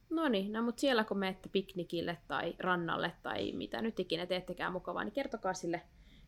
No 0.09 0.27
niin, 0.27 0.53
no 0.53 0.61
mutta 0.61 0.79
siellä 0.79 1.03
kun 1.03 1.17
menette 1.17 1.49
piknikille 1.49 2.17
tai 2.27 2.55
rannalle 2.59 3.11
tai 3.23 3.51
mitä 3.51 3.81
nyt 3.81 3.99
ikinä 3.99 4.25
teettekään 4.25 4.73
mukavaa, 4.73 5.03
niin 5.03 5.13
kertokaa 5.13 5.53
sille, 5.53 5.81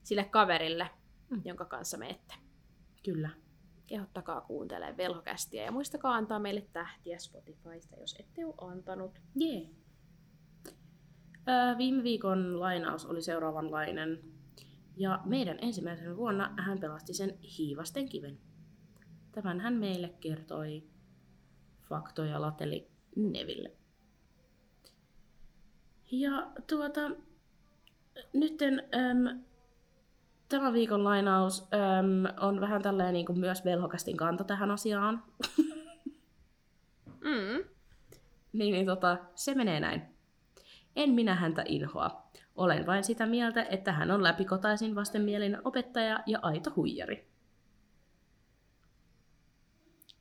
sille 0.03 0.23
kaverille, 0.23 0.89
Mm. 1.29 1.41
jonka 1.45 1.65
kanssa 1.65 1.97
menette. 1.97 2.33
Kyllä. 3.05 3.29
Kehottakaa 3.87 4.41
kuuntelemaan 4.41 4.97
velhokästiä 4.97 5.63
ja 5.63 5.71
muistakaa 5.71 6.15
antaa 6.15 6.39
meille 6.39 6.67
tähtiä 6.73 7.19
Spotifysta, 7.19 7.95
jos 7.95 8.15
ette 8.19 8.45
ole 8.45 8.71
antanut. 8.71 9.19
Jee. 9.35 9.53
Yeah. 9.53 9.69
Öö, 11.47 11.77
viime 11.77 12.03
viikon 12.03 12.59
lainaus 12.59 13.05
oli 13.05 13.21
seuraavanlainen. 13.21 14.19
Ja 14.97 15.21
meidän 15.25 15.57
ensimmäisenä 15.61 16.17
vuonna 16.17 16.53
hän 16.57 16.79
pelasti 16.79 17.13
sen 17.13 17.37
hiivasten 17.57 18.09
kiven. 18.09 18.37
Tämän 19.31 19.59
hän 19.59 19.73
meille 19.73 20.09
kertoi 20.19 20.83
faktoja 21.89 22.41
lateli 22.41 22.91
Neville. 23.15 23.71
Ja 26.11 26.51
tuota, 26.69 27.11
nytten 28.33 28.83
äm, 28.95 29.43
tämä 30.57 30.73
viikon 30.73 31.03
lainaus 31.03 31.67
äm, 31.73 32.45
on 32.47 32.61
vähän 32.61 32.81
tälleen 32.81 33.13
niin 33.13 33.25
kuin 33.25 33.39
myös 33.39 33.65
velhokastin 33.65 34.17
kanta 34.17 34.43
tähän 34.43 34.71
asiaan. 34.71 35.23
Mm. 37.23 37.63
niin, 38.53 38.73
niin 38.73 38.85
tota, 38.85 39.17
se 39.35 39.55
menee 39.55 39.79
näin. 39.79 40.01
En 40.95 41.09
minä 41.09 41.35
häntä 41.35 41.63
inhoa. 41.65 42.23
Olen 42.55 42.85
vain 42.85 43.03
sitä 43.03 43.25
mieltä, 43.25 43.63
että 43.63 43.91
hän 43.91 44.11
on 44.11 44.23
läpikotaisin 44.23 44.95
vastenmielinen 44.95 45.61
opettaja 45.67 46.23
ja 46.25 46.39
aito 46.41 46.73
huijari. 46.75 47.27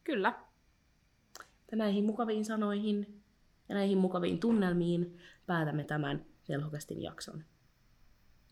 Kyllä. 0.05 0.33
Ja 1.71 1.77
näihin 1.77 2.05
mukaviin 2.05 2.45
sanoihin 2.45 3.23
ja 3.69 3.75
näihin 3.75 3.99
mukaviin 3.99 4.41
tunnelmiin 4.41 5.19
päätämme 5.47 5.85
tämän 5.85 6.25
velhokastin 6.49 7.03
jakson. 7.03 7.45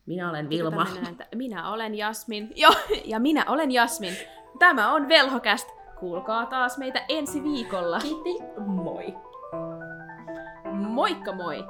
Minä 0.07 0.31
olen 0.31 0.49
Vilma. 0.49 0.87
Minä 1.35 1.73
olen 1.73 1.95
Jasmin. 1.95 2.53
Joo, 2.57 2.73
ja 3.05 3.21
minä 3.21 3.45
olen 3.49 3.71
Jasmin. 3.71 4.15
Tämä 4.59 4.93
on 4.93 5.09
Velhokäst. 5.09 5.69
Kuulkaa 6.01 6.47
taas 6.47 6.79
meitä 6.79 7.05
ensi 7.09 7.43
viikolla. 7.43 7.99
Kiitti, 7.99 8.31
moi! 8.67 9.15
Moikka 10.73 11.33
moi! 11.33 11.65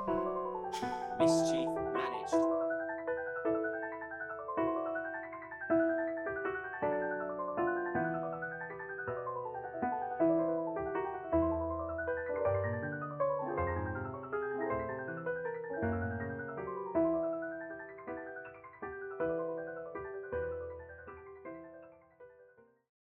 Mischief 1.19 1.80